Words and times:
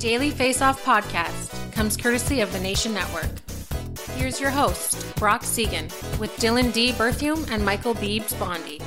Daily 0.00 0.30
Face 0.30 0.62
Off 0.62 0.82
podcast 0.82 1.72
comes 1.72 1.94
courtesy 1.94 2.40
of 2.40 2.50
the 2.54 2.58
Nation 2.58 2.94
Network. 2.94 3.28
Here's 4.16 4.40
your 4.40 4.48
host, 4.48 5.14
Brock 5.16 5.44
Seguin, 5.44 5.84
with 6.18 6.34
Dylan 6.38 6.72
D. 6.72 6.92
Berthium 6.92 7.46
and 7.50 7.62
Michael 7.62 7.94
Beebs 7.94 8.32
Bondy. 8.38 8.80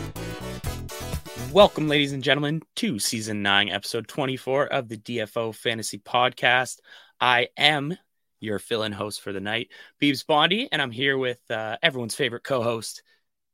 Welcome, 1.54 1.88
ladies 1.88 2.14
and 2.14 2.24
gentlemen, 2.24 2.64
to 2.78 2.98
season 2.98 3.44
nine, 3.44 3.70
episode 3.70 4.08
24 4.08 4.66
of 4.66 4.90
the 4.90 4.98
DFO 4.98 5.54
Fantasy 5.54 6.00
Podcast. 6.00 6.80
I 7.22 7.50
am 7.58 7.96
your 8.40 8.58
fill 8.58 8.82
in 8.82 8.92
host 8.92 9.22
for 9.22 9.32
the 9.32 9.40
night, 9.40 9.70
Beebs 10.02 10.26
Bondy, 10.26 10.68
and 10.72 10.82
I'm 10.82 10.90
here 10.90 11.16
with 11.16 11.40
uh, 11.52 11.78
everyone's 11.84 12.16
favorite 12.16 12.44
co 12.44 12.64
host, 12.64 13.04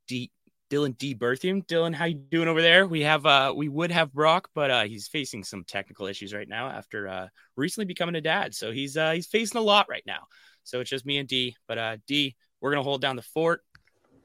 D- 0.08 0.32
Dylan 0.70 0.96
D. 0.96 1.14
Berthium. 1.14 1.66
Dylan, 1.66 1.92
how 1.92 2.04
you 2.04 2.14
doing 2.14 2.46
over 2.46 2.62
there? 2.62 2.86
We 2.86 3.02
have 3.02 3.26
uh, 3.26 3.52
we 3.54 3.68
would 3.68 3.90
have 3.90 4.12
Brock, 4.12 4.48
but 4.54 4.70
uh, 4.70 4.84
he's 4.84 5.08
facing 5.08 5.42
some 5.42 5.64
technical 5.64 6.06
issues 6.06 6.32
right 6.32 6.48
now 6.48 6.68
after 6.68 7.08
uh, 7.08 7.28
recently 7.56 7.86
becoming 7.86 8.14
a 8.14 8.20
dad. 8.20 8.54
So 8.54 8.70
he's 8.70 8.96
uh, 8.96 9.10
he's 9.10 9.26
facing 9.26 9.58
a 9.58 9.64
lot 9.64 9.86
right 9.90 10.04
now. 10.06 10.20
So 10.62 10.80
it's 10.80 10.88
just 10.88 11.04
me 11.04 11.18
and 11.18 11.28
D. 11.28 11.56
But 11.66 11.78
uh, 11.78 11.96
D, 12.06 12.36
we're 12.60 12.70
gonna 12.70 12.84
hold 12.84 13.00
down 13.00 13.16
the 13.16 13.22
fort. 13.22 13.62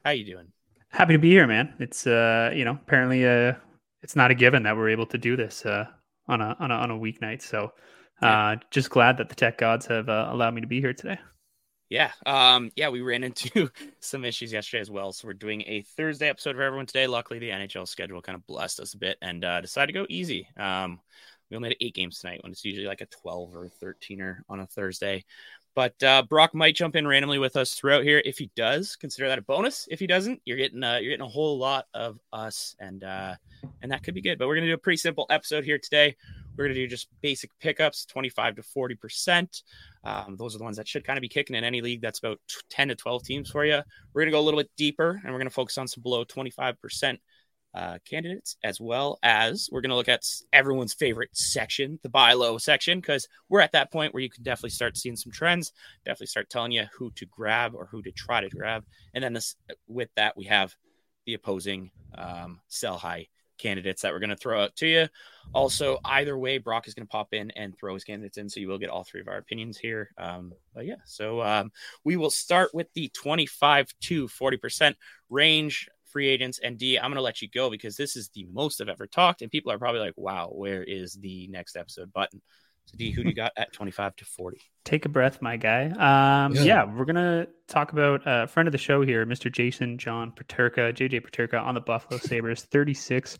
How 0.06 0.12
you 0.12 0.24
doing? 0.24 0.52
Happy 0.90 1.14
to 1.14 1.20
be 1.20 1.32
here, 1.32 1.48
man. 1.48 1.74
It's 1.80 2.06
uh, 2.06 2.52
you 2.56 2.64
know, 2.64 2.80
apparently 2.82 3.26
uh 3.26 3.56
it's 4.04 4.16
not 4.16 4.30
a 4.30 4.36
given 4.36 4.64
that 4.64 4.78
we're 4.78 4.90
able 4.90 5.08
to 5.08 5.18
do 5.18 5.36
this 5.36 5.66
uh 5.66 5.86
on 6.28 6.42
a 6.42 6.56
on 6.60 6.70
a 6.70 6.76
on 6.76 6.92
a 6.92 6.98
weeknight. 6.98 7.42
So 7.42 7.72
uh 8.22 8.58
just 8.70 8.92
glad 8.92 9.18
that 9.18 9.30
the 9.30 9.36
tech 9.36 9.58
gods 9.58 9.88
have 9.88 10.10
uh, 10.10 10.30
allowed 10.32 10.54
me 10.54 10.62
to 10.62 10.68
be 10.68 10.80
here 10.80 10.94
today. 10.94 11.18
Yeah. 11.90 12.12
Um, 12.26 12.72
yeah, 12.76 12.90
we 12.90 13.02
ran 13.02 13.24
into 13.24 13.70
some 14.00 14.26
issues 14.26 14.52
yesterday 14.52 14.82
as 14.82 14.90
well. 14.90 15.12
So 15.14 15.28
we're 15.28 15.34
doing 15.34 15.64
a 15.68 15.82
Thursday 15.82 16.30
episode 16.30 16.56
for 16.56 16.64
everyone 16.64 16.88
today. 16.88 17.08
Luckily, 17.08 17.40
the 17.40 17.50
NHL 17.50 17.88
schedule 17.88 18.22
kind 18.22 18.36
of 18.36 18.46
blessed 18.48 18.80
us 18.80 18.94
a 18.94 18.98
bit 18.98 19.18
and 19.22 19.46
uh, 19.46 19.62
decided 19.62 19.94
to 19.94 20.00
go 20.00 20.06
easy. 20.10 20.48
Um, 20.58 21.00
we 21.50 21.58
only 21.58 21.70
had 21.70 21.78
eight 21.82 21.94
games 21.94 22.20
tonight 22.20 22.42
when 22.42 22.52
it's 22.52 22.66
usually 22.66 22.88
like 22.88 23.02
a 23.02 23.06
12 23.06 23.56
or 23.56 23.70
13er 23.82 24.38
on 24.50 24.62
a 24.62 24.66
Thursday. 24.66 25.26
But 25.76 26.02
uh, 26.02 26.24
Brock 26.24 26.56
might 26.56 26.76
jump 26.76 26.96
in 26.96 27.06
randomly 27.06 27.38
with 27.38 27.58
us 27.58 27.74
throughout 27.74 28.04
here. 28.04 28.22
If 28.24 28.38
he 28.38 28.50
does, 28.56 28.96
consider 28.96 29.28
that 29.28 29.40
a 29.40 29.42
bonus. 29.42 29.88
If 29.92 30.00
he 30.00 30.08
doesn't, 30.08 30.42
you're 30.46 30.58
getting 30.58 30.82
uh, 30.82 30.96
you're 30.96 31.12
getting 31.12 31.26
a 31.26 31.30
whole 31.30 31.58
lot 31.58 31.88
of 31.94 32.18
us, 32.32 32.78
and 32.80 33.04
uh, 33.04 33.36
and 33.82 33.92
that 33.92 34.02
could 34.02 34.14
be 34.14 34.22
good. 34.22 34.40
But 34.40 34.48
we're 34.48 34.56
gonna 34.56 34.68
do 34.68 34.74
a 34.74 34.78
pretty 34.78 34.98
simple 34.98 35.26
episode 35.30 35.66
here 35.66 35.78
today. 35.78 36.16
We're 36.56 36.64
gonna 36.64 36.76
do 36.76 36.88
just 36.88 37.10
basic 37.22 37.52
pickups, 37.60 38.06
25 38.06 38.56
to 38.56 38.64
40 38.64 38.96
percent. 38.96 39.64
Um, 40.06 40.36
those 40.38 40.56
are 40.56 40.60
the 40.60 40.64
ones 40.64 40.78
that 40.78 40.88
should 40.88 41.04
kind 41.04 41.18
of 41.18 41.22
be 41.22 41.30
kicking 41.30 41.56
in 41.56 41.64
any 41.64 41.82
league 41.82 42.02
that's 42.02 42.20
about 42.20 42.40
10 42.70 42.90
to 42.90 42.96
12 42.96 43.24
teams 43.24 43.50
for 43.50 43.66
you. 43.66 43.82
We're 44.14 44.22
gonna 44.22 44.32
go 44.32 44.40
a 44.40 44.42
little 44.42 44.60
bit 44.60 44.72
deeper, 44.78 45.20
and 45.24 45.34
we're 45.34 45.40
gonna 45.40 45.50
focus 45.50 45.78
on 45.78 45.88
some 45.88 46.04
below 46.04 46.24
25 46.24 46.80
percent 46.82 47.20
uh, 47.76 47.98
candidates, 48.10 48.56
as 48.64 48.80
well 48.80 49.20
as 49.22 49.68
we're 49.70 49.82
going 49.82 49.90
to 49.90 49.98
look 49.98 50.08
at 50.08 50.24
everyone's 50.54 50.94
favorite 50.94 51.30
section, 51.34 52.00
the 52.04 52.10
buy 52.10 52.32
low 52.32 52.58
section, 52.58 53.02
because 53.02 53.28
we're 53.50 53.60
at 53.60 53.74
that 53.74 53.92
point 53.92 54.14
where 54.14 54.24
you 54.24 54.30
can 54.30 54.44
definitely 54.44 54.70
start 54.70 54.96
seeing 54.96 55.18
some 55.18 55.32
trends, 55.32 55.74
definitely 56.06 56.28
start 56.28 56.50
telling 56.50 56.72
you 56.72 56.86
who 56.98 57.12
to 57.16 57.26
grab 57.26 57.76
or 57.76 57.88
who 57.88 58.02
to 58.02 58.12
try 58.12 58.40
to 58.40 58.50
grab. 58.50 58.86
And 59.14 59.22
then 59.22 59.34
this, 59.34 59.58
with 59.88 60.10
that, 60.16 60.38
we 60.38 60.46
have 60.46 60.74
the 61.26 61.34
opposing 61.34 61.92
um, 62.18 62.62
sell 62.70 62.98
high 62.98 63.28
candidates 63.58 64.02
that 64.02 64.12
we're 64.12 64.20
going 64.20 64.30
to 64.30 64.36
throw 64.36 64.64
out 64.64 64.76
to 64.78 64.88
you. 64.88 65.08
Also, 65.54 66.00
either 66.06 66.38
way, 66.38 66.58
Brock 66.58 66.88
is 66.88 66.94
going 66.94 67.06
to 67.06 67.12
pop 67.12 67.34
in 67.34 67.52
and 67.52 67.78
throw 67.78 67.94
his 67.94 68.04
candidates 68.04 68.38
in, 68.38 68.50
so 68.50 68.60
you 68.60 68.68
will 68.68 68.78
get 68.78 68.90
all 68.90 69.04
three 69.04 69.22
of 69.22 69.28
our 69.28 69.38
opinions 69.38 69.78
here. 69.78 70.12
Um, 70.18 70.54
but 70.74 70.86
yeah, 70.86 70.96
so 71.06 71.42
um, 71.42 71.72
we 72.04 72.18
will 72.18 72.32
start 72.32 72.74
with 72.74 72.88
the 72.94 73.10
25 73.10 73.94
to 74.02 74.28
40% 74.28 74.96
range 75.30 75.90
free 76.16 76.30
agents. 76.30 76.60
And 76.64 76.78
D, 76.78 76.98
I'm 76.98 77.12
going 77.12 77.16
to 77.16 77.22
let 77.22 77.42
you 77.42 77.50
go 77.50 77.70
because 77.70 77.98
this 77.98 78.16
is 78.16 78.30
the 78.30 78.48
most 78.50 78.80
I've 78.80 78.88
ever 78.88 79.06
talked. 79.06 79.42
And 79.42 79.52
people 79.52 79.70
are 79.72 79.78
probably 79.78 80.00
like, 80.00 80.14
wow, 80.16 80.50
where 80.50 80.82
is 80.82 81.16
the 81.16 81.48
next 81.48 81.76
episode 81.76 82.14
button? 82.14 82.42
So, 82.86 82.98
D, 82.98 83.12
who 83.12 83.24
do 83.24 83.30
you 83.30 83.36
got 83.36 83.52
at 83.58 83.74
25 83.74 84.16
to 84.18 84.26
40? 84.26 84.60
Take 84.84 85.06
a 85.06 85.10
breath, 85.10 85.42
my 85.42 85.58
guy. 85.58 85.86
Um, 85.86 86.54
yeah. 86.54 86.64
yeah. 86.64 86.84
we're 86.84 87.06
going 87.06 87.16
to 87.16 87.48
talk 87.68 87.94
about 87.94 88.22
a 88.26 88.48
friend 88.48 88.68
of 88.68 88.72
the 88.72 88.78
show 88.78 89.02
here, 89.02 89.26
Mr. 89.26 89.52
Jason 89.52 89.98
John 89.98 90.32
Peterka, 90.32 90.94
JJ 90.94 91.26
Peterka 91.26 91.60
on 91.60 91.74
the 91.74 91.82
Buffalo 91.82 92.20
Sabres, 92.20 92.68
36% 92.72 93.40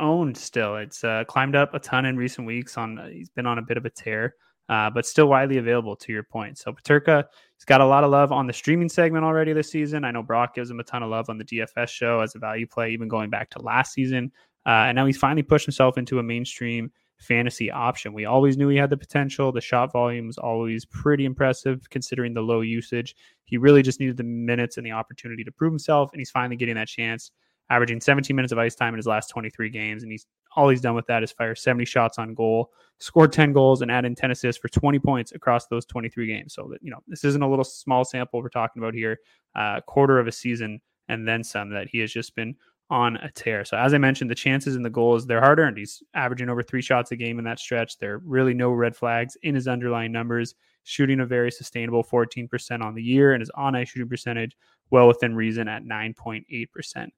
owned 0.00 0.36
still. 0.36 0.76
It's 0.76 1.02
uh, 1.02 1.24
climbed 1.26 1.56
up 1.56 1.72
a 1.72 1.78
ton 1.78 2.04
in 2.04 2.16
recent 2.16 2.46
weeks. 2.46 2.76
On 2.76 3.00
He's 3.10 3.30
been 3.30 3.46
on 3.46 3.58
a 3.58 3.62
bit 3.62 3.76
of 3.78 3.86
a 3.86 3.90
tear. 3.90 4.34
Uh, 4.68 4.88
but 4.88 5.04
still 5.04 5.26
widely 5.26 5.56
available 5.56 5.96
to 5.96 6.12
your 6.12 6.22
point. 6.22 6.56
So 6.56 6.72
Peterka, 6.72 7.24
he's 7.56 7.64
got 7.64 7.80
a 7.80 7.84
lot 7.84 8.04
of 8.04 8.10
love 8.12 8.30
on 8.30 8.46
the 8.46 8.52
streaming 8.52 8.88
segment 8.88 9.24
already 9.24 9.52
this 9.52 9.68
season. 9.68 10.04
I 10.04 10.12
know 10.12 10.22
Brock 10.22 10.54
gives 10.54 10.70
him 10.70 10.78
a 10.78 10.84
ton 10.84 11.02
of 11.02 11.10
love 11.10 11.28
on 11.28 11.38
the 11.38 11.44
DFS 11.44 11.88
show 11.88 12.20
as 12.20 12.36
a 12.36 12.38
value 12.38 12.68
play, 12.68 12.92
even 12.92 13.08
going 13.08 13.30
back 13.30 13.50
to 13.50 13.60
last 13.60 13.92
season. 13.92 14.30
Uh, 14.64 14.86
and 14.86 14.94
now 14.94 15.06
he's 15.06 15.16
finally 15.16 15.42
pushed 15.42 15.66
himself 15.66 15.98
into 15.98 16.20
a 16.20 16.22
mainstream 16.22 16.92
fantasy 17.20 17.70
option. 17.70 18.12
We 18.12 18.24
always 18.24 18.56
knew 18.56 18.68
he 18.68 18.76
had 18.76 18.90
the 18.90 18.96
potential. 18.96 19.52
The 19.52 19.60
shot 19.60 19.92
volume 19.92 20.26
was 20.26 20.38
always 20.38 20.84
pretty 20.84 21.24
impressive 21.24 21.88
considering 21.90 22.34
the 22.34 22.40
low 22.40 22.62
usage. 22.62 23.14
He 23.44 23.58
really 23.58 23.82
just 23.82 24.00
needed 24.00 24.16
the 24.16 24.24
minutes 24.24 24.76
and 24.76 24.86
the 24.86 24.92
opportunity 24.92 25.44
to 25.44 25.52
prove 25.52 25.72
himself, 25.72 26.10
and 26.12 26.20
he's 26.20 26.30
finally 26.30 26.56
getting 26.56 26.76
that 26.76 26.88
chance 26.88 27.30
averaging 27.70 28.00
17 28.00 28.34
minutes 28.34 28.52
of 28.52 28.58
ice 28.58 28.74
time 28.74 28.94
in 28.94 28.98
his 28.98 29.06
last 29.06 29.28
23 29.28 29.70
games. 29.70 30.02
And 30.02 30.10
he's 30.10 30.26
all 30.56 30.68
he's 30.68 30.80
done 30.80 30.96
with 30.96 31.06
that 31.06 31.22
is 31.22 31.30
fire 31.30 31.54
70 31.54 31.84
shots 31.84 32.18
on 32.18 32.34
goal, 32.34 32.72
scored 32.98 33.32
10 33.32 33.52
goals, 33.52 33.80
and 33.80 33.90
add 33.90 34.04
in 34.04 34.14
10 34.14 34.32
assists 34.32 34.60
for 34.60 34.68
20 34.68 34.98
points 34.98 35.32
across 35.32 35.68
those 35.68 35.86
23 35.86 36.26
games. 36.26 36.54
So 36.54 36.68
that 36.72 36.80
you 36.82 36.90
know, 36.90 36.98
this 37.06 37.24
isn't 37.24 37.42
a 37.42 37.48
little 37.48 37.64
small 37.64 38.04
sample 38.04 38.42
we're 38.42 38.48
talking 38.48 38.82
about 38.82 38.94
here. 38.94 39.18
Uh, 39.54 39.80
quarter 39.82 40.18
of 40.18 40.26
a 40.26 40.32
season 40.32 40.80
and 41.08 41.26
then 41.26 41.42
some 41.42 41.70
that 41.70 41.88
he 41.88 41.98
has 41.98 42.12
just 42.12 42.34
been 42.34 42.54
on 42.90 43.16
a 43.18 43.30
tear. 43.30 43.64
So 43.64 43.76
as 43.76 43.94
I 43.94 43.98
mentioned, 43.98 44.30
the 44.30 44.34
chances 44.34 44.74
and 44.74 44.84
the 44.84 44.90
goals 44.90 45.26
they're 45.26 45.40
hard 45.40 45.60
earned. 45.60 45.78
He's 45.78 46.02
averaging 46.14 46.50
over 46.50 46.62
three 46.62 46.82
shots 46.82 47.12
a 47.12 47.16
game 47.16 47.38
in 47.38 47.44
that 47.44 47.60
stretch. 47.60 47.98
There 47.98 48.14
are 48.14 48.18
really 48.18 48.52
no 48.52 48.72
red 48.72 48.96
flags 48.96 49.36
in 49.42 49.54
his 49.54 49.68
underlying 49.68 50.12
numbers. 50.12 50.54
Shooting 50.82 51.20
a 51.20 51.26
very 51.26 51.52
sustainable 51.52 52.02
14% 52.02 52.82
on 52.82 52.94
the 52.94 53.02
year, 53.02 53.32
and 53.32 53.40
his 53.40 53.50
on 53.50 53.76
ice 53.76 53.90
shooting 53.90 54.08
percentage 54.08 54.56
well 54.90 55.06
within 55.06 55.36
reason 55.36 55.68
at 55.68 55.84
9.8%. 55.84 57.08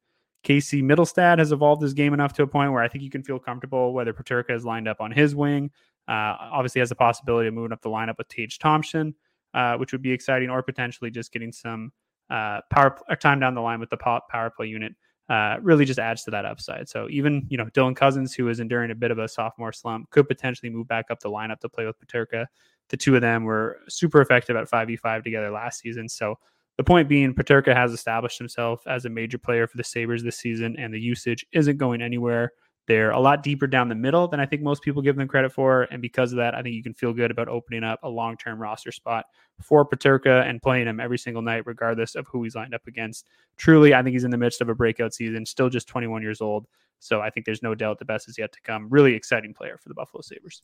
Casey 0.42 0.82
Mittelstadt 0.82 1.38
has 1.38 1.52
evolved 1.52 1.80
his 1.82 1.94
game 1.94 2.12
enough 2.12 2.32
to 2.34 2.42
a 2.42 2.46
point 2.46 2.72
where 2.72 2.82
I 2.82 2.88
think 2.88 3.04
you 3.04 3.10
can 3.10 3.22
feel 3.22 3.38
comfortable 3.38 3.94
whether 3.94 4.12
Peterka 4.12 4.50
is 4.50 4.64
lined 4.64 4.88
up 4.88 5.00
on 5.00 5.10
his 5.12 5.34
wing 5.34 5.70
Uh, 6.08 6.34
obviously, 6.50 6.80
has 6.80 6.88
the 6.88 6.96
possibility 6.96 7.46
of 7.48 7.54
moving 7.54 7.72
up 7.72 7.80
the 7.80 7.88
lineup 7.88 8.18
with 8.18 8.26
Tage 8.28 8.58
Thompson, 8.58 9.14
uh, 9.54 9.76
which 9.76 9.92
would 9.92 10.02
be 10.02 10.10
exciting, 10.10 10.50
or 10.50 10.60
potentially 10.62 11.10
just 11.10 11.32
getting 11.32 11.52
some 11.52 11.92
uh, 12.28 12.60
power 12.70 12.98
time 13.20 13.38
down 13.38 13.54
the 13.54 13.60
line 13.60 13.78
with 13.78 13.90
the 13.90 13.96
power 13.96 14.50
play 14.50 14.66
unit. 14.66 14.94
Uh, 15.28 15.56
really 15.62 15.84
just 15.84 16.00
adds 16.00 16.24
to 16.24 16.30
that 16.30 16.44
upside. 16.44 16.88
So 16.88 17.08
even 17.08 17.46
you 17.48 17.56
know 17.56 17.66
Dylan 17.66 17.96
Cozens, 17.96 18.34
who 18.34 18.48
is 18.48 18.60
enduring 18.60 18.90
a 18.90 18.94
bit 18.94 19.10
of 19.10 19.18
a 19.18 19.28
sophomore 19.28 19.72
slump, 19.72 20.10
could 20.10 20.28
potentially 20.28 20.68
move 20.68 20.88
back 20.88 21.06
up 21.10 21.20
the 21.20 21.30
lineup 21.30 21.60
to 21.60 21.68
play 21.68 21.86
with 21.86 21.96
Peterka. 22.00 22.46
The 22.88 22.96
two 22.96 23.14
of 23.14 23.22
them 23.22 23.44
were 23.44 23.78
super 23.88 24.20
effective 24.20 24.56
at 24.56 24.68
five 24.68 24.88
v 24.88 24.96
five 24.96 25.22
together 25.22 25.50
last 25.50 25.80
season. 25.80 26.08
So 26.08 26.38
the 26.76 26.84
point 26.84 27.08
being, 27.08 27.34
Peterka 27.34 27.74
has 27.74 27.92
established 27.92 28.38
himself 28.38 28.82
as 28.86 29.04
a 29.04 29.10
major 29.10 29.38
player 29.38 29.66
for 29.66 29.76
the 29.76 29.84
Sabres 29.84 30.22
this 30.22 30.38
season, 30.38 30.76
and 30.78 30.92
the 30.92 31.00
usage 31.00 31.46
isn't 31.52 31.76
going 31.76 32.02
anywhere. 32.02 32.52
They're 32.86 33.10
a 33.10 33.20
lot 33.20 33.42
deeper 33.42 33.66
down 33.66 33.88
the 33.88 33.94
middle 33.94 34.26
than 34.26 34.40
I 34.40 34.46
think 34.46 34.62
most 34.62 34.82
people 34.82 35.02
give 35.02 35.16
them 35.16 35.28
credit 35.28 35.52
for. 35.52 35.82
And 35.84 36.02
because 36.02 36.32
of 36.32 36.38
that, 36.38 36.54
I 36.54 36.62
think 36.62 36.74
you 36.74 36.82
can 36.82 36.94
feel 36.94 37.12
good 37.12 37.30
about 37.30 37.48
opening 37.48 37.84
up 37.84 38.00
a 38.02 38.08
long 38.08 38.36
term 38.36 38.60
roster 38.60 38.90
spot 38.90 39.26
for 39.60 39.88
Peterka 39.88 40.48
and 40.48 40.60
playing 40.60 40.88
him 40.88 40.98
every 40.98 41.18
single 41.18 41.42
night, 41.42 41.62
regardless 41.64 42.16
of 42.16 42.26
who 42.26 42.42
he's 42.42 42.56
lined 42.56 42.74
up 42.74 42.86
against. 42.86 43.28
Truly, 43.56 43.94
I 43.94 44.02
think 44.02 44.14
he's 44.14 44.24
in 44.24 44.30
the 44.30 44.36
midst 44.36 44.60
of 44.60 44.68
a 44.68 44.74
breakout 44.74 45.14
season, 45.14 45.46
still 45.46 45.68
just 45.68 45.86
21 45.86 46.22
years 46.22 46.40
old. 46.40 46.66
So 46.98 47.20
I 47.20 47.30
think 47.30 47.46
there's 47.46 47.62
no 47.62 47.74
doubt 47.74 47.98
the 47.98 48.04
best 48.04 48.28
is 48.28 48.38
yet 48.38 48.52
to 48.52 48.60
come. 48.62 48.88
Really 48.88 49.14
exciting 49.14 49.54
player 49.54 49.76
for 49.76 49.88
the 49.88 49.94
Buffalo 49.94 50.20
Sabres. 50.22 50.62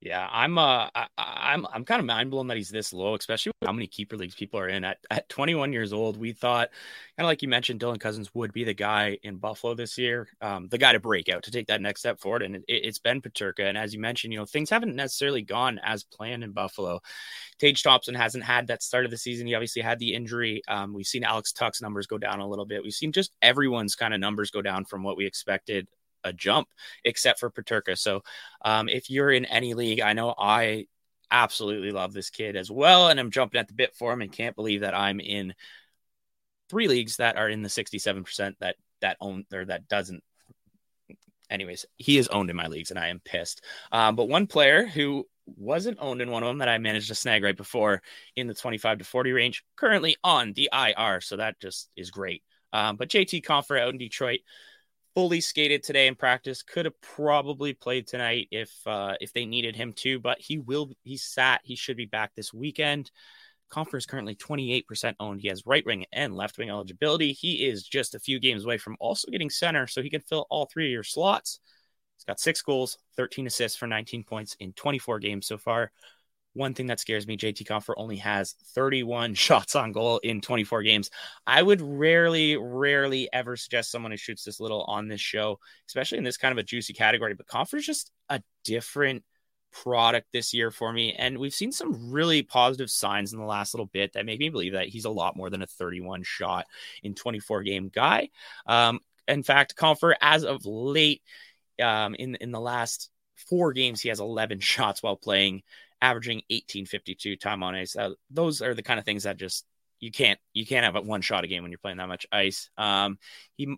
Yeah, 0.00 0.28
I'm 0.30 0.58
uh 0.58 0.88
I, 0.94 1.06
I'm 1.16 1.66
I'm 1.72 1.84
kind 1.84 2.00
of 2.00 2.06
mind 2.06 2.30
blown 2.30 2.48
that 2.48 2.58
he's 2.58 2.68
this 2.68 2.92
low, 2.92 3.14
especially 3.14 3.52
how 3.64 3.72
many 3.72 3.86
keeper 3.86 4.16
leagues 4.16 4.34
people 4.34 4.60
are 4.60 4.68
in. 4.68 4.84
At 4.84 4.98
at 5.10 5.28
21 5.30 5.72
years 5.72 5.92
old, 5.94 6.18
we 6.18 6.32
thought 6.32 6.68
kind 7.16 7.24
of 7.24 7.26
like 7.26 7.40
you 7.40 7.48
mentioned, 7.48 7.80
Dylan 7.80 7.98
Cozens 7.98 8.34
would 8.34 8.52
be 8.52 8.62
the 8.62 8.74
guy 8.74 9.18
in 9.22 9.36
Buffalo 9.38 9.74
this 9.74 9.96
year, 9.96 10.28
um, 10.42 10.68
the 10.68 10.76
guy 10.76 10.92
to 10.92 11.00
break 11.00 11.30
out 11.30 11.44
to 11.44 11.50
take 11.50 11.68
that 11.68 11.80
next 11.80 12.00
step 12.00 12.20
forward, 12.20 12.42
and 12.42 12.62
it, 12.68 12.84
has 12.84 12.98
been 12.98 13.22
Peterka. 13.22 13.60
And 13.60 13.78
as 13.78 13.94
you 13.94 14.00
mentioned, 14.00 14.34
you 14.34 14.38
know 14.38 14.44
things 14.44 14.68
haven't 14.68 14.94
necessarily 14.94 15.42
gone 15.42 15.80
as 15.82 16.04
planned 16.04 16.44
in 16.44 16.52
Buffalo. 16.52 17.00
Tage 17.58 17.82
Thompson 17.82 18.14
hasn't 18.14 18.44
had 18.44 18.66
that 18.66 18.82
start 18.82 19.06
of 19.06 19.10
the 19.10 19.16
season. 19.16 19.46
He 19.46 19.54
obviously 19.54 19.80
had 19.80 19.98
the 19.98 20.12
injury. 20.12 20.60
Um, 20.68 20.92
we've 20.92 21.06
seen 21.06 21.24
Alex 21.24 21.52
Tuch's 21.52 21.80
numbers 21.80 22.06
go 22.06 22.18
down 22.18 22.40
a 22.40 22.48
little 22.48 22.66
bit. 22.66 22.82
We've 22.82 22.92
seen 22.92 23.12
just 23.12 23.32
everyone's 23.40 23.94
kind 23.94 24.12
of 24.12 24.20
numbers 24.20 24.50
go 24.50 24.60
down 24.60 24.84
from 24.84 25.02
what 25.02 25.16
we 25.16 25.26
expected 25.26 25.88
a 26.26 26.32
jump, 26.32 26.68
except 27.04 27.40
for 27.40 27.50
Peterka. 27.50 27.96
So 27.96 28.22
um, 28.64 28.88
if 28.88 29.10
you're 29.10 29.30
in 29.30 29.44
any 29.44 29.74
league, 29.74 30.00
I 30.00 30.12
know 30.12 30.34
I 30.36 30.86
absolutely 31.30 31.90
love 31.90 32.12
this 32.12 32.30
kid 32.30 32.56
as 32.56 32.70
well, 32.70 33.08
and 33.08 33.18
I'm 33.18 33.30
jumping 33.30 33.58
at 33.58 33.68
the 33.68 33.74
bit 33.74 33.94
for 33.94 34.12
him, 34.12 34.22
and 34.22 34.32
can't 34.32 34.56
believe 34.56 34.82
that 34.82 34.94
I'm 34.94 35.20
in 35.20 35.54
three 36.68 36.88
leagues 36.88 37.16
that 37.16 37.36
are 37.36 37.48
in 37.48 37.62
the 37.62 37.68
67% 37.68 38.54
that 38.60 38.76
that 39.00 39.16
own 39.20 39.44
or 39.52 39.64
that 39.64 39.88
doesn't. 39.88 40.22
Anyways, 41.48 41.86
he 41.96 42.18
is 42.18 42.28
owned 42.28 42.50
in 42.50 42.56
my 42.56 42.66
leagues, 42.66 42.90
and 42.90 42.98
I 42.98 43.08
am 43.08 43.20
pissed. 43.24 43.62
Um, 43.92 44.16
but 44.16 44.28
one 44.28 44.46
player 44.46 44.86
who 44.86 45.26
wasn't 45.46 45.98
owned 46.00 46.20
in 46.20 46.30
one 46.30 46.42
of 46.42 46.48
them 46.48 46.58
that 46.58 46.68
I 46.68 46.78
managed 46.78 47.08
to 47.08 47.14
snag 47.14 47.44
right 47.44 47.56
before 47.56 48.02
in 48.34 48.48
the 48.48 48.54
25 48.54 48.98
to 48.98 49.04
40 49.04 49.32
range, 49.32 49.64
currently 49.76 50.16
on 50.24 50.52
the 50.54 50.68
IR. 50.72 51.20
So 51.20 51.36
that 51.36 51.60
just 51.60 51.88
is 51.96 52.10
great. 52.10 52.42
Um, 52.72 52.96
but 52.96 53.08
JT 53.08 53.44
Compher 53.44 53.80
out 53.80 53.90
in 53.90 53.98
Detroit, 53.98 54.40
fully 55.16 55.40
skated 55.40 55.82
today 55.82 56.08
in 56.08 56.14
practice. 56.14 56.62
Could 56.62 56.84
have 56.84 57.00
probably 57.00 57.72
played 57.72 58.06
tonight 58.06 58.48
if 58.50 58.70
uh, 58.86 59.14
if 59.18 59.32
they 59.32 59.46
needed 59.46 59.74
him 59.74 59.94
to, 59.94 60.20
but 60.20 60.38
he 60.38 60.58
will. 60.58 60.90
He 61.04 61.16
sat. 61.16 61.62
He 61.64 61.74
should 61.74 61.96
be 61.96 62.04
back 62.04 62.34
this 62.34 62.52
weekend. 62.52 63.10
Compher 63.72 63.96
is 63.96 64.06
currently 64.06 64.36
28% 64.36 65.14
owned. 65.18 65.40
He 65.40 65.48
has 65.48 65.66
right 65.66 65.84
wing 65.84 66.04
and 66.12 66.36
left 66.36 66.58
wing 66.58 66.68
eligibility. 66.68 67.32
He 67.32 67.66
is 67.66 67.82
just 67.82 68.14
a 68.14 68.20
few 68.20 68.38
games 68.38 68.64
away 68.64 68.76
from 68.76 68.96
also 69.00 69.30
getting 69.30 69.48
center, 69.48 69.86
so 69.86 70.02
he 70.02 70.10
can 70.10 70.20
fill 70.20 70.46
all 70.50 70.66
three 70.66 70.86
of 70.86 70.92
your 70.92 71.02
slots. 71.02 71.60
He's 72.16 72.24
got 72.24 72.38
six 72.38 72.60
goals, 72.60 72.98
13 73.16 73.46
assists 73.46 73.78
for 73.78 73.86
19 73.86 74.22
points 74.22 74.54
in 74.60 74.74
24 74.74 75.18
games 75.18 75.46
so 75.46 75.56
far. 75.56 75.92
One 76.56 76.72
thing 76.72 76.86
that 76.86 77.00
scares 77.00 77.26
me, 77.26 77.36
JT 77.36 77.66
Compher 77.66 77.92
only 77.98 78.16
has 78.16 78.54
31 78.74 79.34
shots 79.34 79.76
on 79.76 79.92
goal 79.92 80.18
in 80.18 80.40
24 80.40 80.82
games. 80.82 81.10
I 81.46 81.62
would 81.62 81.82
rarely, 81.82 82.56
rarely 82.56 83.28
ever 83.32 83.56
suggest 83.56 83.90
someone 83.90 84.10
who 84.10 84.16
shoots 84.16 84.42
this 84.42 84.58
little 84.58 84.84
on 84.84 85.06
this 85.06 85.20
show, 85.20 85.58
especially 85.86 86.18
in 86.18 86.24
this 86.24 86.38
kind 86.38 86.52
of 86.52 86.58
a 86.58 86.62
juicy 86.62 86.94
category. 86.94 87.34
But 87.34 87.46
Compher 87.46 87.74
is 87.74 87.84
just 87.84 88.10
a 88.30 88.42
different 88.64 89.22
product 89.70 90.28
this 90.32 90.54
year 90.54 90.70
for 90.70 90.90
me. 90.92 91.12
And 91.12 91.36
we've 91.36 91.52
seen 91.52 91.72
some 91.72 92.10
really 92.10 92.42
positive 92.42 92.90
signs 92.90 93.34
in 93.34 93.38
the 93.38 93.44
last 93.44 93.74
little 93.74 93.90
bit 93.92 94.14
that 94.14 94.24
make 94.24 94.40
me 94.40 94.48
believe 94.48 94.72
that 94.72 94.88
he's 94.88 95.04
a 95.04 95.10
lot 95.10 95.36
more 95.36 95.50
than 95.50 95.60
a 95.60 95.66
31 95.66 96.22
shot 96.22 96.66
in 97.02 97.14
24 97.14 97.64
game 97.64 97.90
guy. 97.94 98.30
Um, 98.66 99.00
in 99.28 99.42
fact, 99.42 99.76
Compher, 99.76 100.14
as 100.22 100.44
of 100.44 100.64
late, 100.64 101.22
um, 101.82 102.14
in 102.14 102.36
in 102.36 102.50
the 102.50 102.60
last 102.60 103.10
four 103.36 103.74
games, 103.74 104.00
he 104.00 104.08
has 104.08 104.20
11 104.20 104.60
shots 104.60 105.02
while 105.02 105.16
playing 105.16 105.62
averaging 106.00 106.38
1852 106.48 107.36
time 107.36 107.62
on 107.62 107.74
ice. 107.74 107.96
Uh, 107.96 108.10
those 108.30 108.62
are 108.62 108.74
the 108.74 108.82
kind 108.82 108.98
of 108.98 109.04
things 109.04 109.24
that 109.24 109.36
just 109.36 109.64
you 110.00 110.10
can't 110.10 110.38
you 110.52 110.66
can't 110.66 110.84
have 110.84 110.96
a 110.96 111.00
one 111.00 111.22
shot 111.22 111.44
a 111.44 111.46
game 111.46 111.62
when 111.62 111.72
you're 111.72 111.78
playing 111.78 111.98
that 111.98 112.08
much 112.08 112.26
ice. 112.32 112.70
Um, 112.76 113.18
he 113.56 113.76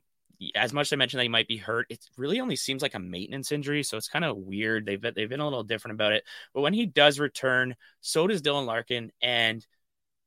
as 0.55 0.73
much 0.73 0.89
as 0.89 0.93
I 0.93 0.97
mentioned 0.97 1.19
that 1.19 1.25
he 1.25 1.29
might 1.29 1.49
be 1.49 1.57
hurt, 1.57 1.87
it 1.91 2.05
really 2.17 2.41
only 2.41 2.57
seems 2.57 2.83
like 2.83 2.95
a 2.95 3.01
maintenance 3.01 3.51
injury, 3.51 3.83
so 3.83 3.97
it's 3.97 4.09
kind 4.09 4.25
of 4.25 4.37
weird. 4.37 4.87
They've 4.87 5.01
been, 5.01 5.15
they've 5.17 5.29
been 5.29 5.41
a 5.41 5.45
little 5.45 5.65
different 5.65 5.97
about 5.97 6.13
it. 6.13 6.25
But 6.55 6.61
when 6.61 6.75
he 6.75 6.87
does 6.87 7.19
return, 7.19 7.75
so 8.01 8.27
does 8.27 8.43
Dylan 8.43 8.67
Larkin, 8.67 9.11
and 9.21 9.67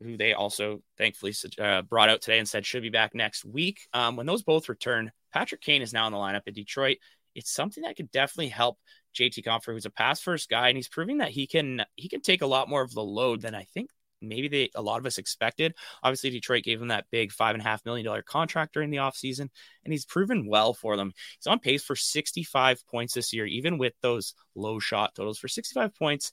who 0.01 0.17
they 0.17 0.33
also 0.33 0.81
thankfully 0.97 1.33
uh, 1.59 1.83
brought 1.83 2.09
out 2.09 2.21
today 2.21 2.39
and 2.39 2.47
said 2.47 2.65
should 2.65 2.81
be 2.81 2.89
back 2.89 3.15
next 3.15 3.45
week. 3.45 3.87
Um, 3.93 4.15
when 4.15 4.25
those 4.25 4.43
both 4.43 4.67
return, 4.67 5.11
Patrick 5.31 5.61
Kane 5.61 5.81
is 5.81 5.93
now 5.93 6.07
in 6.07 6.13
the 6.13 6.19
lineup 6.19 6.47
in 6.47 6.53
Detroit. 6.53 6.97
It's 7.35 7.51
something 7.51 7.83
that 7.83 7.95
could 7.95 8.11
definitely 8.11 8.49
help 8.49 8.77
JT 9.13 9.43
Compher, 9.43 9.73
who's 9.73 9.85
a 9.85 9.91
pass 9.91 10.21
first 10.21 10.49
guy, 10.49 10.69
and 10.69 10.77
he's 10.77 10.89
proving 10.89 11.19
that 11.19 11.29
he 11.29 11.47
can 11.47 11.83
he 11.95 12.09
can 12.09 12.21
take 12.21 12.41
a 12.41 12.47
lot 12.47 12.69
more 12.69 12.81
of 12.81 12.93
the 12.93 13.03
load 13.03 13.41
than 13.41 13.55
I 13.55 13.63
think 13.63 13.89
maybe 14.21 14.47
they 14.47 14.69
a 14.75 14.81
lot 14.81 14.99
of 14.99 15.05
us 15.05 15.17
expected. 15.17 15.73
Obviously, 16.03 16.29
Detroit 16.29 16.63
gave 16.63 16.81
him 16.81 16.89
that 16.89 17.05
big 17.11 17.31
five 17.31 17.55
and 17.55 17.61
a 17.61 17.67
half 17.67 17.85
million 17.85 18.05
dollar 18.05 18.21
contract 18.21 18.73
during 18.73 18.89
the 18.89 18.97
offseason, 18.97 19.49
and 19.83 19.91
he's 19.91 20.05
proven 20.05 20.47
well 20.47 20.73
for 20.73 20.95
them. 20.95 21.11
He's 21.37 21.47
on 21.47 21.59
pace 21.59 21.83
for 21.83 21.95
65 21.95 22.85
points 22.87 23.13
this 23.13 23.33
year, 23.33 23.45
even 23.45 23.77
with 23.77 23.93
those 24.01 24.35
low 24.55 24.79
shot 24.79 25.15
totals 25.15 25.39
for 25.39 25.47
65 25.47 25.95
points. 25.95 26.31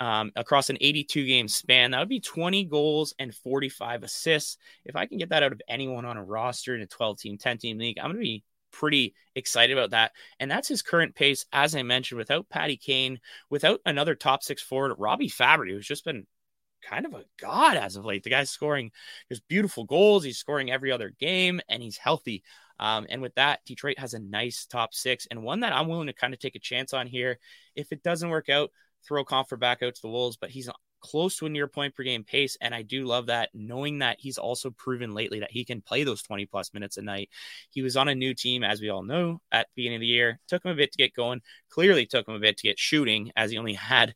Um, 0.00 0.30
across 0.36 0.70
an 0.70 0.78
82 0.80 1.26
game 1.26 1.48
span, 1.48 1.90
that 1.90 1.98
would 1.98 2.08
be 2.08 2.20
20 2.20 2.66
goals 2.66 3.14
and 3.18 3.34
45 3.34 4.04
assists. 4.04 4.56
If 4.84 4.94
I 4.94 5.06
can 5.06 5.18
get 5.18 5.30
that 5.30 5.42
out 5.42 5.50
of 5.50 5.60
anyone 5.68 6.04
on 6.04 6.16
a 6.16 6.22
roster 6.22 6.76
in 6.76 6.82
a 6.82 6.86
12 6.86 7.18
team, 7.18 7.36
10 7.36 7.58
team 7.58 7.78
league, 7.78 7.98
I'm 7.98 8.12
going 8.12 8.18
to 8.18 8.20
be 8.20 8.44
pretty 8.70 9.14
excited 9.34 9.76
about 9.76 9.90
that. 9.90 10.12
And 10.40 10.50
that's 10.50 10.68
his 10.68 10.82
current 10.82 11.14
pace, 11.14 11.46
as 11.52 11.74
I 11.74 11.82
mentioned, 11.82 12.18
without 12.18 12.48
Patty 12.48 12.76
Kane, 12.76 13.20
without 13.50 13.80
another 13.86 14.14
top 14.14 14.42
six 14.42 14.62
forward, 14.62 14.94
Robbie 14.98 15.30
Fabbri, 15.30 15.70
who's 15.70 15.86
just 15.86 16.04
been 16.04 16.26
kind 16.82 17.06
of 17.06 17.14
a 17.14 17.24
god 17.40 17.76
as 17.76 17.96
of 17.96 18.04
late. 18.04 18.22
The 18.22 18.30
guy's 18.30 18.50
scoring 18.50 18.90
just 19.28 19.46
beautiful 19.48 19.84
goals. 19.84 20.24
He's 20.24 20.38
scoring 20.38 20.70
every 20.70 20.92
other 20.92 21.10
game 21.18 21.60
and 21.68 21.82
he's 21.82 21.96
healthy. 21.96 22.42
Um, 22.80 23.06
and 23.08 23.20
with 23.20 23.34
that, 23.34 23.60
Detroit 23.66 23.98
has 23.98 24.14
a 24.14 24.20
nice 24.20 24.64
top 24.64 24.94
six 24.94 25.26
and 25.30 25.42
one 25.42 25.60
that 25.60 25.72
I'm 25.72 25.88
willing 25.88 26.06
to 26.06 26.12
kind 26.12 26.32
of 26.32 26.40
take 26.40 26.54
a 26.54 26.60
chance 26.60 26.92
on 26.92 27.06
here. 27.06 27.38
If 27.74 27.92
it 27.92 28.02
doesn't 28.02 28.28
work 28.28 28.48
out, 28.48 28.70
throw 29.06 29.24
Compher 29.24 29.58
back 29.58 29.82
out 29.82 29.94
to 29.94 30.02
the 30.02 30.08
Wolves, 30.08 30.36
but 30.36 30.50
he's 30.50 30.70
close 31.00 31.36
to 31.36 31.46
a 31.46 31.48
near 31.48 31.68
point 31.68 31.94
per 31.94 32.02
game 32.02 32.24
pace. 32.24 32.56
And 32.60 32.74
I 32.74 32.82
do 32.82 33.04
love 33.04 33.26
that, 33.26 33.50
knowing 33.54 33.98
that 33.98 34.18
he's 34.20 34.38
also 34.38 34.70
proven 34.70 35.14
lately 35.14 35.40
that 35.40 35.52
he 35.52 35.64
can 35.64 35.80
play 35.80 36.04
those 36.04 36.22
20 36.22 36.46
plus 36.46 36.72
minutes 36.74 36.96
a 36.96 37.02
night. 37.02 37.30
He 37.70 37.82
was 37.82 37.96
on 37.96 38.08
a 38.08 38.14
new 38.14 38.34
team, 38.34 38.64
as 38.64 38.80
we 38.80 38.88
all 38.88 39.02
know, 39.02 39.40
at 39.52 39.66
the 39.66 39.82
beginning 39.82 39.96
of 39.96 40.00
the 40.00 40.06
year. 40.06 40.40
Took 40.48 40.64
him 40.64 40.70
a 40.70 40.76
bit 40.76 40.92
to 40.92 40.98
get 40.98 41.14
going, 41.14 41.40
clearly 41.70 42.06
took 42.06 42.28
him 42.28 42.34
a 42.34 42.40
bit 42.40 42.56
to 42.58 42.68
get 42.68 42.78
shooting, 42.78 43.32
as 43.36 43.50
he 43.50 43.58
only 43.58 43.74
had 43.74 44.14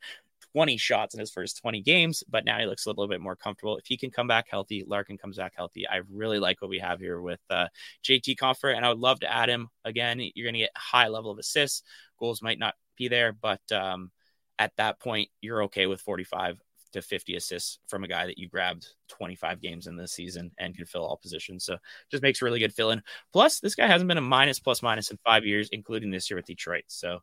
20 0.53 0.77
shots 0.77 1.15
in 1.15 1.21
his 1.21 1.31
first 1.31 1.59
20 1.61 1.81
games, 1.83 2.23
but 2.29 2.45
now 2.45 2.59
he 2.59 2.67
looks 2.67 2.85
a 2.85 2.89
little 2.91 3.09
bit 3.09 3.21
more 3.21 3.37
comfortable. 3.37 3.79
If 3.79 3.87
he 3.87 3.97
can 3.97 4.11
come 4.11 4.27
back 4.27 4.47
healthy, 4.51 4.85
Larkin 4.87 5.17
comes 5.17 5.39
back 5.39 5.55
healthy. 5.57 5.89
I 5.89 6.01
really 6.11 6.39
like 6.39 6.61
what 6.61 6.69
we 6.69 6.79
have 6.79 7.01
here 7.01 7.21
with 7.21 7.41
uh, 7.51 7.69
JT 8.05 8.37
Compher, 8.37 8.75
and 8.75 8.85
I 8.85 8.91
would 8.91 8.99
love 8.99 9.21
to 9.21 9.33
add 9.33 9.49
him 9.49 9.69
again. 9.85 10.21
You're 10.35 10.47
going 10.47 10.55
to 10.55 10.61
get 10.61 10.77
high 10.77 11.09
level 11.09 11.31
of 11.31 11.39
assists. 11.39 11.83
Goals 12.19 12.43
might 12.43 12.59
not 12.59 12.75
be 12.97 13.09
there, 13.09 13.33
but 13.33 13.61
um, 13.73 14.11
at 14.59 14.73
that 14.77 15.01
point, 15.01 15.31
you're 15.41 15.65
okay 15.65 15.87
with 15.87 16.01
45 16.01 16.61
to 16.93 17.03
50 17.03 17.37
assists 17.37 17.79
from 17.87 18.05
a 18.05 18.09
guy 18.09 18.27
that 18.27 18.39
you 18.39 18.49
grabbed 18.49 18.87
25 19.09 19.61
games 19.61 19.87
in 19.87 19.97
this 19.97 20.13
season 20.13 20.51
and 20.59 20.77
can 20.77 20.87
fill 20.87 21.05
all 21.05 21.17
positions. 21.17 21.65
So 21.65 21.77
just 22.11 22.23
makes 22.23 22.43
really 22.43 22.61
good 22.61 22.75
fill 22.75 22.91
in. 22.91 23.03
Plus, 23.33 23.61
this 23.61 23.75
guy 23.75 23.87
hasn't 23.87 24.09
been 24.09 24.19
a 24.19 24.23
minus 24.23 24.59
plus 24.59 24.83
minus 24.83 25.11
in 25.11 25.19
five 25.25 25.45
years, 25.45 25.69
including 25.73 26.11
this 26.11 26.31
year 26.31 26.37
with 26.37 26.47
Detroit. 26.47 26.85
So 26.89 27.21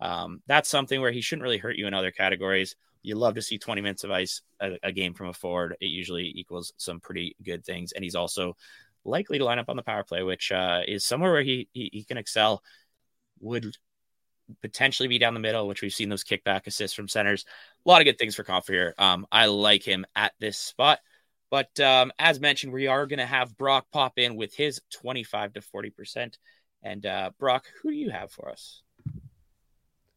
um, 0.00 0.42
that's 0.46 0.68
something 0.68 1.00
where 1.00 1.12
he 1.12 1.20
shouldn't 1.20 1.42
really 1.42 1.58
hurt 1.58 1.76
you 1.76 1.86
in 1.86 1.94
other 1.94 2.10
categories. 2.10 2.76
You 3.02 3.16
love 3.16 3.34
to 3.34 3.42
see 3.42 3.58
20 3.58 3.80
minutes 3.80 4.04
of 4.04 4.10
ice 4.10 4.42
a, 4.60 4.78
a 4.82 4.92
game 4.92 5.14
from 5.14 5.28
a 5.28 5.32
forward. 5.32 5.76
It 5.80 5.86
usually 5.86 6.32
equals 6.34 6.72
some 6.76 7.00
pretty 7.00 7.36
good 7.42 7.64
things. 7.64 7.92
And 7.92 8.04
he's 8.04 8.14
also 8.14 8.56
likely 9.04 9.38
to 9.38 9.44
line 9.44 9.58
up 9.58 9.68
on 9.68 9.76
the 9.76 9.82
power 9.82 10.04
play, 10.04 10.22
which 10.22 10.52
uh, 10.52 10.80
is 10.86 11.04
somewhere 11.04 11.32
where 11.32 11.42
he, 11.42 11.68
he, 11.72 11.90
he 11.92 12.04
can 12.04 12.18
excel. 12.18 12.62
Would 13.40 13.76
potentially 14.62 15.08
be 15.08 15.18
down 15.18 15.34
the 15.34 15.40
middle, 15.40 15.68
which 15.68 15.82
we've 15.82 15.92
seen 15.92 16.08
those 16.08 16.24
kickback 16.24 16.66
assists 16.66 16.96
from 16.96 17.08
centers. 17.08 17.44
A 17.84 17.88
lot 17.88 18.00
of 18.00 18.04
good 18.04 18.18
things 18.18 18.34
for 18.34 18.44
Compher 18.44 18.72
here. 18.72 18.94
Um, 18.98 19.26
I 19.30 19.46
like 19.46 19.82
him 19.82 20.06
at 20.14 20.32
this 20.38 20.58
spot. 20.58 21.00
But 21.50 21.78
um, 21.80 22.12
as 22.18 22.40
mentioned, 22.40 22.72
we 22.72 22.86
are 22.86 23.06
going 23.06 23.20
to 23.20 23.26
have 23.26 23.56
Brock 23.56 23.86
pop 23.90 24.18
in 24.18 24.36
with 24.36 24.54
his 24.54 24.80
25 24.92 25.54
to 25.54 25.60
40%. 25.60 26.34
And 26.82 27.06
uh, 27.06 27.30
Brock, 27.38 27.66
who 27.82 27.90
do 27.90 27.96
you 27.96 28.10
have 28.10 28.30
for 28.30 28.50
us? 28.50 28.82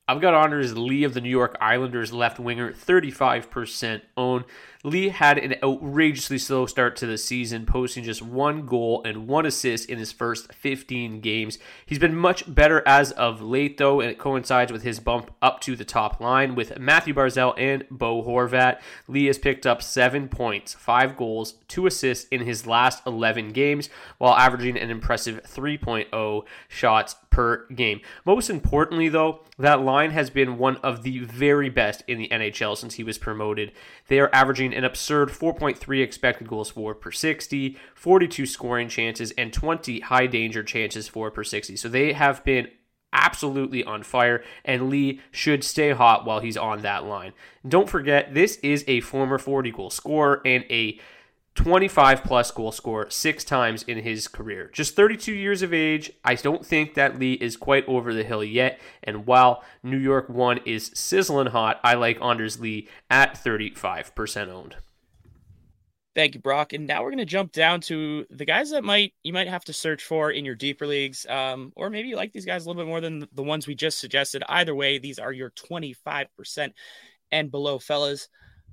I've 0.07 0.19
got 0.19 0.33
Anders 0.33 0.77
Lee 0.77 1.05
of 1.05 1.13
the 1.13 1.21
New 1.21 1.29
York 1.29 1.55
Islanders 1.61 2.11
left 2.11 2.37
winger, 2.37 2.73
35% 2.73 4.01
owned. 4.17 4.43
Lee 4.83 5.09
had 5.09 5.37
an 5.37 5.55
outrageously 5.63 6.39
slow 6.39 6.65
start 6.65 6.95
to 6.95 7.05
the 7.05 7.17
season, 7.17 7.67
posting 7.67 8.03
just 8.03 8.21
one 8.21 8.65
goal 8.65 9.03
and 9.05 9.27
one 9.27 9.45
assist 9.45 9.87
in 9.89 9.99
his 9.99 10.11
first 10.11 10.51
15 10.53 11.21
games. 11.21 11.59
He's 11.85 11.99
been 11.99 12.15
much 12.15 12.51
better 12.51 12.81
as 12.87 13.11
of 13.11 13.41
late, 13.41 13.77
though, 13.77 14.01
and 14.01 14.09
it 14.09 14.17
coincides 14.17 14.71
with 14.71 14.81
his 14.81 14.99
bump 14.99 15.31
up 15.41 15.61
to 15.61 15.75
the 15.75 15.85
top 15.85 16.19
line 16.19 16.55
with 16.55 16.79
Mathew 16.79 17.13
Barzal 17.13 17.53
and 17.57 17.85
Bo 17.91 18.23
Horvat. 18.23 18.79
Lee 19.07 19.25
has 19.25 19.37
picked 19.37 19.67
up 19.67 19.83
seven 19.83 20.27
points, 20.27 20.73
five 20.73 21.15
goals, 21.15 21.55
two 21.67 21.85
assists 21.85 22.27
in 22.29 22.41
his 22.41 22.65
last 22.65 23.05
11 23.05 23.51
games, 23.51 23.89
while 24.17 24.33
averaging 24.33 24.77
an 24.77 24.89
impressive 24.89 25.43
3.0 25.43 26.43
shots 26.67 27.15
per 27.29 27.65
game. 27.67 28.01
Most 28.25 28.49
importantly, 28.49 29.09
though, 29.09 29.39
that 29.57 29.81
line 29.81 30.11
has 30.11 30.29
been 30.29 30.57
one 30.57 30.77
of 30.77 31.03
the 31.03 31.19
very 31.19 31.69
best 31.69 32.03
in 32.07 32.17
the 32.17 32.27
NHL 32.27 32.77
since 32.77 32.95
he 32.95 33.03
was 33.03 33.17
promoted. 33.17 33.71
They 34.07 34.19
are 34.19 34.29
averaging 34.33 34.70
an 34.73 34.83
absurd 34.83 35.29
4.3 35.29 36.03
expected 36.03 36.47
goals 36.47 36.69
for 36.69 36.93
per 36.95 37.11
60, 37.11 37.77
42 37.95 38.45
scoring 38.45 38.89
chances, 38.89 39.31
and 39.37 39.53
20 39.53 40.01
high 40.01 40.27
danger 40.27 40.63
chances 40.63 41.07
for 41.07 41.31
per 41.31 41.43
60. 41.43 41.75
So 41.75 41.89
they 41.89 42.13
have 42.13 42.43
been 42.43 42.67
absolutely 43.13 43.83
on 43.83 44.03
fire, 44.03 44.43
and 44.63 44.89
Lee 44.89 45.21
should 45.31 45.63
stay 45.63 45.91
hot 45.91 46.25
while 46.25 46.39
he's 46.39 46.57
on 46.57 46.81
that 46.81 47.05
line. 47.05 47.33
Don't 47.67 47.89
forget, 47.89 48.33
this 48.33 48.57
is 48.57 48.83
a 48.87 49.01
former 49.01 49.37
40 49.37 49.71
goal 49.71 49.89
scorer 49.89 50.41
and 50.45 50.63
a 50.69 50.99
25 51.55 52.23
plus 52.23 52.49
goal 52.51 52.71
score 52.71 53.09
six 53.09 53.43
times 53.43 53.83
in 53.83 53.99
his 53.99 54.27
career. 54.27 54.69
Just 54.71 54.95
32 54.95 55.33
years 55.33 55.61
of 55.61 55.73
age. 55.73 56.11
I 56.23 56.35
don't 56.35 56.65
think 56.65 56.93
that 56.93 57.19
Lee 57.19 57.33
is 57.33 57.57
quite 57.57 57.87
over 57.87 58.13
the 58.13 58.23
hill 58.23 58.43
yet. 58.43 58.79
And 59.03 59.25
while 59.25 59.63
New 59.83 59.97
York 59.97 60.29
1 60.29 60.59
is 60.65 60.91
sizzling 60.93 61.47
hot, 61.47 61.79
I 61.83 61.95
like 61.95 62.21
Anders 62.21 62.59
Lee 62.59 62.87
at 63.09 63.35
35% 63.35 64.47
owned. 64.47 64.77
Thank 66.13 66.35
you, 66.35 66.41
Brock. 66.41 66.73
And 66.73 66.87
now 66.87 67.01
we're 67.03 67.11
going 67.11 67.19
to 67.19 67.25
jump 67.25 67.53
down 67.53 67.79
to 67.81 68.25
the 68.29 68.43
guys 68.43 68.71
that 68.71 68.83
might 68.83 69.13
you 69.23 69.31
might 69.31 69.47
have 69.47 69.63
to 69.65 69.73
search 69.73 70.03
for 70.03 70.29
in 70.29 70.43
your 70.43 70.55
deeper 70.55 70.85
leagues, 70.85 71.25
um, 71.29 71.71
or 71.75 71.89
maybe 71.89 72.09
you 72.09 72.17
like 72.17 72.33
these 72.33 72.45
guys 72.45 72.65
a 72.65 72.69
little 72.69 72.83
bit 72.83 72.89
more 72.89 72.99
than 72.99 73.27
the 73.33 73.43
ones 73.43 73.65
we 73.65 73.75
just 73.75 73.97
suggested. 73.97 74.43
Either 74.49 74.75
way, 74.75 74.97
these 74.97 75.19
are 75.19 75.31
your 75.31 75.51
25% 75.51 76.73
and 77.31 77.49
below 77.49 77.79
fellas. 77.79 78.27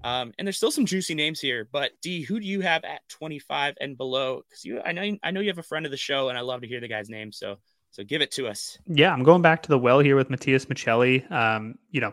Um, 0.05 0.33
and 0.38 0.47
there's 0.47 0.57
still 0.57 0.71
some 0.71 0.87
juicy 0.87 1.14
names 1.14 1.40
here, 1.40 1.69
but 1.71 1.90
D, 2.02 2.23
who 2.23 2.38
do 2.38 2.47
you 2.47 2.61
have 2.61 2.85
at 2.85 3.09
25 3.09 3.75
and 3.81 3.97
below? 3.97 4.43
Because 4.49 4.64
you, 4.64 4.81
I 4.85 4.93
know, 4.93 5.17
I 5.23 5.31
know 5.31 5.40
you 5.40 5.49
have 5.49 5.59
a 5.59 5.62
friend 5.62 5.87
of 5.87 5.90
the 5.90 5.97
show, 5.97 6.28
and 6.28 6.38
I 6.38 6.43
love 6.43 6.61
to 6.61 6.69
hear 6.69 6.81
the 6.81 6.88
guy's 6.88 7.09
name. 7.09 7.33
So, 7.33 7.57
so 7.90 8.05
give 8.05 8.23
it 8.23 8.31
to 8.33 8.47
us. 8.47 8.78
Yeah, 8.87 9.12
I'm 9.12 9.25
going 9.25 9.43
back 9.43 9.62
to 9.64 9.69
the 9.69 9.78
well 9.78 9.99
here 9.99 10.14
with 10.14 10.31
Matias 10.31 10.67
Maccelli. 10.67 11.31
Um, 11.33 11.76
you 11.90 12.00
know, 12.00 12.12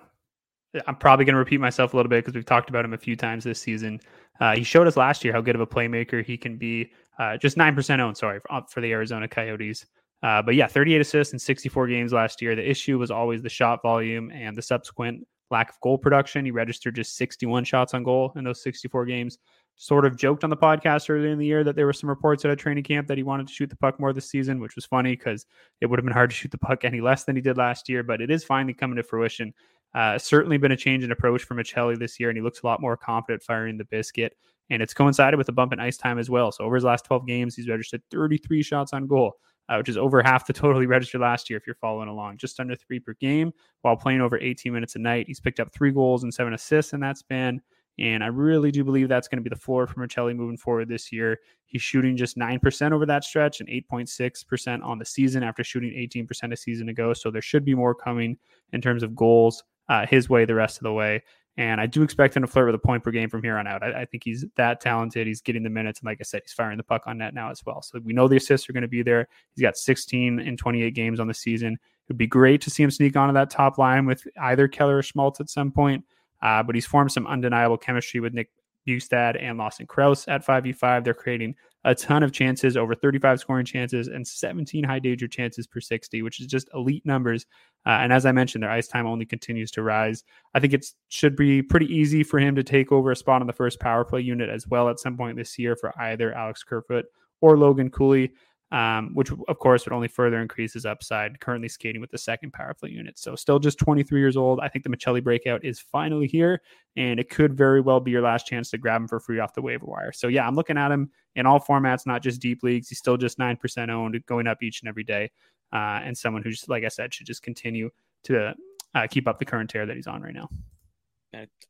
I'm 0.87 0.95
probably 0.95 1.25
going 1.25 1.33
to 1.33 1.39
repeat 1.39 1.59
myself 1.59 1.93
a 1.93 1.95
little 1.95 2.09
bit 2.09 2.23
because 2.23 2.33
we've 2.33 2.45
talked 2.45 2.69
about 2.69 2.85
him 2.85 2.93
a 2.93 2.97
few 2.97 3.15
times 3.15 3.43
this 3.43 3.59
season. 3.59 3.99
Uh, 4.39 4.55
he 4.55 4.63
showed 4.63 4.87
us 4.87 4.97
last 4.97 5.23
year 5.23 5.33
how 5.33 5.41
good 5.41 5.55
of 5.55 5.61
a 5.61 5.67
playmaker 5.67 6.25
he 6.25 6.37
can 6.37 6.57
be. 6.57 6.91
Uh, 7.19 7.37
just 7.37 7.55
nine 7.55 7.75
percent 7.75 8.01
owned, 8.01 8.17
sorry, 8.17 8.39
for, 8.39 8.61
for 8.69 8.81
the 8.81 8.91
Arizona 8.91 9.27
Coyotes. 9.27 9.85
Uh, 10.23 10.41
but 10.41 10.55
yeah, 10.55 10.65
38 10.65 11.01
assists 11.01 11.33
in 11.33 11.39
64 11.39 11.87
games 11.87 12.11
last 12.11 12.41
year. 12.41 12.55
The 12.55 12.67
issue 12.67 12.97
was 12.97 13.11
always 13.11 13.41
the 13.41 13.49
shot 13.49 13.81
volume 13.83 14.31
and 14.31 14.57
the 14.57 14.61
subsequent 14.61 15.27
lack 15.51 15.69
of 15.69 15.79
goal 15.81 15.97
production. 15.97 16.45
He 16.45 16.51
registered 16.51 16.95
just 16.95 17.15
61 17.15 17.63
shots 17.63 17.93
on 17.93 18.03
goal 18.03 18.33
in 18.35 18.43
those 18.43 18.63
64 18.63 19.05
games. 19.05 19.37
Sort 19.77 20.05
of 20.05 20.15
joked 20.15 20.43
on 20.43 20.49
the 20.49 20.57
podcast 20.57 21.09
earlier 21.09 21.31
in 21.31 21.37
the 21.37 21.45
year 21.45 21.63
that 21.63 21.75
there 21.75 21.85
were 21.85 21.93
some 21.93 22.09
reports 22.09 22.45
at 22.45 22.51
a 22.51 22.55
training 22.55 22.85
camp 22.85 23.07
that 23.07 23.17
he 23.17 23.23
wanted 23.23 23.47
to 23.47 23.53
shoot 23.53 23.69
the 23.69 23.75
puck 23.75 23.99
more 23.99 24.13
this 24.13 24.29
season, 24.29 24.61
which 24.61 24.75
was 24.75 24.85
funny 24.85 25.15
because 25.15 25.45
it 25.81 25.87
would 25.87 25.99
have 25.99 26.05
been 26.05 26.13
hard 26.13 26.29
to 26.29 26.35
shoot 26.35 26.51
the 26.51 26.57
puck 26.57 26.85
any 26.85 27.01
less 27.01 27.25
than 27.25 27.35
he 27.35 27.41
did 27.41 27.57
last 27.57 27.89
year. 27.89 28.01
But 28.01 28.21
it 28.21 28.31
is 28.31 28.43
finally 28.43 28.73
coming 28.73 28.95
to 28.95 29.03
fruition. 29.03 29.53
Uh, 29.93 30.17
certainly 30.17 30.57
been 30.57 30.71
a 30.71 30.77
change 30.77 31.03
in 31.03 31.11
approach 31.11 31.43
for 31.43 31.55
Maccelli 31.55 31.97
this 31.97 32.19
year, 32.19 32.29
and 32.29 32.37
he 32.37 32.41
looks 32.41 32.61
a 32.61 32.65
lot 32.65 32.81
more 32.81 32.97
confident 32.97 33.43
firing 33.43 33.77
the 33.77 33.85
biscuit. 33.85 34.35
And 34.69 34.81
it's 34.81 34.93
coincided 34.93 35.37
with 35.37 35.49
a 35.49 35.53
bump 35.53 35.73
in 35.73 35.79
ice 35.79 35.97
time 35.97 36.19
as 36.19 36.29
well. 36.29 36.51
So 36.51 36.63
over 36.63 36.75
his 36.75 36.83
last 36.83 37.05
12 37.05 37.27
games, 37.27 37.55
he's 37.55 37.69
registered 37.69 38.01
33 38.11 38.63
shots 38.63 38.93
on 38.93 39.07
goal 39.07 39.35
uh, 39.69 39.75
which 39.77 39.89
is 39.89 39.97
over 39.97 40.21
half 40.21 40.45
the 40.45 40.53
total 40.53 40.79
he 40.79 40.87
registered 40.87 41.21
last 41.21 41.49
year 41.49 41.57
if 41.57 41.65
you're 41.65 41.75
following 41.75 42.09
along, 42.09 42.37
just 42.37 42.59
under 42.59 42.75
three 42.75 42.99
per 42.99 43.13
game 43.13 43.51
while 43.81 43.95
playing 43.95 44.21
over 44.21 44.39
18 44.39 44.71
minutes 44.73 44.95
a 44.95 44.99
night. 44.99 45.27
He's 45.27 45.39
picked 45.39 45.59
up 45.59 45.73
three 45.73 45.91
goals 45.91 46.23
and 46.23 46.33
seven 46.33 46.53
assists 46.53 46.93
in 46.93 46.99
that 47.01 47.17
span. 47.17 47.61
And 47.97 48.23
I 48.23 48.27
really 48.27 48.71
do 48.71 48.83
believe 48.83 49.07
that's 49.07 49.29
going 49.29 49.37
to 49.37 49.49
be 49.49 49.53
the 49.53 49.59
floor 49.59 49.87
for 49.87 50.05
Maccelli 50.05 50.35
moving 50.35 50.57
forward 50.57 50.89
this 50.89 51.13
year. 51.13 51.39
He's 51.65 51.81
shooting 51.81 52.17
just 52.17 52.37
9% 52.37 52.91
over 52.91 53.05
that 53.05 53.23
stretch 53.23 53.61
and 53.61 53.69
8.6% 53.69 54.83
on 54.83 54.99
the 54.99 55.05
season 55.05 55.43
after 55.43 55.63
shooting 55.63 55.91
18% 55.91 56.51
a 56.51 56.57
season 56.57 56.89
ago. 56.89 57.13
So 57.13 57.31
there 57.31 57.41
should 57.41 57.63
be 57.63 57.73
more 57.73 57.95
coming 57.95 58.37
in 58.73 58.81
terms 58.81 59.01
of 59.01 59.15
goals 59.15 59.63
uh, 59.87 60.05
his 60.05 60.29
way 60.29 60.45
the 60.45 60.55
rest 60.55 60.77
of 60.77 60.83
the 60.83 60.93
way. 60.93 61.23
And 61.57 61.79
I 61.79 61.85
do 61.85 62.03
expect 62.03 62.35
him 62.35 62.41
to 62.43 62.47
flirt 62.47 62.65
with 62.65 62.75
a 62.75 62.79
point 62.79 63.03
per 63.03 63.11
game 63.11 63.29
from 63.29 63.41
here 63.41 63.57
on 63.57 63.65
out. 63.65 63.81
I, 63.81 64.01
I, 64.01 64.05
think 64.05 64.25
he's 64.25 64.45
that 64.57 64.81
talented. 64.81 65.25
He's 65.25 65.39
getting 65.39 65.63
the 65.63 65.69
minutes. 65.69 66.01
And 66.01 66.07
like 66.07 66.17
I 66.19 66.23
said, 66.23 66.41
he's 66.43 66.51
firing 66.51 66.75
the 66.75 66.83
puck 66.83 67.03
on 67.05 67.17
net 67.17 67.33
now 67.33 67.49
as 67.49 67.65
well. 67.65 67.81
So 67.81 67.99
we 68.03 68.11
know 68.11 68.27
the 68.27 68.35
assists 68.35 68.69
are 68.69 68.73
going 68.73 68.81
to 68.81 68.89
be 68.89 69.03
there. 69.03 69.29
He's 69.55 69.61
got 69.61 69.77
16 69.77 70.39
in 70.39 70.57
28 70.57 70.93
games 70.93 71.19
on 71.19 71.27
the 71.27 71.33
season. 71.33 71.73
It 71.73 72.09
would 72.09 72.17
be 72.17 72.27
great 72.27 72.59
to 72.61 72.69
see 72.69 72.83
him 72.83 72.91
sneak 72.91 73.15
onto 73.15 73.33
that 73.35 73.49
top 73.49 73.77
line 73.77 74.05
with 74.05 74.27
either 74.41 74.67
Keller 74.67 74.97
or 74.97 75.01
Schmaltz 75.01 75.39
at 75.39 75.49
some 75.49 75.71
point. 75.71 76.03
Uh, 76.41 76.61
but 76.61 76.75
he's 76.75 76.85
formed 76.85 77.11
some 77.11 77.25
undeniable 77.25 77.77
chemistry 77.77 78.19
with 78.19 78.33
Nick 78.33 78.49
Bjugstad 78.87 79.41
and 79.41 79.57
Lawson 79.57 79.87
Crouse 79.87 80.27
at 80.27 80.45
5v5. 80.45 81.03
They're 81.03 81.13
creating 81.13 81.55
a 81.83 81.93
ton 81.93 82.23
of 82.23 82.31
chances, 82.31 82.75
over 82.75 82.95
35 82.95 83.39
scoring 83.39 83.65
chances, 83.65 84.07
and 84.07 84.27
17 84.27 84.83
high 84.83 84.99
danger 84.99 85.27
chances 85.27 85.67
per 85.67 85.79
60, 85.79 86.21
which 86.23 86.39
is 86.39 86.47
just 86.47 86.69
elite 86.73 87.05
numbers. 87.05 87.45
Uh, 87.85 87.99
and 88.01 88.11
as 88.11 88.25
I 88.25 88.31
mentioned, 88.31 88.63
their 88.63 88.71
ice 88.71 88.87
time 88.87 89.05
only 89.05 89.25
continues 89.25 89.69
to 89.71 89.83
rise. 89.83 90.23
I 90.53 90.59
think 90.59 90.73
it 90.73 90.85
should 91.09 91.35
be 91.35 91.61
pretty 91.61 91.93
easy 91.93 92.23
for 92.23 92.39
him 92.39 92.55
to 92.55 92.63
take 92.63 92.91
over 92.91 93.11
a 93.11 93.15
spot 93.15 93.41
on 93.41 93.47
the 93.47 93.53
first 93.53 93.79
power 93.79 94.03
play 94.03 94.21
unit 94.21 94.49
as 94.49 94.67
well 94.67 94.89
at 94.89 94.99
some 94.99 95.15
point 95.15 95.37
this 95.37 95.59
year 95.59 95.75
for 95.75 95.93
either 96.01 96.33
Alex 96.33 96.63
Kerfoot 96.63 97.05
or 97.41 97.57
Logan 97.57 97.91
Cooley 97.91 98.31
um, 98.75 99.11
which 99.13 99.31
of 99.47 99.59
course 99.59 99.85
would 99.85 99.93
only 99.93 100.09
further 100.09 100.41
increase 100.41 100.73
his 100.73 100.85
upside. 100.85 101.39
Currently 101.39 101.69
skating 101.69 102.01
with 102.01 102.11
the 102.11 102.17
second 102.17 102.51
power 102.51 102.73
play 102.73 102.89
unit, 102.89 103.17
so 103.17 103.33
still 103.33 103.57
just 103.57 103.79
23 103.79 104.19
years 104.19 104.35
old. 104.35 104.59
I 104.59 104.67
think 104.67 104.83
the 104.83 104.89
Maccelli 104.89 105.23
breakout 105.23 105.63
is 105.63 105.79
finally 105.79 106.27
here, 106.27 106.61
and 106.97 107.17
it 107.17 107.29
could 107.29 107.55
very 107.55 107.79
well 107.79 108.01
be 108.01 108.11
your 108.11 108.21
last 108.21 108.45
chance 108.45 108.69
to 108.71 108.77
grab 108.77 108.99
him 108.99 109.07
for 109.07 109.21
free 109.21 109.39
off 109.39 109.53
the 109.53 109.61
waiver 109.61 109.85
wire. 109.85 110.11
So 110.11 110.27
yeah, 110.27 110.45
I'm 110.45 110.55
looking 110.55 110.77
at 110.77 110.91
him 110.91 111.09
in 111.35 111.45
all 111.45 111.59
formats, 111.59 112.05
not 112.05 112.21
just 112.21 112.41
deep 112.41 112.63
leagues. 112.63 112.89
He's 112.89 112.99
still 112.99 113.15
just 113.15 113.39
nine 113.39 113.55
percent 113.55 113.89
owned, 113.89 114.21
going 114.25 114.45
up 114.45 114.61
each 114.61 114.81
and 114.81 114.89
every 114.89 115.05
day, 115.05 115.31
uh, 115.71 116.01
and 116.03 116.17
someone 116.17 116.43
who's 116.43 116.67
like 116.67 116.83
I 116.83 116.89
said 116.89 117.13
should 117.13 117.27
just 117.27 117.43
continue 117.43 117.89
to 118.25 118.53
uh, 118.93 119.07
keep 119.09 119.25
up 119.25 119.39
the 119.39 119.45
current 119.45 119.69
tear 119.69 119.85
that 119.85 119.95
he's 119.95 120.07
on 120.07 120.21
right 120.21 120.33
now. 120.33 120.49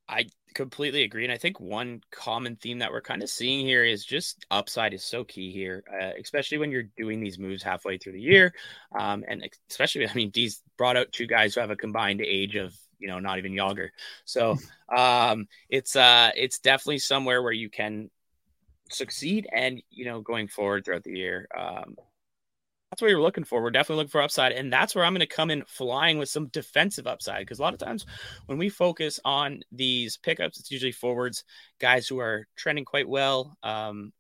I 0.07 0.25
completely 0.53 1.03
agree. 1.03 1.23
And 1.23 1.33
I 1.33 1.37
think 1.37 1.59
one 1.59 2.01
common 2.11 2.55
theme 2.55 2.79
that 2.79 2.91
we're 2.91 3.01
kind 3.01 3.23
of 3.23 3.29
seeing 3.29 3.65
here 3.65 3.83
is 3.83 4.05
just 4.05 4.45
upside 4.51 4.93
is 4.93 5.03
so 5.03 5.23
key 5.23 5.51
here, 5.51 5.83
uh, 5.91 6.11
especially 6.19 6.57
when 6.57 6.71
you're 6.71 6.89
doing 6.97 7.19
these 7.19 7.39
moves 7.39 7.63
halfway 7.63 7.97
through 7.97 8.13
the 8.13 8.21
year. 8.21 8.53
Um, 8.97 9.23
and 9.27 9.47
especially, 9.69 10.07
I 10.07 10.13
mean, 10.13 10.29
D's 10.29 10.61
brought 10.77 10.97
out 10.97 11.11
two 11.11 11.27
guys 11.27 11.55
who 11.55 11.61
have 11.61 11.71
a 11.71 11.75
combined 11.75 12.21
age 12.21 12.55
of, 12.55 12.73
you 12.99 13.07
know, 13.07 13.19
not 13.19 13.37
even 13.37 13.53
younger. 13.53 13.91
So 14.23 14.57
um, 14.95 15.47
it's 15.69 15.95
uh, 15.95 16.31
it's 16.35 16.59
definitely 16.59 16.99
somewhere 16.99 17.41
where 17.41 17.51
you 17.51 17.69
can 17.69 18.09
succeed 18.89 19.47
and, 19.51 19.81
you 19.89 20.05
know, 20.05 20.21
going 20.21 20.47
forward 20.47 20.85
throughout 20.85 21.03
the 21.03 21.17
year. 21.17 21.47
Um, 21.57 21.95
that's 22.89 23.01
what 23.01 23.09
you're 23.09 23.21
looking 23.21 23.43
for. 23.43 23.61
We're 23.61 23.71
definitely 23.71 24.03
looking 24.03 24.11
for 24.11 24.21
upside. 24.21 24.51
And 24.51 24.71
that's 24.71 24.95
where 24.95 25.03
I'm 25.03 25.13
going 25.13 25.19
to 25.19 25.25
come 25.25 25.51
in 25.51 25.63
flying 25.67 26.17
with 26.17 26.29
some 26.29 26.47
defensive 26.47 27.07
upside. 27.07 27.39
Because 27.39 27.59
a 27.59 27.61
lot 27.61 27.73
of 27.73 27.79
times 27.79 28.05
when 28.45 28.57
we 28.57 28.69
focus 28.69 29.19
on 29.25 29.61
these 29.71 30.17
pickups, 30.17 30.59
it's 30.59 30.71
usually 30.71 30.91
forwards, 30.91 31.43
guys 31.79 32.07
who 32.07 32.19
are 32.19 32.47
trending 32.55 32.85
quite 32.85 33.09
well. 33.09 33.57
Um, 33.63 34.13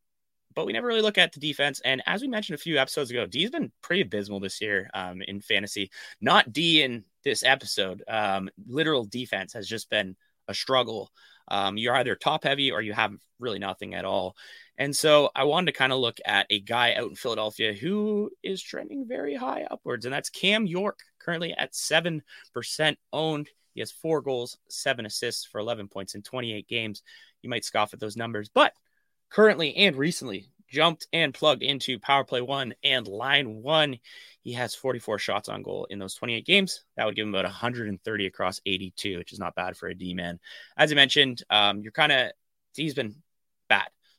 but 0.55 0.65
we 0.65 0.73
never 0.73 0.87
really 0.87 1.01
look 1.01 1.17
at 1.17 1.33
the 1.33 1.39
defense. 1.39 1.81
And 1.83 2.01
as 2.05 2.21
we 2.21 2.27
mentioned 2.27 2.55
a 2.55 2.61
few 2.61 2.77
episodes 2.77 3.11
ago, 3.11 3.25
D's 3.25 3.51
been 3.51 3.71
pretty 3.81 4.01
abysmal 4.01 4.39
this 4.39 4.61
year 4.61 4.89
um, 4.93 5.21
in 5.21 5.41
fantasy. 5.41 5.91
Not 6.21 6.51
D 6.51 6.81
in 6.81 7.03
this 7.23 7.43
episode. 7.43 8.03
Um, 8.07 8.49
literal 8.67 9.05
defense 9.05 9.53
has 9.53 9.67
just 9.67 9.89
been 9.89 10.15
a 10.47 10.53
struggle. 10.53 11.11
Um, 11.49 11.77
you're 11.77 11.95
either 11.95 12.15
top 12.15 12.43
heavy 12.43 12.71
or 12.71 12.81
you 12.81 12.93
have 12.93 13.13
really 13.39 13.59
nothing 13.59 13.93
at 13.93 14.05
all. 14.05 14.35
And 14.77 14.95
so 14.95 15.29
I 15.35 15.45
wanted 15.45 15.71
to 15.71 15.77
kind 15.77 15.93
of 15.93 15.99
look 15.99 16.19
at 16.25 16.47
a 16.49 16.59
guy 16.59 16.95
out 16.95 17.09
in 17.09 17.15
Philadelphia 17.15 17.73
who 17.73 18.31
is 18.43 18.61
trending 18.61 19.07
very 19.07 19.35
high 19.35 19.65
upwards, 19.69 20.05
and 20.05 20.13
that's 20.13 20.29
Cam 20.29 20.65
York, 20.65 20.99
currently 21.19 21.53
at 21.57 21.73
7% 21.73 22.21
owned. 23.13 23.49
He 23.73 23.79
has 23.81 23.91
four 23.91 24.21
goals, 24.21 24.57
seven 24.69 25.05
assists 25.05 25.45
for 25.45 25.59
11 25.59 25.87
points 25.87 26.15
in 26.15 26.21
28 26.21 26.67
games. 26.67 27.03
You 27.41 27.49
might 27.49 27.65
scoff 27.65 27.93
at 27.93 27.99
those 27.99 28.17
numbers, 28.17 28.49
but 28.49 28.73
currently 29.29 29.75
and 29.75 29.95
recently 29.95 30.49
jumped 30.67 31.07
and 31.13 31.33
plugged 31.33 31.63
into 31.63 31.99
power 31.99 32.23
play 32.23 32.41
one 32.41 32.73
and 32.83 33.07
line 33.07 33.61
one. 33.61 33.97
He 34.41 34.53
has 34.53 34.75
44 34.75 35.19
shots 35.19 35.49
on 35.49 35.63
goal 35.63 35.87
in 35.89 35.99
those 35.99 36.15
28 36.15 36.45
games. 36.45 36.83
That 36.97 37.05
would 37.05 37.15
give 37.15 37.23
him 37.27 37.33
about 37.33 37.45
130 37.45 38.25
across 38.25 38.61
82, 38.65 39.17
which 39.17 39.33
is 39.33 39.39
not 39.39 39.55
bad 39.55 39.75
for 39.77 39.87
a 39.87 39.95
D 39.95 40.13
man. 40.13 40.39
As 40.77 40.91
I 40.91 40.95
mentioned, 40.95 41.43
um, 41.49 41.81
you're 41.81 41.91
kind 41.91 42.11
of, 42.11 42.31
he's 42.75 42.93
been. 42.93 43.15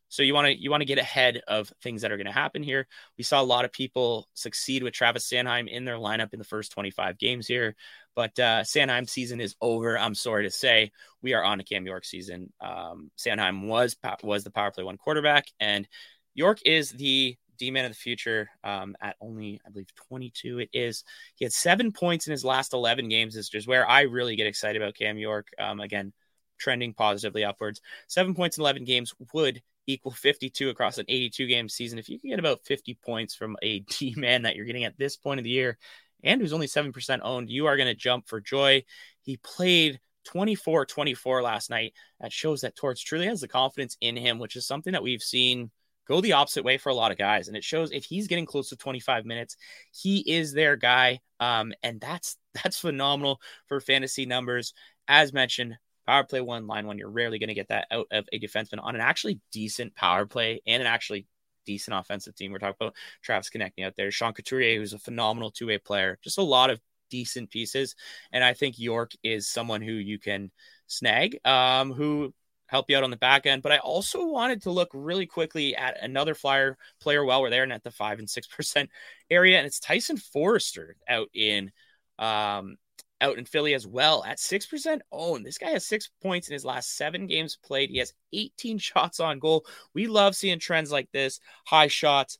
So 0.08 0.22
you 0.22 0.34
want 0.34 0.46
to 0.46 0.60
you 0.60 0.70
want 0.70 0.82
to 0.82 0.86
get 0.86 0.98
ahead 0.98 1.42
of 1.48 1.72
things 1.82 2.02
that 2.02 2.12
are 2.12 2.16
going 2.16 2.26
to 2.26 2.32
happen 2.32 2.62
here. 2.62 2.86
We 3.18 3.24
saw 3.24 3.40
a 3.40 3.44
lot 3.44 3.64
of 3.64 3.72
people 3.72 4.28
succeed 4.34 4.82
with 4.82 4.94
Travis 4.94 5.28
Sanheim 5.28 5.68
in 5.68 5.84
their 5.84 5.96
lineup 5.96 6.32
in 6.32 6.38
the 6.38 6.44
first 6.44 6.72
25 6.72 7.18
games 7.18 7.46
here, 7.46 7.74
But 8.14 8.38
uh, 8.38 8.62
Sanheim 8.62 9.08
season 9.08 9.40
is 9.40 9.56
over. 9.60 9.98
I'm 9.98 10.14
sorry 10.14 10.44
to 10.44 10.50
say 10.50 10.92
we 11.22 11.34
are 11.34 11.42
on 11.42 11.60
a 11.60 11.64
Cam 11.64 11.86
York 11.86 12.04
season. 12.04 12.52
Um, 12.60 13.10
Sanheim 13.18 13.66
was 13.66 13.96
was 14.22 14.44
the 14.44 14.50
power 14.50 14.70
play 14.70 14.84
one 14.84 14.98
quarterback, 14.98 15.46
and 15.60 15.88
York 16.34 16.60
is 16.64 16.90
the 16.90 17.36
D 17.58 17.70
man 17.70 17.86
of 17.86 17.90
the 17.90 17.96
future 17.96 18.48
um, 18.62 18.96
at 19.00 19.16
only, 19.20 19.60
I 19.66 19.70
believe, 19.70 19.92
22. 20.08 20.60
It 20.60 20.70
is. 20.72 21.04
He 21.34 21.44
had 21.44 21.52
seven 21.52 21.92
points 21.92 22.26
in 22.26 22.32
his 22.32 22.44
last 22.44 22.74
11 22.74 23.08
games. 23.08 23.34
This 23.34 23.52
is 23.52 23.66
where 23.66 23.88
I 23.88 24.02
really 24.02 24.36
get 24.36 24.46
excited 24.46 24.80
about 24.80 24.94
Cam 24.94 25.18
York. 25.18 25.48
Um, 25.58 25.80
again, 25.80 26.12
trending 26.58 26.94
positively 26.94 27.44
upwards. 27.44 27.80
Seven 28.08 28.34
points 28.34 28.58
in 28.58 28.62
11 28.62 28.84
games 28.84 29.14
would 29.32 29.62
equal 29.86 30.12
52 30.12 30.70
across 30.70 30.98
an 30.98 31.06
82 31.08 31.46
game 31.46 31.68
season. 31.68 31.98
If 31.98 32.08
you 32.08 32.18
can 32.18 32.30
get 32.30 32.38
about 32.38 32.64
50 32.64 32.98
points 33.04 33.34
from 33.34 33.56
a 33.62 33.80
D 33.98 34.14
man 34.16 34.42
that 34.42 34.56
you're 34.56 34.66
getting 34.66 34.84
at 34.84 34.98
this 34.98 35.16
point 35.16 35.40
of 35.40 35.44
the 35.44 35.50
year 35.50 35.78
and 36.22 36.40
who's 36.40 36.52
only 36.52 36.66
7% 36.66 37.20
owned, 37.22 37.50
you 37.50 37.66
are 37.66 37.76
going 37.76 37.88
to 37.88 37.94
jump 37.94 38.28
for 38.28 38.40
joy. 38.40 38.84
He 39.22 39.36
played 39.38 40.00
24 40.24 40.86
24 40.86 41.42
last 41.42 41.70
night. 41.70 41.94
That 42.20 42.32
shows 42.32 42.60
that 42.62 42.76
Torts 42.76 43.00
truly 43.00 43.26
has 43.26 43.40
the 43.40 43.48
confidence 43.48 43.96
in 44.00 44.16
him, 44.16 44.38
which 44.38 44.56
is 44.56 44.66
something 44.66 44.92
that 44.92 45.02
we've 45.02 45.22
seen 45.22 45.70
go 46.06 46.20
the 46.20 46.32
opposite 46.32 46.64
way 46.64 46.78
for 46.78 46.90
a 46.90 46.94
lot 46.94 47.12
of 47.12 47.18
guys. 47.18 47.48
And 47.48 47.56
it 47.56 47.64
shows 47.64 47.90
if 47.90 48.04
he's 48.04 48.28
getting 48.28 48.46
close 48.46 48.68
to 48.68 48.76
25 48.76 49.24
minutes, 49.24 49.56
he 49.92 50.18
is 50.18 50.52
their 50.52 50.76
guy. 50.76 51.20
Um, 51.40 51.72
and 51.82 52.00
that's 52.00 52.36
that's 52.62 52.78
phenomenal 52.78 53.40
for 53.66 53.80
fantasy 53.80 54.26
numbers. 54.26 54.74
As 55.08 55.32
mentioned, 55.32 55.76
power 56.06 56.24
play 56.24 56.40
one, 56.40 56.66
line 56.66 56.86
one, 56.86 56.98
you're 56.98 57.10
rarely 57.10 57.38
going 57.38 57.48
to 57.48 57.54
get 57.54 57.68
that 57.68 57.86
out 57.90 58.06
of 58.10 58.26
a 58.32 58.38
defenseman 58.38 58.82
on 58.82 58.94
an 58.94 59.00
actually 59.00 59.40
decent 59.52 59.94
power 59.94 60.26
play 60.26 60.60
and 60.66 60.80
an 60.80 60.86
actually 60.86 61.26
decent 61.64 61.96
offensive 61.96 62.34
team. 62.34 62.52
We're 62.52 62.58
talking 62.58 62.76
about 62.80 62.94
Travis 63.22 63.50
Konecny 63.50 63.84
out 63.84 63.94
there, 63.96 64.10
Sean 64.10 64.32
Couturier, 64.32 64.78
who's 64.78 64.92
a 64.92 64.98
phenomenal 64.98 65.50
two 65.50 65.66
way 65.66 65.78
player, 65.78 66.18
just 66.22 66.38
a 66.38 66.42
lot 66.42 66.70
of 66.70 66.80
decent 67.10 67.50
pieces. 67.50 67.94
And 68.32 68.42
I 68.42 68.54
think 68.54 68.78
York 68.78 69.12
is 69.22 69.48
someone 69.48 69.82
who 69.82 69.92
you 69.92 70.18
can 70.18 70.50
snag, 70.86 71.38
um, 71.44 71.92
who 71.92 72.32
help 72.66 72.90
you 72.90 72.96
out 72.96 73.04
on 73.04 73.10
the 73.10 73.16
back 73.16 73.46
end. 73.46 73.62
But 73.62 73.72
I 73.72 73.78
also 73.78 74.26
wanted 74.26 74.62
to 74.62 74.70
look 74.70 74.90
really 74.92 75.26
quickly 75.26 75.76
at 75.76 76.02
another 76.02 76.34
flyer 76.34 76.76
player 77.00 77.24
while 77.24 77.42
we're 77.42 77.50
there 77.50 77.62
and 77.62 77.72
at 77.72 77.84
the 77.84 77.90
five 77.90 78.18
and 78.18 78.28
six 78.28 78.46
percent 78.46 78.90
area, 79.30 79.58
and 79.58 79.66
it's 79.66 79.80
Tyson 79.80 80.16
Foerster 80.16 80.96
out 81.08 81.28
in 81.34 81.72
um, 82.18 82.76
out 83.20 83.38
in 83.38 83.44
Philly 83.44 83.74
as 83.74 83.86
well 83.86 84.24
at 84.24 84.38
6% 84.38 84.98
owned. 85.10 85.46
This 85.46 85.58
guy 85.58 85.70
has 85.70 85.86
six 85.86 86.10
points 86.22 86.48
in 86.48 86.52
his 86.52 86.64
last 86.64 86.96
seven 86.96 87.26
games 87.26 87.58
played. 87.62 87.90
He 87.90 87.98
has 87.98 88.12
18 88.32 88.78
shots 88.78 89.20
on 89.20 89.38
goal. 89.38 89.64
We 89.94 90.06
love 90.06 90.36
seeing 90.36 90.58
trends 90.58 90.92
like 90.92 91.10
this 91.12 91.40
high 91.64 91.88
shots. 91.88 92.38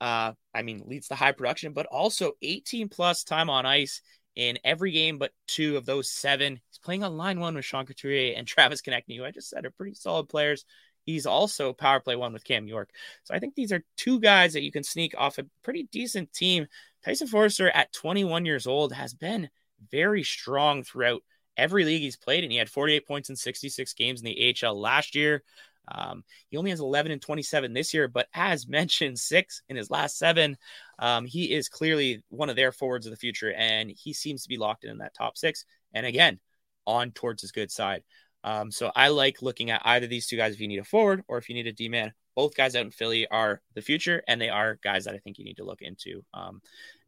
Uh, 0.00 0.32
I 0.54 0.62
mean, 0.62 0.84
leads 0.86 1.08
to 1.08 1.14
high 1.14 1.32
production, 1.32 1.72
but 1.72 1.86
also 1.86 2.32
18 2.42 2.88
plus 2.88 3.24
time 3.24 3.50
on 3.50 3.66
ice 3.66 4.00
in 4.34 4.58
every 4.64 4.90
game 4.90 5.18
but 5.18 5.32
two 5.46 5.76
of 5.76 5.86
those 5.86 6.10
seven. 6.10 6.60
He's 6.70 6.78
playing 6.78 7.04
on 7.04 7.16
line 7.16 7.38
one 7.38 7.54
with 7.54 7.64
Sean 7.64 7.86
Couturier 7.86 8.34
and 8.36 8.46
Travis 8.46 8.82
Konecny, 8.82 9.16
who 9.16 9.24
I 9.24 9.30
just 9.30 9.50
said 9.50 9.64
are 9.64 9.70
pretty 9.70 9.94
solid 9.94 10.28
players. 10.28 10.64
He's 11.04 11.26
also 11.26 11.74
power 11.74 12.00
play 12.00 12.16
one 12.16 12.32
with 12.32 12.44
Cam 12.44 12.66
York. 12.66 12.88
So 13.24 13.34
I 13.34 13.38
think 13.38 13.54
these 13.54 13.72
are 13.72 13.84
two 13.98 14.20
guys 14.20 14.54
that 14.54 14.62
you 14.62 14.72
can 14.72 14.84
sneak 14.84 15.14
off 15.18 15.36
a 15.36 15.44
pretty 15.62 15.86
decent 15.92 16.32
team. 16.32 16.66
Tyson 17.04 17.26
Foerster 17.26 17.68
at 17.68 17.92
21 17.92 18.46
years 18.46 18.66
old 18.66 18.92
has 18.92 19.12
been– 19.12 19.50
very 19.90 20.22
strong 20.22 20.82
throughout 20.82 21.22
every 21.56 21.84
league 21.84 22.02
he's 22.02 22.16
played 22.16 22.44
in. 22.44 22.50
He 22.50 22.56
had 22.56 22.70
48 22.70 23.06
points 23.06 23.30
in 23.30 23.36
66 23.36 23.92
games 23.94 24.20
in 24.20 24.26
the 24.26 24.54
AHL 24.62 24.78
last 24.78 25.14
year. 25.14 25.42
Um, 25.86 26.24
he 26.48 26.56
only 26.56 26.70
has 26.70 26.80
11 26.80 27.12
and 27.12 27.20
27 27.20 27.72
this 27.72 27.92
year, 27.92 28.08
but 28.08 28.28
as 28.34 28.66
mentioned, 28.68 29.18
six 29.18 29.62
in 29.68 29.76
his 29.76 29.90
last 29.90 30.18
seven. 30.18 30.56
Um, 30.98 31.26
he 31.26 31.52
is 31.52 31.68
clearly 31.68 32.22
one 32.28 32.50
of 32.50 32.56
their 32.56 32.72
forwards 32.72 33.06
of 33.06 33.10
the 33.10 33.16
future, 33.16 33.52
and 33.52 33.90
he 33.90 34.12
seems 34.12 34.42
to 34.42 34.48
be 34.48 34.56
locked 34.56 34.84
in, 34.84 34.90
in 34.90 34.98
that 34.98 35.14
top 35.14 35.36
six. 35.36 35.64
And 35.92 36.06
again, 36.06 36.40
on 36.86 37.10
towards 37.12 37.42
his 37.42 37.52
good 37.52 37.70
side. 37.70 38.02
Um, 38.44 38.70
so 38.70 38.92
I 38.94 39.08
like 39.08 39.42
looking 39.42 39.70
at 39.70 39.82
either 39.84 40.06
these 40.06 40.26
two 40.26 40.36
guys 40.36 40.54
if 40.54 40.60
you 40.60 40.68
need 40.68 40.78
a 40.78 40.84
forward 40.84 41.24
or 41.26 41.38
if 41.38 41.48
you 41.48 41.54
need 41.54 41.66
a 41.66 41.72
D 41.72 41.88
man. 41.88 42.12
Both 42.36 42.56
guys 42.56 42.74
out 42.74 42.84
in 42.84 42.90
Philly 42.90 43.26
are 43.28 43.62
the 43.74 43.80
future, 43.80 44.22
and 44.26 44.40
they 44.40 44.48
are 44.48 44.78
guys 44.82 45.04
that 45.04 45.14
I 45.14 45.18
think 45.18 45.38
you 45.38 45.44
need 45.44 45.56
to 45.58 45.64
look 45.64 45.82
into. 45.82 46.24
Um, 46.34 46.60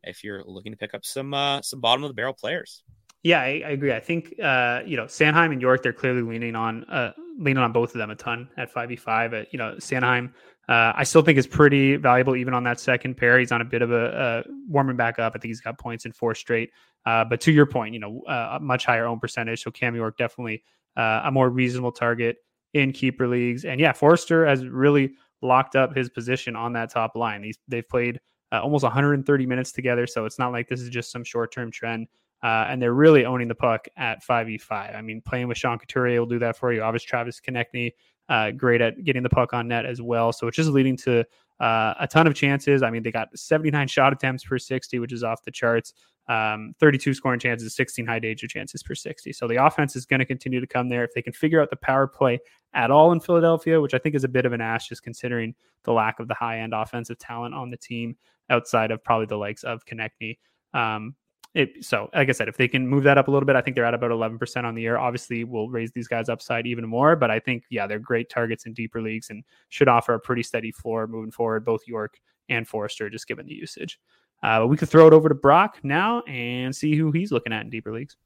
if 0.04 0.22
you're 0.24 0.42
looking 0.44 0.72
to 0.72 0.78
pick 0.78 0.94
up 0.94 1.04
some 1.04 1.34
uh, 1.34 1.62
some 1.62 1.80
bottom 1.80 2.04
of 2.04 2.08
the 2.08 2.14
barrel 2.14 2.32
players. 2.32 2.82
Yeah, 3.22 3.40
I, 3.40 3.62
I 3.66 3.70
agree. 3.70 3.92
I 3.92 4.00
think 4.00 4.34
uh, 4.42 4.82
you 4.86 4.96
know 4.96 5.04
Sanheim 5.04 5.52
and 5.52 5.60
York. 5.60 5.82
They're 5.82 5.92
clearly 5.92 6.22
leaning 6.22 6.54
on 6.54 6.84
uh, 6.84 7.12
leaning 7.38 7.62
on 7.62 7.72
both 7.72 7.94
of 7.94 7.98
them 7.98 8.10
a 8.10 8.14
ton 8.14 8.48
at 8.56 8.70
five 8.70 8.88
v 8.88 8.96
five. 8.96 9.32
You 9.50 9.58
know 9.58 9.74
Sanheim, 9.78 10.32
uh, 10.68 10.92
I 10.94 11.02
still 11.02 11.22
think 11.22 11.38
is 11.38 11.46
pretty 11.46 11.96
valuable 11.96 12.36
even 12.36 12.54
on 12.54 12.64
that 12.64 12.78
second 12.78 13.16
pair. 13.16 13.38
He's 13.38 13.52
on 13.52 13.60
a 13.60 13.64
bit 13.64 13.82
of 13.82 13.90
a, 13.90 14.44
a 14.46 14.50
warming 14.68 14.96
back 14.96 15.18
up. 15.18 15.32
I 15.34 15.38
think 15.38 15.50
he's 15.50 15.60
got 15.60 15.78
points 15.78 16.06
in 16.06 16.12
four 16.12 16.34
straight. 16.34 16.70
Uh, 17.04 17.24
but 17.24 17.40
to 17.42 17.52
your 17.52 17.66
point, 17.66 17.94
you 17.94 18.00
know 18.00 18.22
uh, 18.28 18.58
a 18.58 18.60
much 18.60 18.86
higher 18.86 19.06
own 19.06 19.18
percentage. 19.18 19.62
So 19.62 19.72
Cam 19.72 19.96
York 19.96 20.16
definitely 20.16 20.62
uh, 20.96 21.22
a 21.24 21.30
more 21.30 21.50
reasonable 21.50 21.92
target 21.92 22.38
in 22.74 22.92
keeper 22.92 23.26
leagues. 23.26 23.64
And 23.64 23.80
yeah, 23.80 23.92
Foerster 23.92 24.46
has 24.46 24.66
really 24.66 25.14
locked 25.42 25.76
up 25.76 25.96
his 25.96 26.08
position 26.08 26.56
on 26.56 26.72
that 26.74 26.90
top 26.90 27.16
line. 27.16 27.42
He's, 27.42 27.58
they've 27.68 27.88
played 27.88 28.20
uh, 28.52 28.60
almost 28.60 28.82
130 28.82 29.46
minutes 29.46 29.72
together. 29.72 30.06
So 30.06 30.24
it's 30.24 30.38
not 30.38 30.52
like 30.52 30.68
this 30.68 30.80
is 30.80 30.90
just 30.90 31.10
some 31.10 31.24
short 31.24 31.52
term 31.52 31.70
trend. 31.70 32.06
Uh, 32.42 32.66
and 32.68 32.80
they're 32.80 32.94
really 32.94 33.24
owning 33.24 33.48
the 33.48 33.54
puck 33.54 33.88
at 33.96 34.22
5v5. 34.24 34.96
I 34.96 35.00
mean, 35.00 35.22
playing 35.22 35.48
with 35.48 35.56
Sean 35.56 35.78
Couturier 35.78 36.20
will 36.20 36.26
do 36.26 36.38
that 36.38 36.56
for 36.56 36.72
you. 36.72 36.82
Obviously, 36.82 37.06
Travis 37.06 37.40
Konecny, 37.40 37.92
uh, 38.28 38.50
great 38.50 38.80
at 38.80 39.02
getting 39.04 39.22
the 39.22 39.30
puck 39.30 39.54
on 39.54 39.68
net 39.68 39.86
as 39.86 40.02
well. 40.02 40.32
So 40.32 40.46
it's 40.46 40.56
just 40.56 40.68
leading 40.68 40.96
to 40.98 41.24
uh, 41.60 41.94
a 41.98 42.06
ton 42.06 42.26
of 42.26 42.34
chances. 42.34 42.82
I 42.82 42.90
mean, 42.90 43.02
they 43.02 43.10
got 43.10 43.36
79 43.36 43.88
shot 43.88 44.12
attempts 44.12 44.44
per 44.44 44.58
60, 44.58 44.98
which 44.98 45.12
is 45.12 45.24
off 45.24 45.42
the 45.44 45.50
charts. 45.50 45.94
Um, 46.28 46.74
32 46.80 47.14
scoring 47.14 47.38
chances, 47.38 47.76
16 47.76 48.04
high 48.04 48.18
danger 48.18 48.48
chances 48.48 48.82
per 48.82 48.94
60. 48.94 49.32
So 49.32 49.46
the 49.46 49.64
offense 49.64 49.94
is 49.94 50.06
going 50.06 50.18
to 50.18 50.26
continue 50.26 50.58
to 50.60 50.66
come 50.66 50.88
there. 50.88 51.04
If 51.04 51.14
they 51.14 51.22
can 51.22 51.32
figure 51.32 51.62
out 51.62 51.70
the 51.70 51.76
power 51.76 52.08
play 52.08 52.40
at 52.74 52.90
all 52.90 53.12
in 53.12 53.20
Philadelphia, 53.20 53.80
which 53.80 53.94
I 53.94 53.98
think 53.98 54.14
is 54.16 54.24
a 54.24 54.28
bit 54.28 54.44
of 54.44 54.52
an 54.52 54.60
ask 54.60 54.88
just 54.88 55.04
considering 55.04 55.54
the 55.84 55.92
lack 55.92 56.18
of 56.18 56.26
the 56.26 56.34
high 56.34 56.58
end 56.60 56.74
offensive 56.74 57.18
talent 57.18 57.54
on 57.54 57.70
the 57.70 57.76
team 57.76 58.16
outside 58.50 58.90
of 58.90 59.02
probably 59.04 59.26
the 59.26 59.36
likes 59.36 59.62
of 59.62 59.84
Konecny. 59.86 60.38
Um, 60.74 61.14
it, 61.54 61.82
so, 61.82 62.10
like 62.14 62.28
I 62.28 62.32
said, 62.32 62.48
if 62.48 62.58
they 62.58 62.68
can 62.68 62.86
move 62.86 63.04
that 63.04 63.16
up 63.16 63.28
a 63.28 63.30
little 63.30 63.46
bit, 63.46 63.56
I 63.56 63.62
think 63.62 63.76
they're 63.76 63.86
at 63.86 63.94
about 63.94 64.10
11% 64.10 64.64
on 64.64 64.74
the 64.74 64.82
year. 64.82 64.98
Obviously, 64.98 65.42
we'll 65.42 65.70
raise 65.70 65.90
these 65.92 66.06
guys 66.06 66.28
upside 66.28 66.66
even 66.66 66.86
more, 66.86 67.16
but 67.16 67.30
I 67.30 67.40
think, 67.40 67.64
yeah, 67.70 67.86
they're 67.86 67.98
great 67.98 68.28
targets 68.28 68.66
in 68.66 68.74
deeper 68.74 69.00
leagues 69.00 69.30
and 69.30 69.42
should 69.70 69.88
offer 69.88 70.12
a 70.12 70.20
pretty 70.20 70.42
steady 70.42 70.70
floor 70.70 71.06
moving 71.06 71.30
forward, 71.30 71.64
both 71.64 71.80
York 71.86 72.18
and 72.50 72.68
Foerster, 72.68 73.08
just 73.08 73.26
given 73.26 73.46
the 73.46 73.54
usage. 73.54 73.98
Uh, 74.42 74.60
but 74.60 74.68
we 74.68 74.76
could 74.76 74.88
throw 74.88 75.06
it 75.06 75.12
over 75.12 75.28
to 75.28 75.34
Brock 75.34 75.78
now 75.82 76.22
and 76.22 76.74
see 76.74 76.96
who 76.96 77.10
he's 77.10 77.32
looking 77.32 77.52
at 77.52 77.62
in 77.62 77.70
deeper 77.70 77.92
leagues. 77.92 78.16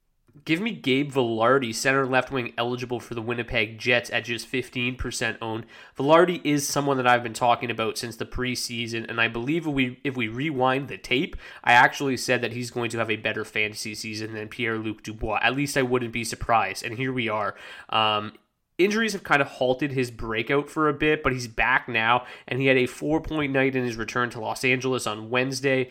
Give 0.45 0.61
me 0.61 0.71
Gabe 0.71 1.11
Vilardi, 1.11 1.75
center 1.75 2.05
left 2.05 2.31
wing 2.31 2.53
eligible 2.57 2.99
for 3.01 3.15
the 3.15 3.21
Winnipeg 3.21 3.77
Jets 3.77 4.09
at 4.09 4.23
just 4.23 4.49
15% 4.49 5.37
owned. 5.41 5.65
Vilardi 5.97 6.39
is 6.45 6.67
someone 6.67 6.97
that 6.97 7.07
I've 7.07 7.21
been 7.21 7.33
talking 7.33 7.69
about 7.69 7.97
since 7.97 8.15
the 8.15 8.25
preseason, 8.25 9.07
and 9.09 9.19
I 9.19 9.27
believe 9.27 9.67
if 9.67 9.73
we 9.73 9.99
if 10.05 10.15
we 10.15 10.29
rewind 10.29 10.87
the 10.87 10.97
tape, 10.97 11.35
I 11.63 11.73
actually 11.73 12.15
said 12.15 12.41
that 12.41 12.53
he's 12.53 12.71
going 12.71 12.89
to 12.91 12.97
have 12.97 13.11
a 13.11 13.17
better 13.17 13.43
fantasy 13.43 13.93
season 13.93 14.33
than 14.33 14.47
Pierre 14.47 14.77
Luc 14.77 15.03
Dubois. 15.03 15.39
At 15.41 15.55
least 15.55 15.75
I 15.75 15.81
wouldn't 15.81 16.13
be 16.13 16.23
surprised. 16.23 16.85
And 16.85 16.97
here 16.97 17.11
we 17.11 17.27
are. 17.27 17.55
Um, 17.89 18.33
injuries 18.83 19.13
have 19.13 19.23
kind 19.23 19.41
of 19.41 19.47
halted 19.47 19.91
his 19.91 20.11
breakout 20.11 20.69
for 20.69 20.89
a 20.89 20.93
bit, 20.93 21.23
but 21.23 21.33
he's 21.33 21.47
back 21.47 21.87
now, 21.87 22.25
and 22.47 22.59
he 22.59 22.67
had 22.67 22.77
a 22.77 22.85
four 22.85 23.21
point 23.21 23.51
night 23.51 23.75
in 23.75 23.83
his 23.83 23.95
return 23.95 24.29
to 24.31 24.39
Los 24.39 24.63
Angeles 24.63 25.07
on 25.07 25.29
Wednesday. 25.29 25.89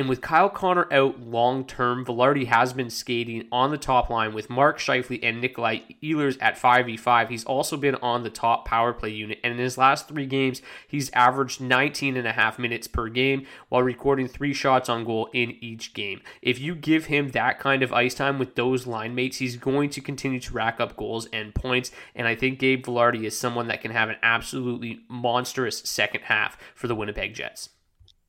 And 0.00 0.08
with 0.08 0.22
Kyle 0.22 0.48
Connor 0.48 0.90
out 0.90 1.20
long 1.20 1.62
term, 1.62 2.06
Vilardi 2.06 2.46
has 2.46 2.72
been 2.72 2.88
skating 2.88 3.46
on 3.52 3.70
the 3.70 3.76
top 3.76 4.08
line 4.08 4.32
with 4.32 4.48
Mark 4.48 4.78
Scheifele 4.78 5.20
and 5.22 5.42
Nikolai 5.42 5.80
Ehlers 6.02 6.38
at 6.40 6.56
5v5. 6.56 7.28
He's 7.28 7.44
also 7.44 7.76
been 7.76 7.96
on 7.96 8.22
the 8.22 8.30
top 8.30 8.64
power 8.64 8.94
play 8.94 9.10
unit. 9.10 9.40
And 9.44 9.52
in 9.52 9.58
his 9.58 9.76
last 9.76 10.08
three 10.08 10.24
games, 10.24 10.62
he's 10.88 11.10
averaged 11.10 11.60
19 11.60 12.16
and 12.16 12.26
a 12.26 12.32
half 12.32 12.58
minutes 12.58 12.88
per 12.88 13.10
game 13.10 13.44
while 13.68 13.82
recording 13.82 14.26
three 14.26 14.54
shots 14.54 14.88
on 14.88 15.04
goal 15.04 15.28
in 15.34 15.62
each 15.62 15.92
game. 15.92 16.22
If 16.40 16.58
you 16.58 16.74
give 16.74 17.04
him 17.04 17.32
that 17.32 17.58
kind 17.58 17.82
of 17.82 17.92
ice 17.92 18.14
time 18.14 18.38
with 18.38 18.54
those 18.54 18.86
line 18.86 19.14
mates, 19.14 19.36
he's 19.36 19.56
going 19.56 19.90
to 19.90 20.00
continue 20.00 20.40
to 20.40 20.54
rack 20.54 20.80
up 20.80 20.96
goals 20.96 21.28
and 21.30 21.54
points. 21.54 21.90
And 22.14 22.26
I 22.26 22.36
think 22.36 22.58
Gabe 22.58 22.86
Vilardi 22.86 23.24
is 23.24 23.36
someone 23.36 23.68
that 23.68 23.82
can 23.82 23.90
have 23.90 24.08
an 24.08 24.16
absolutely 24.22 25.00
monstrous 25.10 25.80
second 25.80 26.22
half 26.22 26.56
for 26.74 26.88
the 26.88 26.94
Winnipeg 26.94 27.34
Jets. 27.34 27.68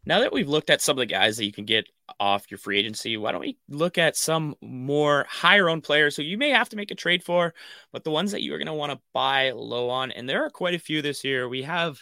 Now 0.06 0.20
that 0.22 0.34
we've 0.34 0.50
looked 0.50 0.70
at 0.72 0.82
some 0.82 0.98
of 0.98 1.00
the 1.00 1.06
guys 1.06 1.38
that 1.38 1.46
you 1.46 1.52
can 1.52 1.66
get 1.66 1.88
off 2.20 2.50
your 2.50 2.58
free 2.58 2.80
agency, 2.80 3.18
why 3.18 3.32
don't 3.32 3.42
we 3.42 3.58
look 3.70 3.98
at 3.98 4.18
some 4.18 4.56
more 4.62 5.26
higher 5.30 5.70
owned 5.70 5.84
players 5.84 6.16
who 6.16 6.24
you 6.24 6.38
may 6.38 6.50
have 6.50 6.70
to 6.70 6.76
make 6.76 6.90
a 6.90 6.96
trade 6.96 7.24
for, 7.24 7.54
but 7.92 8.04
the 8.04 8.12
ones 8.12 8.32
that 8.32 8.42
you 8.42 8.54
are 8.54 8.58
going 8.58 8.66
to 8.66 8.74
want 8.74 8.92
to 8.92 9.00
buy 9.14 9.52
low 9.52 9.90
on? 9.90 10.12
And 10.12 10.28
there 10.28 10.44
are 10.44 10.50
quite 10.50 10.74
a 10.74 10.80
few 10.80 11.02
this 11.02 11.24
year. 11.24 11.48
We 11.48 11.62
have 11.64 12.00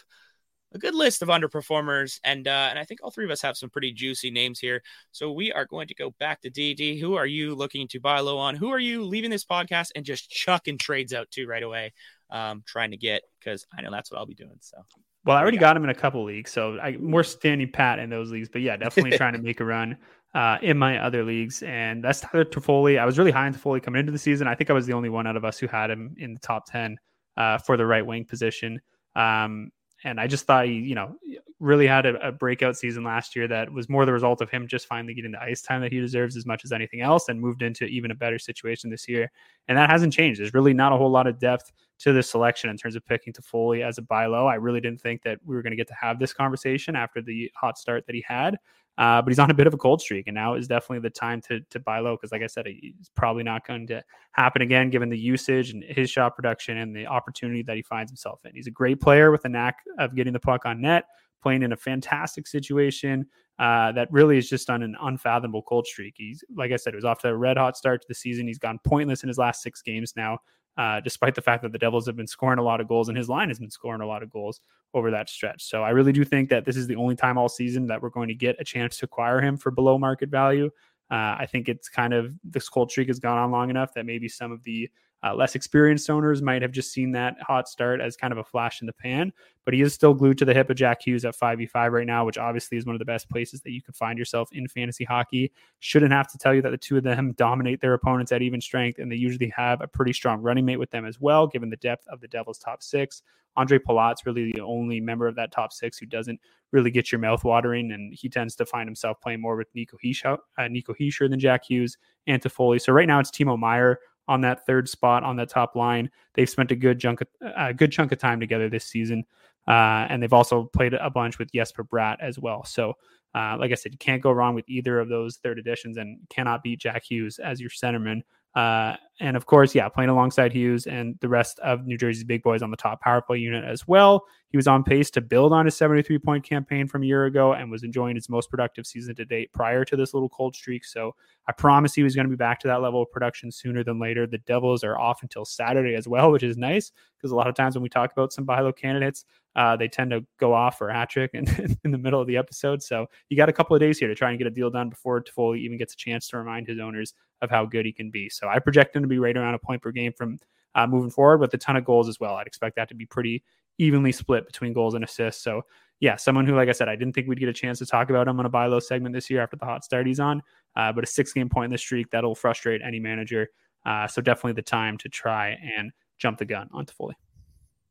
a 0.74 0.78
good 0.78 0.96
list 0.96 1.22
of 1.22 1.30
underperformers, 1.30 2.20
and 2.24 2.48
uh, 2.48 2.68
and 2.70 2.78
I 2.78 2.86
think 2.86 3.00
all 3.04 3.12
three 3.12 3.26
of 3.26 3.32
us 3.32 3.42
have 3.42 3.58
some 3.58 3.70
pretty 3.70 3.92
juicy 3.92 4.30
names 4.32 4.60
here. 4.60 4.82
So 5.12 5.32
we 5.32 5.52
are 5.52 5.66
going 5.66 5.88
to 5.88 5.96
go 5.96 6.12
back 6.20 6.42
to 6.42 6.52
DD. 6.52 7.02
Who 7.02 7.16
are 7.16 7.26
you 7.26 7.56
looking 7.56 7.88
to 7.90 8.00
buy 8.00 8.20
low 8.20 8.38
on? 8.38 8.56
Who 8.56 8.70
are 8.70 8.80
you 8.80 9.04
leaving 9.04 9.32
this 9.32 9.46
podcast 9.46 9.90
and 9.96 10.06
just 10.06 10.30
chucking 10.30 10.78
trades 10.78 11.14
out 11.14 11.32
to 11.32 11.48
right 11.48 11.64
away? 11.64 11.94
Um, 12.30 12.64
trying 12.66 12.92
to 12.92 12.98
get 12.98 13.24
because 13.40 13.66
I 13.76 13.82
know 13.82 13.92
that's 13.92 14.12
what 14.12 14.20
I'll 14.20 14.26
be 14.28 14.36
doing. 14.36 14.58
So 14.62 14.78
well, 15.26 15.36
I 15.36 15.42
already 15.42 15.58
got 15.58 15.76
him 15.76 15.84
in 15.84 15.90
a 15.90 15.96
couple 15.96 16.24
leagues, 16.24 16.52
so 16.52 16.80
I 16.80 16.98
more 16.98 17.24
standing 17.24 17.72
pat 17.72 18.00
in 18.00 18.10
those 18.10 18.32
leagues. 18.32 18.50
But 18.50 18.62
yeah, 18.62 18.78
definitely 18.78 19.12
trying 19.18 19.34
to 19.34 19.40
make 19.40 19.60
a 19.60 19.66
run 19.66 19.98
uh, 20.34 20.58
in 20.62 20.78
my 20.78 20.98
other 21.00 21.24
leagues, 21.24 21.62
and 21.64 22.04
that's 22.04 22.22
Tyler 22.22 22.46
Toffoli. 22.46 23.00
I 23.00 23.06
was 23.06 23.18
really 23.18 23.32
high 23.32 23.46
on 23.46 23.54
Toffoli 23.54 23.82
coming 23.84 24.00
into 24.00 24.12
the 24.12 24.20
season. 24.20 24.48
I 24.48 24.56
think 24.56 24.70
I 24.70 24.74
was 24.74 24.86
the 24.86 24.94
only 24.94 25.10
one 25.10 25.28
out 25.28 25.36
of 25.36 25.44
us 25.44 25.58
who 25.58 25.68
had 25.68 25.90
him 25.90 26.16
in 26.18 26.34
the 26.34 26.40
top 26.40 26.66
10 26.66 26.98
uh, 27.38 27.58
for 27.58 27.78
the 27.78 27.86
right 27.86 28.06
wing 28.06 28.26
position. 28.26 28.80
Um, 29.16 29.72
and 30.04 30.20
I 30.20 30.28
just 30.28 30.46
thought 30.46 30.66
he, 30.66 30.74
you 30.74 30.96
know, 30.96 31.16
really 31.60 31.88
had 31.88 32.06
a, 32.06 32.28
a, 32.28 32.32
breakout 32.32 32.78
season 32.78 33.04
last 33.04 33.36
year 33.36 33.48
that 33.50 33.70
was 33.70 33.90
more 33.90 34.06
the 34.06 34.14
result 34.14 34.40
of 34.40 34.50
him 34.50 34.66
just 34.66 34.88
finally 34.88 35.14
getting 35.14 35.32
the 35.32 35.42
ice 35.42 35.62
time 35.62 35.82
that 35.82 35.92
he 35.92 36.00
deserves 36.00 36.38
as 36.38 36.46
much 36.46 36.64
as 36.64 36.72
anything 36.72 37.02
else 37.02 37.28
and 37.28 37.40
moved 37.40 37.62
into 37.62 37.84
even 37.86 38.12
a 38.12 38.16
better 38.16 38.40
situation 38.40 38.90
this 38.90 39.10
year. 39.10 39.30
And 39.68 39.78
that 39.78 39.90
hasn't 39.90 40.14
changed. 40.14 40.40
There's 40.40 40.54
really 40.54 40.74
not 40.74 40.94
a 40.94 40.98
whole 40.98 41.12
lot 41.12 41.28
of 41.28 41.38
depth 41.38 41.72
to 42.00 42.14
this 42.14 42.30
selection 42.30 42.70
in 42.70 42.78
terms 42.78 42.96
of 42.96 43.06
picking 43.06 43.34
Toffoli 43.34 43.86
as 43.86 43.98
a 43.98 44.02
buy 44.02 44.26
low. 44.26 44.48
I 44.48 44.56
really 44.56 44.82
didn't 44.82 45.02
think 45.02 45.22
that 45.24 45.40
we 45.44 45.56
were 45.56 45.62
going 45.62 45.72
to 45.72 45.78
get 45.78 45.88
to 45.90 45.96
have 46.00 46.18
this 46.18 46.34
conversation 46.34 46.96
after 46.96 47.22
the 47.22 47.52
hot 47.56 47.78
start 47.78 48.06
that 48.08 48.16
he 48.16 48.24
had. 48.28 48.58
Uh, 48.98 49.22
but 49.22 49.30
he's 49.30 49.40
on 49.40 49.50
a 49.50 49.54
bit 49.54 49.66
of 49.66 49.74
a 49.74 49.78
cold 49.78 50.02
streak, 50.02 50.28
and 50.28 50.36
now 50.36 50.56
is 50.56 50.68
definitely 50.68 51.00
the 51.00 51.10
time 51.10 51.40
to 51.40 51.62
to 51.70 51.80
buy 51.80 52.00
low 52.00 52.18
because, 52.18 52.34
like 52.34 52.42
I 52.42 52.48
said, 52.48 52.66
it's 52.68 53.10
probably 53.16 53.44
not 53.44 53.66
going 53.66 53.88
to 53.88 54.04
happen 54.34 54.62
again 54.62 54.90
given 54.90 55.08
the 55.08 55.18
usage 55.18 55.70
and 55.70 55.82
his 55.86 56.10
shot 56.10 56.36
production 56.36 56.78
and 56.78 56.94
the 56.94 57.08
opportunity 57.08 57.64
that 57.64 57.78
he 57.78 57.82
finds 57.82 58.12
himself 58.12 58.42
in. 58.44 58.54
He's 58.54 58.68
a 58.68 58.72
great 58.72 59.00
player 59.00 59.32
with 59.32 59.46
a 59.46 59.50
knack 59.50 59.78
of 60.00 60.16
getting 60.16 60.34
the 60.34 60.40
puck 60.40 60.66
on 60.66 60.82
net, 60.82 61.06
playing 61.42 61.64
in 61.64 61.72
a 61.72 61.78
fantastic 61.78 62.46
situation 62.46 63.26
uh, 63.58 63.94
that 63.94 64.12
really 64.12 64.38
is 64.38 64.50
just 64.50 64.70
on 64.70 64.84
an 64.84 64.98
unfathomable 65.02 65.62
cold 65.62 65.88
streak. 65.88 66.16
He's 66.18 66.44
like 66.54 66.74
I 66.74 66.76
said, 66.76 66.94
it 66.94 66.98
was 66.98 67.06
off 67.06 67.20
to 67.20 67.30
a 67.30 67.36
red 67.38 67.56
hot 67.56 67.78
start 67.78 68.02
to 68.02 68.08
the 68.10 68.16
season. 68.16 68.48
He's 68.48 68.60
gone 68.60 68.80
pointless 68.84 69.24
in 69.24 69.30
his 69.30 69.38
last 69.38 69.62
six 69.62 69.82
games 69.82 70.14
now 70.18 70.40
uh, 70.80 71.02
despite 71.02 71.36
the 71.36 71.42
fact 71.42 71.62
that 71.62 71.74
the 71.74 71.78
Devils 71.78 72.08
have 72.08 72.16
been 72.16 72.26
scoring 72.26 72.58
a 72.58 72.64
lot 72.64 72.80
of 72.80 72.88
goals 72.88 73.10
and 73.10 73.18
his 73.18 73.28
line 73.28 73.50
has 73.50 73.60
been 73.60 73.70
scoring 73.70 74.00
a 74.00 74.08
lot 74.08 74.24
of 74.24 74.30
goals 74.30 74.62
over 74.94 75.12
that 75.12 75.30
stretch. 75.30 75.66
So 75.66 75.84
I 75.84 75.90
really 75.90 76.14
do 76.14 76.24
think 76.24 76.50
that 76.50 76.64
this 76.64 76.78
is 76.78 76.88
the 76.88 76.96
only 76.96 77.18
time 77.18 77.38
all 77.38 77.50
season 77.50 77.86
that 77.88 78.02
we're 78.02 78.10
going 78.10 78.30
to 78.30 78.34
get 78.34 78.56
a 78.60 78.64
chance 78.64 78.98
to 79.00 79.06
acquire 79.06 79.42
him 79.42 79.58
for 79.58 79.72
below 79.72 79.98
market 79.98 80.30
value. 80.30 80.68
Uh, 81.12 81.36
I 81.38 81.48
think 81.52 81.68
it's 81.68 81.90
kind 81.90 82.14
of 82.14 82.34
this 82.46 82.70
cold 82.70 82.92
streak 82.92 83.10
has 83.10 83.20
gone 83.20 83.38
on 83.38 83.52
long 83.52 83.70
enough 83.70 83.94
that 83.96 84.06
maybe 84.06 84.30
some 84.30 84.54
of 84.54 84.64
the 84.64 84.90
uh, 85.24 85.36
less 85.36 85.56
experienced 85.56 86.10
owners 86.10 86.42
might 86.42 86.62
have 86.62 86.72
just 86.72 86.94
seen 86.94 87.12
that 87.12 87.36
hot 87.42 87.68
start 87.68 88.00
as 88.00 88.16
kind 88.16 88.32
of 88.32 88.38
a 88.38 88.44
flash 88.44 88.82
in 88.82 88.88
the 88.88 88.94
pan, 88.94 89.34
but 89.66 89.74
he 89.74 89.82
is 89.82 89.94
still 89.94 90.14
glued 90.14 90.38
to 90.38 90.46
the 90.46 90.54
hip 90.54 90.70
of 90.70 90.78
Jack 90.78 91.02
Hughes 91.06 91.26
at 91.26 91.38
5v5 91.38 91.92
right 91.92 92.08
now, 92.08 92.26
which 92.26 92.38
obviously 92.38 92.78
is 92.78 92.86
one 92.86 92.96
of 92.96 93.00
the 93.00 93.06
best 93.06 93.30
places 93.30 93.62
that 93.62 93.72
you 93.72 93.82
can 93.82 93.94
find 93.94 94.18
yourself 94.18 94.50
in 94.54 94.68
fantasy 94.68 95.04
hockey. 95.04 95.52
Shouldn't 95.80 96.14
have 96.14 96.32
to 96.32 96.38
tell 96.38 96.54
you 96.54 96.62
that 96.62 96.70
the 96.70 96.78
two 96.78 96.98
of 96.98 97.04
them 97.04 97.34
dominate 97.34 97.82
their 97.82 97.94
opponents 97.94 98.32
at 98.32 98.42
even 98.42 98.62
strength, 98.62 99.00
and 99.00 99.12
they 99.12 99.18
usually 99.18 99.52
have 99.56 99.82
a 99.82 99.88
pretty 99.88 100.14
strong 100.14 100.42
running 100.42 100.66
mate 100.66 100.78
with 100.78 100.92
them 100.92 101.06
as 101.06 101.20
well, 101.20 101.48
given 101.48 101.70
the 101.70 101.78
depth 101.78 102.08
of 102.08 102.22
the 102.22 102.28
Devils' 102.28 102.60
top 102.60 102.82
six. 102.82 103.22
Andre 103.58 103.78
Palat's 103.78 104.26
really 104.26 104.54
the 104.54 104.62
only 104.62 105.02
member 105.02 105.28
of 105.28 105.36
that 105.36 105.52
top 105.52 105.74
six 105.74 105.98
who 105.98 106.06
doesn't 106.06 106.40
really 106.72 106.92
get 106.92 107.12
your 107.12 107.20
mouth 107.20 107.44
watering, 107.44 107.92
and 107.92 108.14
he 108.14 108.30
tends 108.30 108.56
to 108.56 108.66
find 108.66 108.88
himself 108.88 109.20
playing 109.20 109.42
more 109.42 109.58
with 109.58 109.68
Nico 109.76 109.98
Hischier, 110.04 110.38
uh, 110.58 110.68
Nico 110.70 110.94
Hischier 110.94 111.30
than 111.30 111.40
Jack 111.40 111.66
Hughes 111.68 111.98
and 112.28 112.42
Toffoli. 112.42 112.80
So 112.80 112.94
right 112.94 113.08
now 113.08 113.20
it's 113.20 113.32
Timo 113.32 113.60
Meier 113.60 114.00
on 114.30 114.42
that 114.42 114.66
third 114.66 114.88
spot 114.88 115.24
on 115.24 115.36
the 115.36 115.46
top 115.46 115.76
line. 115.76 116.10
They've 116.36 116.50
spent 116.50 116.72
a 116.72 116.76
good 116.76 117.00
chunk 117.00 117.22
of, 117.22 117.28
a 117.42 117.74
good 117.74 117.92
chunk 117.92 118.12
of 118.12 118.20
time 118.20 118.40
together 118.40 118.70
this 118.70 118.86
season, 118.86 119.26
uh, 119.68 120.06
and 120.08 120.22
they've 120.24 120.32
also 120.32 120.66
played 120.66 120.94
a 120.94 121.10
bunch 121.10 121.40
with 121.40 121.52
Jesper 121.52 121.84
Bratt 121.84 122.18
as 122.22 122.40
well. 122.40 122.64
So, 122.64 122.94
uh, 123.36 123.58
like 123.60 123.72
I 123.72 123.76
said, 123.76 123.92
you 123.92 123.98
can't 123.98 124.22
go 124.22 124.32
wrong 124.32 124.56
with 124.56 124.70
either 124.70 125.00
of 125.00 125.10
those 125.10 125.38
third 125.38 125.60
additions, 125.60 125.98
and 125.98 126.20
cannot 126.30 126.64
beat 126.64 126.80
Jack 126.80 127.04
Hughes 127.04 127.40
as 127.40 127.60
your 127.60 127.72
centerman. 127.72 128.22
Uh, 128.56 128.96
and 129.22 129.36
of 129.36 129.46
course, 129.46 129.76
yeah, 129.76 129.90
playing 129.90 130.10
alongside 130.10 130.54
Hughes 130.54 130.88
and 130.88 131.18
the 131.20 131.28
rest 131.28 131.60
of 131.60 131.86
New 131.86 131.98
Jersey's 131.98 132.24
big 132.24 132.42
boys 132.42 132.62
on 132.62 132.72
the 132.72 132.78
top 132.78 133.02
power 133.02 133.22
play 133.22 133.38
unit 133.38 133.66
as 133.66 133.88
well. 133.88 134.26
He 134.50 134.58
was 134.58 134.66
on 134.66 134.84
pace 134.84 135.12
to 135.12 135.22
build 135.22 135.54
on 135.54 135.66
his 135.66 135.76
73 135.76 136.18
point 136.20 136.44
campaign 136.44 136.88
from 136.88 137.04
a 137.04 137.06
year 137.06 137.26
ago 137.26 137.54
and 137.54 137.70
was 137.70 137.84
enjoying 137.84 138.16
his 138.16 138.30
most 138.30 138.50
productive 138.50 138.88
season 138.88 139.16
to 139.16 139.26
date 139.26 139.52
prior 139.54 139.84
to 139.86 139.96
this 139.96 140.14
little 140.14 140.30
cold 140.30 140.56
streak. 140.56 140.86
So 140.86 141.16
I 141.48 141.52
promise 141.52 141.94
he 141.94 142.02
was 142.02 142.16
going 142.16 142.26
to 142.26 142.30
be 142.30 142.38
back 142.38 142.60
to 142.62 142.68
that 142.70 142.82
level 142.82 143.02
of 143.02 143.12
production 143.12 143.52
sooner 143.52 143.84
than 143.84 144.00
later. 144.00 144.26
The 144.26 144.40
Devils 144.40 144.84
are 144.84 144.98
off 144.98 145.22
until 145.22 145.46
Saturday 145.46 145.96
as 145.96 146.08
well, 146.08 146.32
which 146.32 146.44
is 146.44 146.58
nice 146.58 146.92
because 147.18 147.32
a 147.32 147.36
lot 147.36 147.48
of 147.48 147.56
times 147.56 147.76
when 147.76 147.84
we 147.84 147.90
talk 147.90 148.12
about 148.12 148.32
some 148.32 148.46
buy 148.46 148.72
candidates, 148.72 149.26
uh, 149.56 149.76
they 149.76 149.88
tend 149.88 150.12
to 150.12 150.26
go 150.40 150.54
off 150.54 150.78
for 150.78 150.90
a 150.90 150.94
hat 150.94 151.10
trick 151.10 151.32
in, 151.34 151.46
in 151.84 151.92
the 151.92 151.98
middle 151.98 152.22
of 152.22 152.28
the 152.28 152.38
episode. 152.38 152.82
So 152.82 153.08
you 153.28 153.38
got 153.38 153.50
a 153.50 153.54
couple 153.54 153.76
of 153.76 153.82
days 153.82 154.00
here 154.00 154.08
to 154.08 154.16
try 154.16 154.30
and 154.30 154.38
get 154.38 154.48
a 154.48 154.52
deal 154.52 154.70
done 154.70 154.90
before 154.90 155.22
Toffoli 155.22 155.60
even 155.60 155.78
gets 155.78 155.94
a 155.94 155.98
chance 155.98 156.28
to 156.30 156.38
remind 156.38 156.68
his 156.68 156.80
owners 156.80 157.14
of 157.42 157.50
how 157.50 157.66
good 157.66 157.86
he 157.86 157.92
can 157.92 158.10
be. 158.10 158.30
So 158.30 158.48
I 158.48 158.60
project 158.60 158.96
him 158.96 159.02
to 159.02 159.08
be 159.08 159.20
right 159.20 159.36
around 159.36 159.54
a 159.54 159.60
point 159.60 159.82
per 159.82 159.92
game 159.92 160.14
from 160.14 160.40
uh, 160.76 160.88
moving 160.88 161.10
forward 161.10 161.40
with 161.40 161.54
a 161.54 161.58
ton 161.58 161.76
of 161.76 161.86
goals 161.86 162.08
as 162.08 162.20
well. 162.20 162.36
I'd 162.36 162.48
expect 162.48 162.76
that 162.76 162.90
to 162.90 162.96
be 162.96 163.06
pretty 163.06 163.44
evenly 163.78 164.12
split 164.12 164.46
between 164.46 164.74
goals 164.74 164.94
and 164.94 165.04
assists. 165.04 165.44
So 165.44 165.64
yeah, 166.00 166.16
someone 166.16 166.46
who, 166.46 166.56
like 166.56 166.70
I 166.70 166.74
said, 166.74 166.88
I 166.88 166.96
didn't 166.96 167.14
think 167.14 167.28
we'd 167.28 167.40
get 167.40 167.50
a 167.50 167.54
chance 167.54 167.80
to 167.80 167.86
talk 167.86 168.10
about 168.10 168.28
him 168.28 168.40
on 168.40 168.46
a 168.46 168.50
buy 168.50 168.68
low 168.68 168.80
segment 168.80 169.14
this 169.14 169.30
year 169.30 169.42
after 169.42 169.58
the 169.58 169.66
hot 169.66 169.84
start 169.84 170.08
he's 170.08 170.20
on. 170.20 170.42
Uh, 170.76 170.92
but 170.92 171.04
a 171.04 171.08
six 171.08 171.34
game 171.34 171.50
point 171.50 171.66
in 171.66 171.72
the 171.72 171.78
streak 171.78 172.10
that'll 172.12 172.36
frustrate 172.36 172.82
any 172.86 173.00
manager. 173.00 173.50
Uh, 173.86 174.08
so 174.08 174.22
definitely 174.22 174.54
the 174.54 174.62
time 174.62 174.98
to 174.98 175.10
try 175.10 175.58
and 175.78 175.92
jump 176.18 176.38
the 176.38 176.46
gun 176.46 176.70
on 176.74 176.86
Toffoli. 176.86 177.14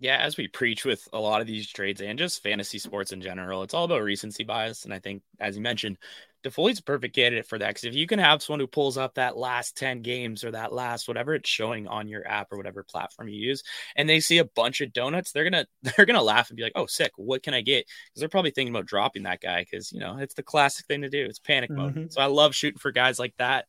Yeah, 0.01 0.17
as 0.19 0.37
we 0.37 0.47
preach 0.47 0.85
with 0.85 1.09
a 1.13 1.19
lot 1.19 1.41
of 1.41 1.47
these 1.47 1.69
trades 1.69 2.01
and 2.01 2.19
just 2.19 2.43
fantasy 2.43 2.79
sports 2.79 3.13
in 3.13 3.21
general, 3.21 3.63
it's 3.63 3.75
all 3.75 3.85
about 3.85 4.03
recency 4.03 4.45
bias. 4.45 4.85
And 4.85 4.95
I 4.95 5.01
think, 5.01 5.23
as 5.41 5.57
you 5.57 5.63
mentioned, 5.63 5.99
Toffoli's 6.45 6.79
a 6.79 6.83
perfect 6.83 7.15
candidate 7.15 7.47
for 7.47 7.59
that. 7.59 7.69
Because 7.69 7.85
if 7.85 7.95
you 7.95 8.07
can 8.07 8.19
have 8.19 8.43
someone 8.43 8.61
who 8.61 8.67
pulls 8.67 8.97
up 8.97 9.15
that 9.15 9.37
last 9.37 9.77
10 9.77 10.03
games 10.03 10.45
or 10.45 10.53
that 10.53 10.73
last 10.73 11.09
whatever 11.09 11.35
it's 11.35 11.49
showing 11.49 11.89
on 11.89 12.09
your 12.09 12.27
app 12.27 12.53
or 12.53 12.57
whatever 12.57 12.85
platform 12.85 13.29
you 13.29 13.39
use, 13.41 13.63
and 13.97 14.09
they 14.09 14.21
see 14.21 14.39
a 14.39 14.45
bunch 14.45 14.81
of 14.81 14.93
donuts, 14.93 15.33
they're 15.33 15.49
gonna 15.49 15.67
they're 15.83 16.07
gonna 16.07 16.23
laugh 16.23 16.51
and 16.51 16.57
be 16.57 16.63
like, 16.63 16.73
oh 16.77 16.87
sick, 16.87 17.13
what 17.17 17.43
can 17.43 17.55
I 17.55 17.61
get? 17.61 17.87
Because 17.87 18.21
they're 18.21 18.29
probably 18.29 18.53
thinking 18.53 18.75
about 18.75 18.87
dropping 18.87 19.25
that 19.25 19.41
guy 19.41 19.63
because 19.63 19.93
you 19.93 20.01
know 20.01 20.19
it's 20.19 20.35
the 20.35 20.43
classic 20.43 20.87
thing 20.87 21.03
to 21.03 21.11
do. 21.11 21.25
It's 21.25 21.39
panic 21.39 21.71
mode. 21.71 21.95
Mm-hmm. 21.95 22.09
So 22.11 22.21
I 22.21 22.27
love 22.27 22.55
shooting 22.55 22.79
for 22.79 22.93
guys 22.93 23.19
like 23.19 23.35
that. 23.39 23.67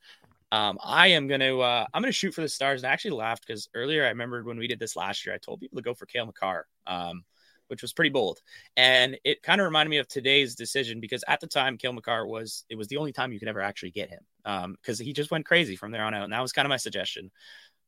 Um, 0.52 0.80
I 0.84 1.08
am 1.10 1.28
gonna 1.28 1.58
uh, 1.60 1.86
I'm 1.94 2.02
gonna 2.02 2.12
shoot 2.12 2.34
for 2.34 2.42
the 2.42 2.50
stars. 2.50 2.82
And 2.82 2.90
I 2.90 2.94
actually 2.94 3.12
laughed 3.12 3.46
because 3.46 3.70
earlier 3.74 4.06
I 4.06 4.10
remembered 4.10 4.46
when 4.46 4.58
we 4.58 4.68
did 4.68 4.80
this 4.80 4.96
last 4.96 5.26
year, 5.26 5.36
I 5.36 5.38
told 5.38 5.60
people 5.60 5.78
to 5.78 5.84
go 5.84 5.94
for 5.94 6.06
Cale 6.06 6.26
Makar, 6.26 6.66
um, 6.88 7.24
which 7.68 7.82
was 7.82 7.94
pretty 7.94 8.10
bold, 8.10 8.40
and 8.76 9.18
it 9.24 9.44
kind 9.44 9.62
of 9.62 9.66
reminded 9.66 9.92
me 9.92 9.98
of 9.98 10.08
today's 10.08 10.56
decision 10.56 11.00
because 11.00 11.24
at 11.28 11.40
the 11.40 11.48
time 11.48 11.78
Cale 11.78 11.94
Makar 11.94 12.26
was 12.26 12.66
it 12.70 12.76
was 12.76 12.88
the 12.88 12.98
only 12.98 13.12
time 13.12 13.32
you 13.32 13.40
could 13.40 13.48
ever 13.48 13.62
actually 13.62 13.92
get 13.92 14.10
him 14.10 14.22
because 14.44 15.00
um, 15.00 15.06
he 15.06 15.14
just 15.14 15.32
went 15.32 15.46
crazy 15.46 15.76
from 15.76 15.92
there 15.92 16.04
on 16.04 16.14
out, 16.14 16.24
and 16.24 16.34
that 16.34 16.42
was 16.42 16.52
kind 16.52 16.66
of 16.66 16.70
my 16.70 16.78
suggestion. 16.78 17.30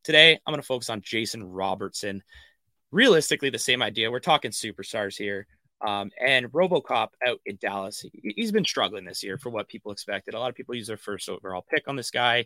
Today 0.04 0.40
I'm 0.46 0.52
gonna 0.52 0.62
focus 0.62 0.90
on 0.90 1.02
Jason 1.02 1.44
Robertson. 1.44 2.22
Realistically, 2.92 3.50
the 3.50 3.58
same 3.58 3.82
idea. 3.82 4.12
We're 4.12 4.20
talking 4.20 4.52
superstars 4.52 5.18
here. 5.18 5.48
Um, 5.86 6.12
and 6.24 6.52
Robocop 6.52 7.10
out 7.26 7.40
in 7.46 7.58
Dallas, 7.60 8.06
he, 8.14 8.42
has 8.42 8.52
been 8.52 8.66
struggling 8.66 9.06
this 9.06 9.24
year 9.24 9.38
for 9.38 9.50
what 9.50 9.68
people 9.68 9.92
expected. 9.92 10.34
A 10.34 10.40
lot 10.40 10.50
of 10.50 10.56
people 10.56 10.76
use 10.76 10.88
their 10.88 10.98
first 10.98 11.28
overall 11.28 11.66
pick 11.70 11.88
on 11.88 11.96
this 11.96 12.12
guy 12.12 12.46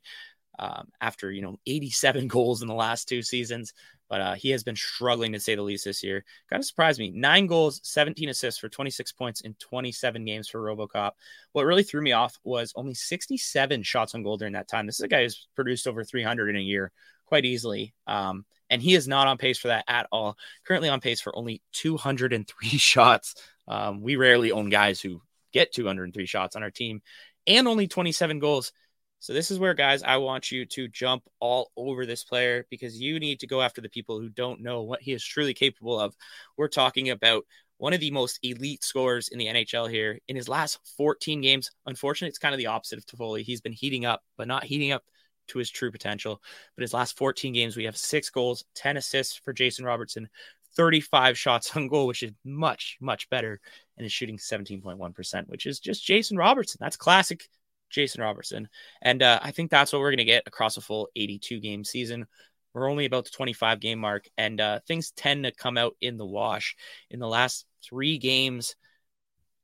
um, 0.58 0.88
after 1.02 1.32
you 1.32 1.42
know 1.42 1.58
87 1.68 2.28
goals 2.30 2.62
in 2.62 2.68
the 2.68 2.74
last 2.74 3.10
two 3.10 3.22
seasons, 3.22 3.74
but 4.10 4.22
uh, 4.22 4.34
he 4.36 4.52
has 4.52 4.64
been 4.64 4.76
struggling 4.76 5.34
to 5.34 5.40
say 5.40 5.56
the 5.56 5.62
least 5.62 5.86
this 5.86 6.04
year. 6.04 6.24
Kind 6.50 6.62
of 6.62 6.66
surprised 6.66 7.00
me. 7.00 7.12
Nine 7.12 7.48
goals, 7.48 7.82
17 7.84 8.30
assists 8.30 8.60
for 8.60 8.70
26 8.70 9.12
points 9.14 9.42
in 9.42 9.54
27 9.56 10.24
games 10.24 10.48
for 10.48 10.62
Robocop. 10.62 11.12
What 11.52 11.66
really 11.66 11.84
threw 11.84 12.02
me 12.02 12.14
off 12.14 12.38
was 12.44 12.72
only 12.76 12.94
67 12.94 13.84
shots 13.84 14.16
on 14.16 14.24
goal 14.24 14.38
during 14.38 14.54
that 14.54 14.70
time. 14.70 14.86
This 14.86 15.00
is 15.00 15.02
a 15.02 15.08
guy 15.08 15.24
who's 15.24 15.48
produced 15.56 15.88
over 15.88 16.04
300 16.04 16.50
in 16.50 16.56
a 16.56 16.60
year 16.60 16.92
quite 17.26 17.46
easily. 17.46 17.94
Um, 18.08 18.46
and 18.70 18.82
he 18.82 18.96
is 18.96 19.08
not 19.08 19.28
on 19.28 19.38
pace 19.38 19.58
for 19.58 19.68
that 19.70 19.86
at 19.88 20.08
all. 20.12 20.38
Currently 20.66 20.90
on 20.90 21.02
pace 21.02 21.22
for 21.22 21.36
only 21.36 21.62
203 21.74 22.70
shots. 22.78 23.36
Um, 23.68 24.02
we 24.02 24.16
rarely 24.16 24.52
own 24.52 24.70
guys 24.70 25.02
who 25.02 25.22
get 25.54 25.74
203 25.74 26.26
shots 26.26 26.56
on 26.56 26.64
our 26.64 26.72
team 26.72 27.02
and 27.48 27.68
only 27.68 27.88
27 27.88 28.40
goals. 28.40 28.72
So 29.20 29.34
this 29.34 29.50
is 29.50 29.58
where, 29.58 29.74
guys, 29.74 30.04
I 30.04 30.18
want 30.18 30.52
you 30.52 30.66
to 30.68 30.88
jump 30.88 31.24
all 31.40 31.72
over 31.76 32.06
this 32.06 32.24
player 32.24 32.68
because 32.70 33.00
you 33.00 33.20
need 33.20 33.40
to 33.40 33.48
go 33.48 33.62
after 33.62 33.82
the 33.82 33.90
people 33.90 34.20
who 34.20 34.30
don't 34.30 34.62
know 34.62 34.84
what 34.84 35.02
he 35.02 35.14
is 35.14 35.24
truly 35.24 35.54
capable 35.54 36.00
of. 36.00 36.16
We're 36.58 36.68
talking 36.68 37.10
about 37.10 37.44
one 37.78 37.94
of 37.94 38.00
the 38.00 38.12
most 38.12 38.40
elite 38.44 38.84
scorers 38.84 39.30
in 39.30 39.40
the 39.40 39.48
NHL 39.48 39.90
here. 39.90 40.20
In 40.28 40.36
his 40.36 40.48
last 40.48 40.80
14 40.98 41.42
games, 41.42 41.72
unfortunately, 41.86 42.30
it's 42.30 42.38
kind 42.38 42.54
of 42.54 42.60
the 42.60 42.68
opposite 42.68 43.00
of 43.00 43.06
Toffoli. 43.06 43.42
He's 43.42 43.62
been 43.62 43.74
heating 43.74 44.06
up, 44.06 44.22
but 44.38 44.48
not 44.48 44.64
heating 44.64 44.92
up 44.92 45.04
to 45.48 45.60
his 45.60 45.70
true 45.70 45.92
potential. 45.92 46.42
But 46.76 46.84
his 46.84 46.94
last 46.94 47.18
14 47.18 47.54
games, 47.54 47.76
we 47.76 47.86
have 47.86 47.98
six 47.98 48.30
goals, 48.30 48.66
10 48.76 48.98
assists 48.98 49.36
for 49.36 49.54
Jason 49.54 49.86
Robertson, 49.86 50.30
35 50.76 51.38
shots 51.38 51.76
on 51.76 51.88
goal, 51.88 52.08
which 52.08 52.24
is 52.24 52.32
much, 52.44 52.98
much 53.02 53.30
better, 53.30 53.60
and 53.98 54.06
is 54.06 54.12
shooting 54.12 54.38
17.1%, 54.38 55.48
which 55.48 55.66
is 55.66 55.80
just 55.80 56.06
Jason 56.06 56.38
Robertson. 56.38 56.80
That's 56.82 56.98
classic 56.98 57.48
Jason 57.90 58.22
Robertson. 58.22 58.68
And 59.02 59.24
uh, 59.24 59.40
I 59.42 59.52
think 59.52 59.72
that's 59.72 59.94
what 59.94 60.00
we're 60.00 60.12
going 60.12 60.18
to 60.18 60.26
get 60.26 60.44
across 60.46 60.78
a 60.78 60.82
full 60.82 61.10
82 61.16 61.60
game 61.60 61.84
season. 61.84 62.28
We're 62.74 62.90
only 62.90 63.06
about 63.06 63.24
the 63.24 63.32
25 63.32 63.80
game 63.80 64.00
mark, 64.00 64.28
and 64.38 64.60
uh, 64.60 64.80
things 64.86 65.12
tend 65.12 65.46
to 65.46 65.52
come 65.52 65.78
out 65.78 65.96
in 66.02 66.18
the 66.18 66.26
wash. 66.26 66.76
In 67.10 67.20
the 67.20 67.28
last 67.28 67.66
three 67.82 68.18
games, 68.18 68.76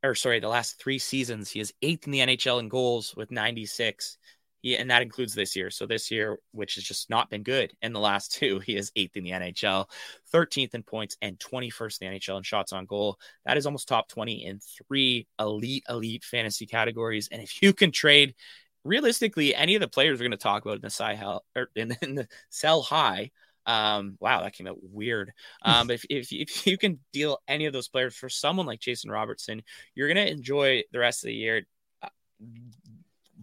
or 0.01 0.15
sorry, 0.15 0.39
the 0.39 0.47
last 0.47 0.79
three 0.79 0.97
seasons, 0.97 1.51
he 1.51 1.59
is 1.59 1.73
eighth 1.81 2.05
in 2.05 2.11
the 2.11 2.19
NHL 2.19 2.61
in 2.61 2.69
goals 2.69 3.13
with 3.17 3.29
96. 3.29 4.17
He, 4.61 4.77
and 4.77 4.91
that 4.91 5.01
includes 5.01 5.33
this 5.33 5.55
year. 5.55 5.69
So 5.69 5.85
this 5.85 6.11
year, 6.11 6.39
which 6.51 6.75
has 6.75 6.83
just 6.83 7.09
not 7.09 7.29
been 7.29 7.43
good 7.43 7.73
in 7.81 7.93
the 7.93 7.99
last 7.99 8.31
two, 8.35 8.59
he 8.59 8.75
is 8.75 8.91
eighth 8.95 9.17
in 9.17 9.23
the 9.23 9.31
NHL, 9.31 9.89
13th 10.33 10.73
in 10.73 10.83
points, 10.83 11.17
and 11.21 11.39
21st 11.39 12.01
in 12.01 12.11
the 12.11 12.19
NHL 12.19 12.37
in 12.37 12.43
shots 12.43 12.73
on 12.73 12.85
goal. 12.85 13.17
That 13.45 13.57
is 13.57 13.65
almost 13.65 13.87
top 13.87 14.07
20 14.07 14.45
in 14.45 14.59
three 14.59 15.27
elite, 15.39 15.83
elite 15.89 16.23
fantasy 16.23 16.65
categories. 16.65 17.29
And 17.31 17.41
if 17.41 17.61
you 17.61 17.73
can 17.73 17.91
trade 17.91 18.35
realistically, 18.83 19.55
any 19.55 19.75
of 19.75 19.81
the 19.81 19.87
players 19.87 20.19
we're 20.19 20.25
going 20.25 20.31
to 20.31 20.37
talk 20.37 20.63
about 20.63 20.75
in 20.75 20.81
the 20.81 20.89
sell 20.89 21.43
or 21.55 21.69
in, 21.75 21.95
in 22.01 22.15
the 22.15 22.27
sell 22.49 22.81
high. 22.81 23.31
Um, 23.67 24.17
wow, 24.19 24.41
that 24.41 24.53
came 24.53 24.67
out 24.67 24.77
weird. 24.81 25.33
Um, 25.63 25.87
but 25.87 25.93
if, 25.93 26.05
if, 26.09 26.31
if 26.31 26.65
you 26.67 26.77
can 26.77 26.99
deal 27.13 27.37
any 27.47 27.65
of 27.67 27.73
those 27.73 27.87
players 27.87 28.15
for 28.15 28.29
someone 28.29 28.65
like 28.65 28.79
Jason 28.79 29.11
Robertson, 29.11 29.61
you're 29.93 30.11
going 30.11 30.25
to 30.25 30.31
enjoy 30.31 30.83
the 30.91 30.99
rest 30.99 31.23
of 31.23 31.27
the 31.27 31.35
year 31.35 31.67
uh, 32.01 32.09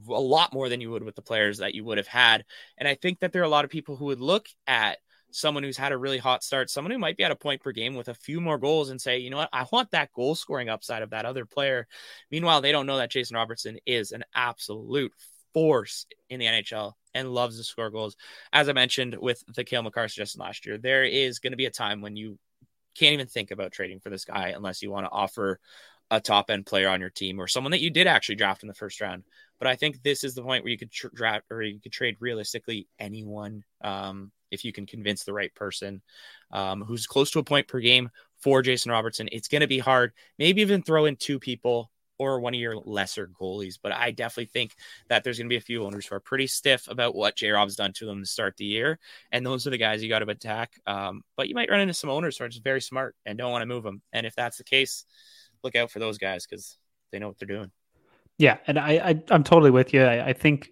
a 0.09 0.21
lot 0.21 0.53
more 0.53 0.69
than 0.69 0.81
you 0.81 0.91
would 0.91 1.03
with 1.03 1.17
the 1.17 1.23
players 1.23 1.59
that 1.59 1.75
you 1.75 1.85
would 1.85 1.99
have 1.99 2.07
had. 2.07 2.45
And 2.77 2.89
I 2.89 2.95
think 2.95 3.21
that 3.21 3.33
there 3.33 3.43
are 3.43 3.47
a 3.47 3.49
lot 3.49 3.65
of 3.65 3.71
people 3.71 3.97
who 3.97 4.07
would 4.07 4.21
look 4.21 4.49
at 4.67 4.99
someone 5.31 5.63
who's 5.63 5.77
had 5.77 5.93
a 5.93 5.99
really 5.99 6.19
hot 6.19 6.43
start, 6.43 6.71
someone 6.71 6.91
who 6.91 6.99
might 6.99 7.17
be 7.17 7.25
at 7.25 7.31
a 7.31 7.37
point 7.37 7.63
per 7.63 7.73
game 7.73 7.95
with 7.95 8.09
a 8.09 8.15
few 8.15 8.41
more 8.41 8.59
goals 8.59 8.91
and 8.91 9.01
say, 9.01 9.19
you 9.19 9.31
know 9.31 9.37
what, 9.37 9.51
I 9.53 9.67
want 9.71 9.91
that 9.91 10.13
goal 10.13 10.35
scoring 10.35 10.69
upside 10.69 11.03
of 11.03 11.11
that 11.11 11.27
other 11.27 11.45
player. 11.45 11.87
Meanwhile, 12.31 12.63
they 12.63 12.73
don't 12.73 12.87
know 12.87 12.97
that 12.99 13.11
Jason 13.11 13.37
Robertson 13.37 13.79
is 13.87 14.13
an 14.13 14.25
absolute 14.35 15.13
force 15.53 16.07
in 16.31 16.41
the 16.41 16.47
NHL 16.47 16.93
and 17.15 17.35
loves 17.35 17.59
to 17.59 17.65
score 17.65 17.91
goals. 17.91 18.17
As 18.53 18.69
I 18.69 18.73
mentioned 18.73 19.17
with 19.19 19.43
the 19.55 19.65
Cale 19.65 19.83
Makar 19.83 20.09
suggestion 20.09 20.41
last 20.41 20.67
year, 20.67 20.79
there 20.79 21.05
is 21.05 21.39
going 21.39 21.53
to 21.53 21.57
be 21.57 21.67
a 21.67 21.71
time 21.71 22.01
when 22.01 22.17
you 22.17 22.39
can't 22.95 23.15
even 23.15 23.27
think 23.27 23.51
about 23.51 23.73
trading 23.73 24.01
for 24.01 24.11
this 24.11 24.25
guy 24.25 24.53
unless 24.55 24.83
you 24.83 24.91
want 24.91 25.07
to 25.07 25.11
offer 25.11 25.61
a 26.11 26.21
top 26.21 26.51
end 26.51 26.67
player 26.67 26.89
on 26.89 27.01
your 27.01 27.11
team 27.11 27.39
or 27.39 27.47
someone 27.47 27.73
that 27.73 27.81
you 27.81 27.91
did 27.91 28.07
actually 28.07 28.37
draft 28.37 28.63
in 28.63 28.69
the 28.69 28.75
first 28.75 29.01
round. 29.01 29.25
But 29.59 29.69
I 29.69 29.77
think 29.77 30.03
this 30.03 30.25
is 30.25 30.35
the 30.35 30.43
point 30.43 30.65
where 30.65 30.71
you 30.71 30.79
could 30.79 30.91
tr- 30.91 31.09
draft 31.15 31.47
or 31.51 31.63
you 31.63 31.81
could 31.81 31.93
trade 31.93 32.17
realistically 32.21 32.89
anyone 32.99 33.65
um, 33.83 34.33
if 34.51 34.65
you 34.65 34.73
can 34.73 34.87
convince 34.87 35.25
the 35.25 35.33
right 35.33 35.55
person 35.55 36.01
um, 36.53 36.83
who's 36.83 37.07
close 37.07 37.31
to 37.33 37.41
a 37.41 37.45
point 37.45 37.69
per 37.69 37.81
game 37.81 38.11
for 38.41 38.63
Jason 38.63 38.93
Robertson. 38.93 39.29
It's 39.33 39.49
going 39.49 39.61
to 39.61 39.67
be 39.67 39.79
hard. 39.79 40.13
Maybe 40.39 40.63
even 40.63 40.83
throw 40.83 41.05
in 41.05 41.17
two 41.17 41.39
people 41.39 41.91
or 42.19 42.41
one 42.41 42.55
of 42.55 42.61
your 42.61 42.77
lesser 42.77 43.31
goalies. 43.41 43.79
But 43.81 43.93
I 43.93 44.11
definitely 44.11 44.47
think 44.47 44.75
that 45.09 45.23
there's 45.23 45.39
going 45.39 45.47
to 45.47 45.53
be 45.53 45.57
a 45.57 45.61
few 45.61 45.85
owners 45.85 46.07
who 46.07 46.17
are 46.17 46.21
pretty 46.21 46.47
stiff 46.47 46.89
about 46.89 47.15
what 47.15 47.37
J 47.37 47.51
Rob's 47.51 47.77
done 47.77 47.93
to 47.95 48.07
them 48.07 48.21
to 48.21 48.27
start 48.27 48.57
the 48.57 48.65
year. 48.65 48.99
And 49.31 49.47
those 49.47 49.67
are 49.67 49.71
the 49.71 49.79
guys 49.79 50.03
you 50.03 50.09
got 50.09 50.21
to 50.21 50.31
attack. 50.31 50.81
Um, 50.87 51.23
but 51.37 51.49
you 51.49 51.55
might 51.55 51.71
run 51.71 51.81
into 51.81 51.95
some 51.95 52.11
owners 52.11 52.37
who 52.37 52.45
are 52.45 52.49
just 52.49 52.65
very 52.65 52.81
smart 52.81 53.15
and 53.25 53.39
don't 53.39 53.53
want 53.53 53.63
to 53.63 53.67
move 53.67 53.85
them. 53.85 54.03
And 54.13 54.27
if 54.27 54.35
that's 54.35 54.59
the 54.59 54.65
case, 54.65 55.05
look 55.63 55.77
out 55.77 55.91
for 55.91 55.99
those 55.99 56.19
guys 56.19 56.47
because 56.47 56.79
they 57.13 57.19
know 57.19 57.29
what 57.29 57.39
they're 57.39 57.49
doing. 57.49 57.71
Yeah. 58.39 58.59
And 58.67 58.79
I, 58.79 58.93
I, 59.31 59.35
am 59.35 59.43
totally 59.43 59.71
with 59.71 59.93
you. 59.93 60.03
I, 60.03 60.29
I, 60.29 60.33
think, 60.33 60.71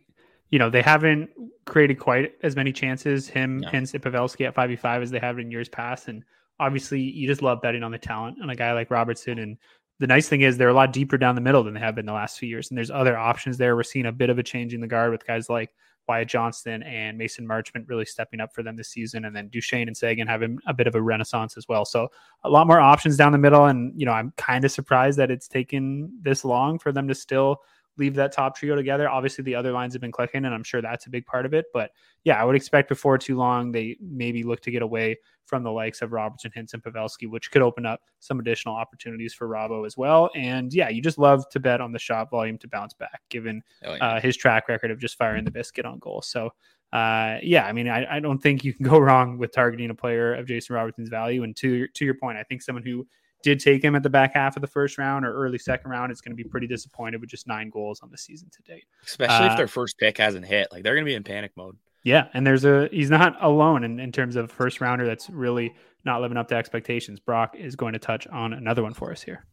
you 0.51 0.59
know, 0.59 0.71
they 0.71 0.83
haven't 0.83 1.31
created 1.65 1.99
quite 1.99 2.35
as 2.43 2.55
many 2.55 2.73
chances, 2.73 3.29
him, 3.29 3.59
no. 3.59 3.69
hence 3.69 3.93
Pavelski 3.93 4.47
at 4.47 4.55
5v5 4.55 5.03
as 5.03 5.11
they 5.11 5.19
have 5.19 5.39
in 5.39 5.51
years 5.51 5.69
past. 5.69 6.09
And 6.09 6.23
obviously, 6.61 7.01
you 7.01 7.27
just 7.27 7.43
love 7.43 7.61
betting 7.61 7.83
on 7.83 7.91
the 7.91 7.99
talent 7.99 8.39
on 8.41 8.51
a 8.51 8.57
guy 8.57 8.73
like 8.73 8.91
Robertson 8.91 9.39
and 9.39 9.59
the 9.99 10.07
nice 10.07 10.29
thing 10.29 10.43
is 10.43 10.59
they're 10.59 10.69
a 10.69 10.75
lot 10.75 10.93
deeper 10.93 11.17
down 11.17 11.35
the 11.35 11.41
middle 11.41 11.63
than 11.63 11.75
they 11.75 11.81
have 11.81 11.95
been 11.95 12.07
the 12.07 12.13
last 12.13 12.39
few 12.39 12.49
years. 12.49 12.71
And 12.71 12.77
there's 12.77 12.91
other 12.91 13.17
options 13.17 13.57
there. 13.57 13.77
We're 13.77 13.83
seeing 13.83 14.07
a 14.07 14.13
bit 14.13 14.31
of 14.31 14.39
a 14.39 14.43
change 14.43 14.75
in 14.75 14.81
the 14.81 14.87
guard 14.87 15.11
with 15.11 15.27
guys 15.27 15.49
like 15.49 15.71
Wyatt 16.09 16.29
Johnston 16.29 16.83
and 16.83 17.19
Mason 17.19 17.47
Marchment 17.47 17.89
really 17.89 18.05
stepping 18.05 18.41
up 18.41 18.55
for 18.55 18.63
them 18.63 18.77
this 18.77 18.89
season. 18.89 19.25
And 19.25 19.35
then 19.35 19.49
Duchene 19.49 19.89
and 19.89 19.97
Seguin 19.97 20.27
having 20.27 20.59
a 20.67 20.75
bit 20.75 20.87
of 20.87 20.95
a 20.95 21.03
renaissance 21.03 21.57
as 21.57 21.67
well. 21.69 21.85
So 21.85 22.09
a 22.45 22.51
lot 22.51 22.67
more 22.67 22.81
options 22.81 23.17
down 23.17 23.33
the 23.33 23.39
middle. 23.39 23.67
And, 23.67 23.93
you 23.99 24.07
know, 24.07 24.13
I'm 24.13 24.33
kind 24.37 24.65
of 24.65 24.71
surprised 24.71 25.19
that 25.19 25.31
it's 25.31 25.49
taken 25.49 26.11
this 26.23 26.45
long 26.45 26.79
for 26.79 26.93
them 26.93 27.09
to 27.09 27.15
still 27.15 27.63
leave 27.99 28.15
that 28.15 28.33
top 28.33 28.57
trio 28.57 28.75
together. 28.75 29.09
Obviously, 29.09 29.43
the 29.45 29.55
other 29.55 29.73
lines 29.73 29.95
have 29.95 30.01
been 30.01 30.13
clicking, 30.13 30.45
and 30.45 30.55
I'm 30.55 30.65
sure 30.65 30.83
that's 30.83 31.07
a 31.07 31.11
big 31.11 31.27
part 31.27 31.47
of 31.47 31.55
it. 31.55 31.67
But 31.73 31.91
yeah, 32.25 32.41
I 32.41 32.45
would 32.45 32.57
expect 32.57 32.89
before 32.89 33.19
too 33.19 33.37
long 33.37 33.73
they 33.73 33.97
maybe 34.01 34.43
look 34.43 34.61
to 34.63 34.71
get 34.71 34.83
away 34.83 35.19
from 35.47 35.63
the 35.63 35.71
likes 35.71 36.03
of 36.03 36.13
Robertson, 36.13 36.51
Hintz, 36.57 36.75
and 36.75 36.83
Pavelski, 36.83 37.31
which 37.31 37.51
could 37.51 37.63
open 37.63 37.87
up 37.87 38.01
some 38.21 38.41
additional 38.41 38.75
opportunities 38.75 39.33
for 39.33 39.49
Robbo 39.49 39.87
as 39.87 39.97
well. 39.97 40.31
And 40.35 40.73
yeah, 40.73 40.89
you 40.89 41.01
just 41.01 41.19
love 41.19 41.49
to 41.51 41.61
bet 41.61 41.81
on 41.81 41.93
the 41.93 41.99
shot 41.99 42.31
volume 42.31 42.59
to 42.59 42.69
bounce 42.69 42.95
back, 42.95 43.23
given 43.29 43.63
oh, 43.85 43.95
yeah. 43.95 44.05
uh, 44.05 44.21
his 44.21 44.37
track 44.37 44.69
record 44.69 44.91
of 44.91 44.99
just 44.99 45.17
firing 45.17 45.45
the 45.45 45.51
biscuit 45.51 45.87
on 45.87 45.99
goal. 46.01 46.21
So 46.23 46.53
uh, 46.93 47.39
yeah, 47.43 47.67
I 47.67 47.73
mean, 47.73 47.89
I, 47.89 48.17
I 48.17 48.21
don't 48.21 48.39
think 48.39 48.65
you 48.65 48.73
can 48.73 48.87
go 48.87 48.99
wrong 49.01 49.39
with 49.39 49.53
targeting 49.53 49.91
a 49.91 49.95
player 49.95 50.35
of 50.35 50.47
Jason 50.47 50.77
Robertson's 50.77 51.09
value. 51.09 51.43
And 51.43 51.57
to 51.57 51.87
to 51.89 52.05
your 52.05 52.15
point, 52.15 52.39
I 52.39 52.43
think 52.43 52.63
someone 52.63 52.85
who 52.85 53.07
did 53.47 53.61
take 53.61 53.85
him 53.85 53.95
at 53.95 54.03
the 54.03 54.11
back 54.11 54.35
half 54.35 54.57
of 54.57 54.61
the 54.61 54.67
first 54.67 54.99
round 54.99 55.25
or 55.25 55.33
early 55.33 55.57
second 55.57 55.89
round 55.89 56.11
is 56.11 56.21
going 56.21 56.37
to 56.37 56.43
be 56.43 56.49
pretty 56.49 56.67
disappointed 56.67 57.21
with 57.21 57.31
just 57.31 57.47
nine 57.47 57.71
goals 57.71 58.01
on 58.03 58.11
the 58.11 58.19
season 58.19 58.51
to 58.51 58.61
date. 58.63 58.85
Especially 59.07 59.47
uh, 59.47 59.53
if 59.53 59.57
their 59.57 59.69
first 59.69 59.97
pick 59.99 60.19
hasn't 60.19 60.45
hit, 60.45 60.67
like 60.73 60.83
they're 60.83 60.95
going 60.95 61.05
to 61.05 61.09
be 61.09 61.15
in 61.15 61.23
panic 61.23 61.53
mode. 61.57 61.77
Yeah, 62.03 62.27
and 62.35 62.45
there's 62.45 62.65
a 62.65 62.89
he's 62.91 63.09
not 63.09 63.37
alone 63.41 63.85
in, 63.85 64.01
in 64.01 64.11
terms 64.11 64.35
of 64.35 64.51
first 64.51 64.81
rounder 64.81 65.07
that's 65.07 65.31
really 65.31 65.75
not 66.05 66.21
living 66.21 66.37
up 66.37 66.49
to 66.49 66.57
expectations. 66.57 67.21
Brock 67.21 67.55
is 67.57 67.77
going 67.77 67.93
to 67.93 68.01
touch 68.01 68.27
on 68.27 68.53
another 68.53 68.83
one 68.83 68.95
for 68.95 69.13
us 69.13 69.23
here. 69.23 69.45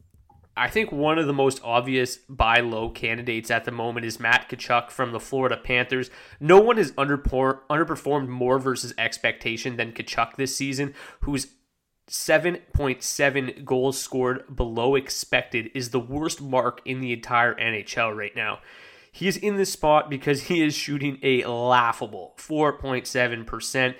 I 0.56 0.68
think 0.68 0.90
one 0.90 1.18
of 1.18 1.26
the 1.26 1.32
most 1.32 1.60
obvious 1.64 2.16
buy 2.28 2.60
low 2.60 2.90
candidates 2.90 3.50
at 3.50 3.64
the 3.64 3.72
moment 3.72 4.06
is 4.06 4.20
Matt 4.20 4.48
Tkachuk 4.48 4.90
from 4.90 5.12
the 5.12 5.20
Florida 5.20 5.56
Panthers. 5.56 6.10
No 6.40 6.60
one 6.60 6.76
has 6.78 6.92
underperformed 6.92 8.28
more 8.28 8.58
versus 8.58 8.92
expectation 8.98 9.76
than 9.76 9.92
Tkachuk 9.92 10.36
this 10.36 10.56
season, 10.56 10.94
who's 11.20 11.48
7.7 12.08 13.64
goals 13.64 14.00
scored 14.00 14.54
below 14.54 14.94
expected 14.94 15.70
is 15.74 15.90
the 15.90 16.00
worst 16.00 16.40
mark 16.40 16.80
in 16.84 17.00
the 17.00 17.12
entire 17.12 17.54
NHL 17.54 18.14
right 18.14 18.34
now. 18.36 18.60
He 19.10 19.28
is 19.28 19.36
in 19.36 19.56
this 19.56 19.72
spot 19.72 20.10
because 20.10 20.44
he 20.44 20.62
is 20.62 20.74
shooting 20.74 21.18
a 21.22 21.44
laughable 21.44 22.34
4.7%. 22.36 23.94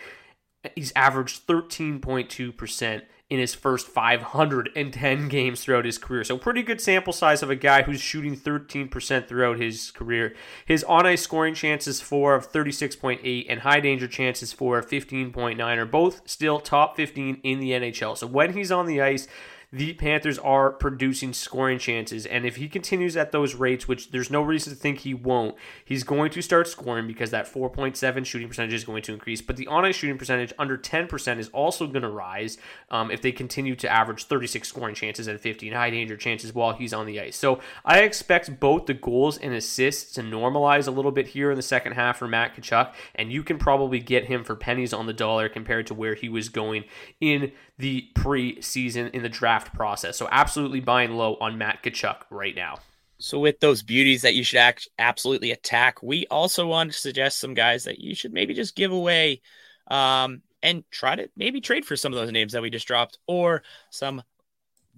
He's 0.74 0.92
averaged 0.96 1.46
13.2% 1.46 3.02
in 3.30 3.38
his 3.38 3.54
first 3.54 3.86
510 3.86 5.28
games 5.28 5.64
throughout 5.64 5.86
his 5.86 5.98
career. 5.98 6.24
So, 6.24 6.36
pretty 6.36 6.62
good 6.62 6.80
sample 6.80 7.12
size 7.12 7.42
of 7.42 7.50
a 7.50 7.56
guy 7.56 7.82
who's 7.82 8.00
shooting 8.00 8.36
13% 8.36 9.26
throughout 9.26 9.58
his 9.58 9.90
career. 9.90 10.34
His 10.66 10.84
on 10.84 11.06
ice 11.06 11.22
scoring 11.22 11.54
chances 11.54 12.00
for 12.00 12.34
of 12.34 12.52
36.8 12.52 13.46
and 13.48 13.60
high 13.60 13.80
danger 13.80 14.06
chances 14.06 14.52
for 14.52 14.82
15.9 14.82 15.58
are 15.60 15.86
both 15.86 16.28
still 16.28 16.60
top 16.60 16.96
15 16.96 17.40
in 17.42 17.60
the 17.60 17.70
NHL. 17.70 18.16
So, 18.16 18.26
when 18.26 18.52
he's 18.52 18.70
on 18.70 18.86
the 18.86 19.00
ice, 19.00 19.26
the 19.74 19.92
Panthers 19.92 20.38
are 20.38 20.70
producing 20.70 21.32
scoring 21.32 21.80
chances. 21.80 22.26
And 22.26 22.46
if 22.46 22.54
he 22.56 22.68
continues 22.68 23.16
at 23.16 23.32
those 23.32 23.56
rates, 23.56 23.88
which 23.88 24.12
there's 24.12 24.30
no 24.30 24.40
reason 24.40 24.72
to 24.72 24.78
think 24.78 25.00
he 25.00 25.14
won't, 25.14 25.56
he's 25.84 26.04
going 26.04 26.30
to 26.30 26.42
start 26.42 26.68
scoring 26.68 27.08
because 27.08 27.32
that 27.32 27.52
4.7 27.52 28.24
shooting 28.24 28.46
percentage 28.46 28.72
is 28.72 28.84
going 28.84 29.02
to 29.02 29.12
increase. 29.12 29.42
But 29.42 29.56
the 29.56 29.66
on 29.66 29.84
ice 29.84 29.96
shooting 29.96 30.16
percentage 30.16 30.52
under 30.60 30.78
10% 30.78 31.38
is 31.40 31.48
also 31.48 31.88
going 31.88 32.02
to 32.02 32.08
rise 32.08 32.56
um, 32.92 33.10
if 33.10 33.20
they 33.20 33.32
continue 33.32 33.74
to 33.74 33.88
average 33.90 34.26
36 34.26 34.68
scoring 34.68 34.94
chances 34.94 35.26
and 35.26 35.40
15 35.40 35.72
high 35.72 35.90
danger 35.90 36.16
chances 36.16 36.54
while 36.54 36.74
he's 36.74 36.92
on 36.92 37.06
the 37.06 37.20
ice. 37.20 37.36
So 37.36 37.58
I 37.84 38.02
expect 38.02 38.60
both 38.60 38.86
the 38.86 38.94
goals 38.94 39.38
and 39.38 39.52
assists 39.54 40.12
to 40.12 40.22
normalize 40.22 40.86
a 40.86 40.92
little 40.92 41.10
bit 41.10 41.26
here 41.26 41.50
in 41.50 41.56
the 41.56 41.62
second 41.62 41.94
half 41.94 42.18
for 42.18 42.28
Matt 42.28 42.54
Tkachuk. 42.54 42.92
And 43.16 43.32
you 43.32 43.42
can 43.42 43.58
probably 43.58 43.98
get 43.98 44.26
him 44.26 44.44
for 44.44 44.54
pennies 44.54 44.92
on 44.92 45.06
the 45.06 45.12
dollar 45.12 45.48
compared 45.48 45.88
to 45.88 45.94
where 45.94 46.14
he 46.14 46.28
was 46.28 46.48
going 46.48 46.84
in 47.20 47.50
the 47.78 48.08
preseason 48.14 49.10
in 49.10 49.22
the 49.22 49.28
draft 49.28 49.74
process. 49.74 50.16
So 50.16 50.28
absolutely 50.30 50.80
buying 50.80 51.12
low 51.12 51.36
on 51.40 51.58
Matt 51.58 51.82
Tkachuk 51.82 52.22
right 52.30 52.54
now. 52.54 52.78
So 53.18 53.38
with 53.38 53.60
those 53.60 53.82
beauties 53.82 54.22
that 54.22 54.34
you 54.34 54.44
should 54.44 54.58
act 54.58 54.88
absolutely 54.98 55.50
attack, 55.50 56.02
we 56.02 56.26
also 56.26 56.66
want 56.66 56.92
to 56.92 56.98
suggest 56.98 57.40
some 57.40 57.54
guys 57.54 57.84
that 57.84 57.98
you 57.98 58.14
should 58.14 58.32
maybe 58.32 58.54
just 58.54 58.76
give 58.76 58.92
away 58.92 59.40
um, 59.88 60.42
and 60.62 60.84
try 60.90 61.16
to 61.16 61.30
maybe 61.36 61.60
trade 61.60 61.84
for 61.84 61.96
some 61.96 62.12
of 62.12 62.18
those 62.18 62.32
names 62.32 62.52
that 62.52 62.62
we 62.62 62.70
just 62.70 62.86
dropped 62.86 63.18
or 63.26 63.62
some 63.90 64.22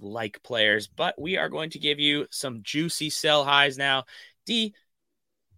like 0.01 0.43
players. 0.43 0.87
But 0.87 1.21
we 1.21 1.37
are 1.37 1.49
going 1.49 1.71
to 1.71 1.79
give 1.79 1.99
you 1.99 2.27
some 2.31 2.61
juicy 2.63 3.11
sell 3.11 3.45
highs 3.45 3.79
now. 3.79 4.05
D, 4.45 4.75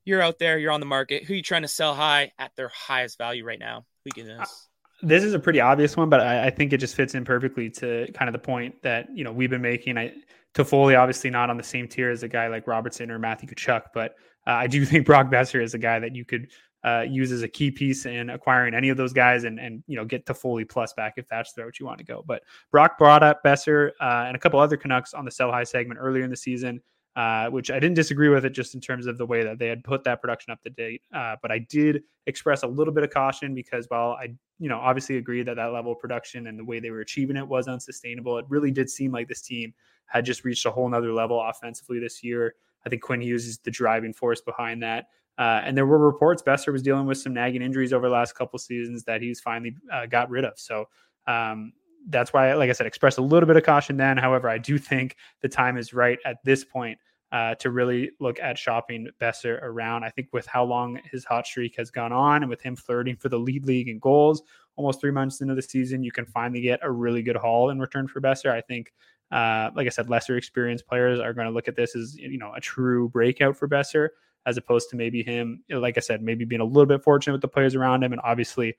you're 0.04 0.22
out 0.22 0.38
there, 0.38 0.58
you're 0.58 0.72
on 0.72 0.80
the 0.80 0.86
market. 0.86 1.24
Who 1.24 1.34
are 1.34 1.36
you 1.36 1.42
trying 1.42 1.62
to 1.62 1.68
sell 1.68 1.94
high 1.94 2.32
at 2.38 2.52
their 2.56 2.68
highest 2.68 3.18
value 3.18 3.44
right 3.44 3.58
now? 3.58 3.84
We 4.04 4.10
can 4.12 4.26
this 4.26 4.67
this 5.02 5.22
is 5.22 5.34
a 5.34 5.38
pretty 5.38 5.60
obvious 5.60 5.96
one, 5.96 6.08
but 6.08 6.20
I, 6.20 6.46
I, 6.46 6.50
think 6.50 6.72
it 6.72 6.78
just 6.78 6.94
fits 6.96 7.14
in 7.14 7.24
perfectly 7.24 7.70
to 7.70 8.10
kind 8.14 8.28
of 8.28 8.32
the 8.32 8.38
point 8.38 8.82
that 8.82 9.08
you 9.14 9.24
know 9.24 9.32
we've 9.32 9.50
been 9.50 9.62
making. 9.62 9.96
I 9.96 10.12
Toffoli 10.54 10.98
obviously 10.98 11.30
not 11.30 11.50
on 11.50 11.56
the 11.56 11.62
same 11.62 11.86
tier 11.86 12.10
as 12.10 12.22
a 12.22 12.28
guy 12.28 12.48
like 12.48 12.66
Robertson 12.66 13.10
or 13.10 13.18
Matthew 13.18 13.48
Tkachuk, 13.48 13.82
but 13.94 14.16
uh, 14.46 14.52
I 14.52 14.66
do 14.66 14.84
think 14.86 15.06
Brock 15.06 15.30
Boeser 15.30 15.62
is 15.62 15.74
a 15.74 15.78
guy 15.78 15.98
that 15.98 16.16
you 16.16 16.24
could 16.24 16.48
uh, 16.84 17.04
use 17.08 17.32
as 17.32 17.42
a 17.42 17.48
key 17.48 17.70
piece 17.70 18.06
in 18.06 18.30
acquiring 18.30 18.74
any 18.74 18.88
of 18.88 18.96
those 18.96 19.12
guys 19.12 19.44
and 19.44 19.60
and 19.60 19.82
you 19.86 19.96
know 19.96 20.04
get 20.04 20.26
Toffoli 20.26 20.68
plus 20.68 20.92
back 20.94 21.14
if 21.16 21.28
that's 21.28 21.52
the 21.52 21.64
route 21.64 21.78
you 21.78 21.86
want 21.86 21.98
to 21.98 22.04
go. 22.04 22.24
But 22.26 22.42
Brock 22.72 22.98
brought 22.98 23.22
up 23.22 23.42
Boeser 23.44 23.90
uh, 24.00 24.24
and 24.26 24.36
a 24.36 24.38
couple 24.38 24.58
other 24.58 24.76
Canucks 24.76 25.14
on 25.14 25.24
the 25.24 25.30
sell 25.30 25.52
high 25.52 25.64
segment 25.64 26.00
earlier 26.00 26.24
in 26.24 26.30
the 26.30 26.36
season. 26.36 26.80
Uh, 27.18 27.48
which 27.48 27.68
I 27.68 27.80
didn't 27.80 27.96
disagree 27.96 28.28
with 28.28 28.44
it 28.44 28.50
just 28.50 28.76
in 28.76 28.80
terms 28.80 29.06
of 29.06 29.18
the 29.18 29.26
way 29.26 29.42
that 29.42 29.58
they 29.58 29.66
had 29.66 29.82
put 29.82 30.04
that 30.04 30.20
production 30.20 30.52
up 30.52 30.62
to 30.62 30.70
date. 30.70 31.02
Uh, 31.12 31.34
but 31.42 31.50
I 31.50 31.58
did 31.58 32.04
express 32.26 32.62
a 32.62 32.66
little 32.68 32.94
bit 32.94 33.02
of 33.02 33.10
caution 33.10 33.56
because 33.56 33.86
while 33.88 34.12
I, 34.12 34.34
you 34.60 34.68
know, 34.68 34.78
obviously 34.78 35.16
agree 35.16 35.42
that 35.42 35.56
that 35.56 35.72
level 35.72 35.90
of 35.90 35.98
production 35.98 36.46
and 36.46 36.56
the 36.56 36.64
way 36.64 36.78
they 36.78 36.92
were 36.92 37.00
achieving 37.00 37.36
it 37.36 37.44
was 37.44 37.66
unsustainable, 37.66 38.38
it 38.38 38.44
really 38.48 38.70
did 38.70 38.88
seem 38.88 39.10
like 39.10 39.26
this 39.26 39.42
team 39.42 39.74
had 40.06 40.24
just 40.24 40.44
reached 40.44 40.64
a 40.64 40.70
whole 40.70 40.88
nother 40.88 41.12
level 41.12 41.42
offensively 41.42 41.98
this 41.98 42.22
year. 42.22 42.54
I 42.86 42.88
think 42.88 43.02
Quinn 43.02 43.20
Hughes 43.20 43.48
is 43.48 43.58
the 43.58 43.72
driving 43.72 44.12
force 44.12 44.40
behind 44.40 44.80
that. 44.84 45.08
Uh, 45.38 45.60
and 45.64 45.76
there 45.76 45.86
were 45.86 45.98
reports 45.98 46.40
Boeser 46.40 46.72
was 46.72 46.82
dealing 46.84 47.06
with 47.06 47.18
some 47.18 47.34
nagging 47.34 47.62
injuries 47.62 47.92
over 47.92 48.06
the 48.06 48.14
last 48.14 48.36
couple 48.36 48.60
seasons 48.60 49.02
that 49.02 49.22
he's 49.22 49.40
finally 49.40 49.74
uh, 49.92 50.06
got 50.06 50.30
rid 50.30 50.44
of. 50.44 50.52
So 50.56 50.84
um, 51.26 51.72
that's 52.10 52.32
why, 52.32 52.54
like 52.54 52.70
I 52.70 52.74
said, 52.74 52.86
expressed 52.86 53.18
a 53.18 53.22
little 53.22 53.48
bit 53.48 53.56
of 53.56 53.64
caution 53.64 53.96
then. 53.96 54.16
However, 54.16 54.48
I 54.48 54.58
do 54.58 54.78
think 54.78 55.16
the 55.42 55.48
time 55.48 55.76
is 55.76 55.92
right 55.92 56.20
at 56.24 56.36
this 56.44 56.62
point 56.62 56.96
uh, 57.32 57.54
to 57.56 57.70
really 57.70 58.10
look 58.20 58.40
at 58.40 58.56
shopping 58.56 59.08
Boeser 59.20 59.62
around. 59.62 60.04
I 60.04 60.10
think 60.10 60.28
with 60.32 60.46
how 60.46 60.64
long 60.64 61.00
his 61.10 61.24
hot 61.24 61.46
streak 61.46 61.76
has 61.76 61.90
gone 61.90 62.12
on 62.12 62.42
and 62.42 62.50
with 62.50 62.62
him 62.62 62.76
flirting 62.76 63.16
for 63.16 63.28
the 63.28 63.38
lead 63.38 63.66
league 63.66 63.88
in 63.88 63.98
goals 63.98 64.42
almost 64.76 65.00
three 65.00 65.10
months 65.10 65.40
into 65.40 65.54
the 65.54 65.62
season, 65.62 66.02
you 66.02 66.12
can 66.12 66.24
finally 66.24 66.60
get 66.60 66.80
a 66.82 66.90
really 66.90 67.22
good 67.22 67.36
haul 67.36 67.70
in 67.70 67.78
return 67.80 68.08
for 68.08 68.20
Boeser. 68.20 68.50
I 68.50 68.60
think, 68.60 68.92
uh, 69.30 69.70
like 69.74 69.86
I 69.86 69.90
said, 69.90 70.08
lesser 70.08 70.36
experienced 70.36 70.86
players 70.86 71.20
are 71.20 71.34
going 71.34 71.46
to 71.46 71.52
look 71.52 71.68
at 71.68 71.76
this 71.76 71.94
as 71.94 72.16
you 72.16 72.38
know 72.38 72.52
a 72.54 72.60
true 72.60 73.08
breakout 73.08 73.56
for 73.56 73.68
Boeser 73.68 74.08
as 74.46 74.56
opposed 74.56 74.88
to 74.88 74.96
maybe 74.96 75.22
him, 75.22 75.62
like 75.68 75.98
I 75.98 76.00
said, 76.00 76.22
maybe 76.22 76.46
being 76.46 76.62
a 76.62 76.64
little 76.64 76.86
bit 76.86 77.02
fortunate 77.02 77.34
with 77.34 77.42
the 77.42 77.48
players 77.48 77.74
around 77.74 78.02
him 78.02 78.12
and 78.12 78.20
obviously 78.24 78.74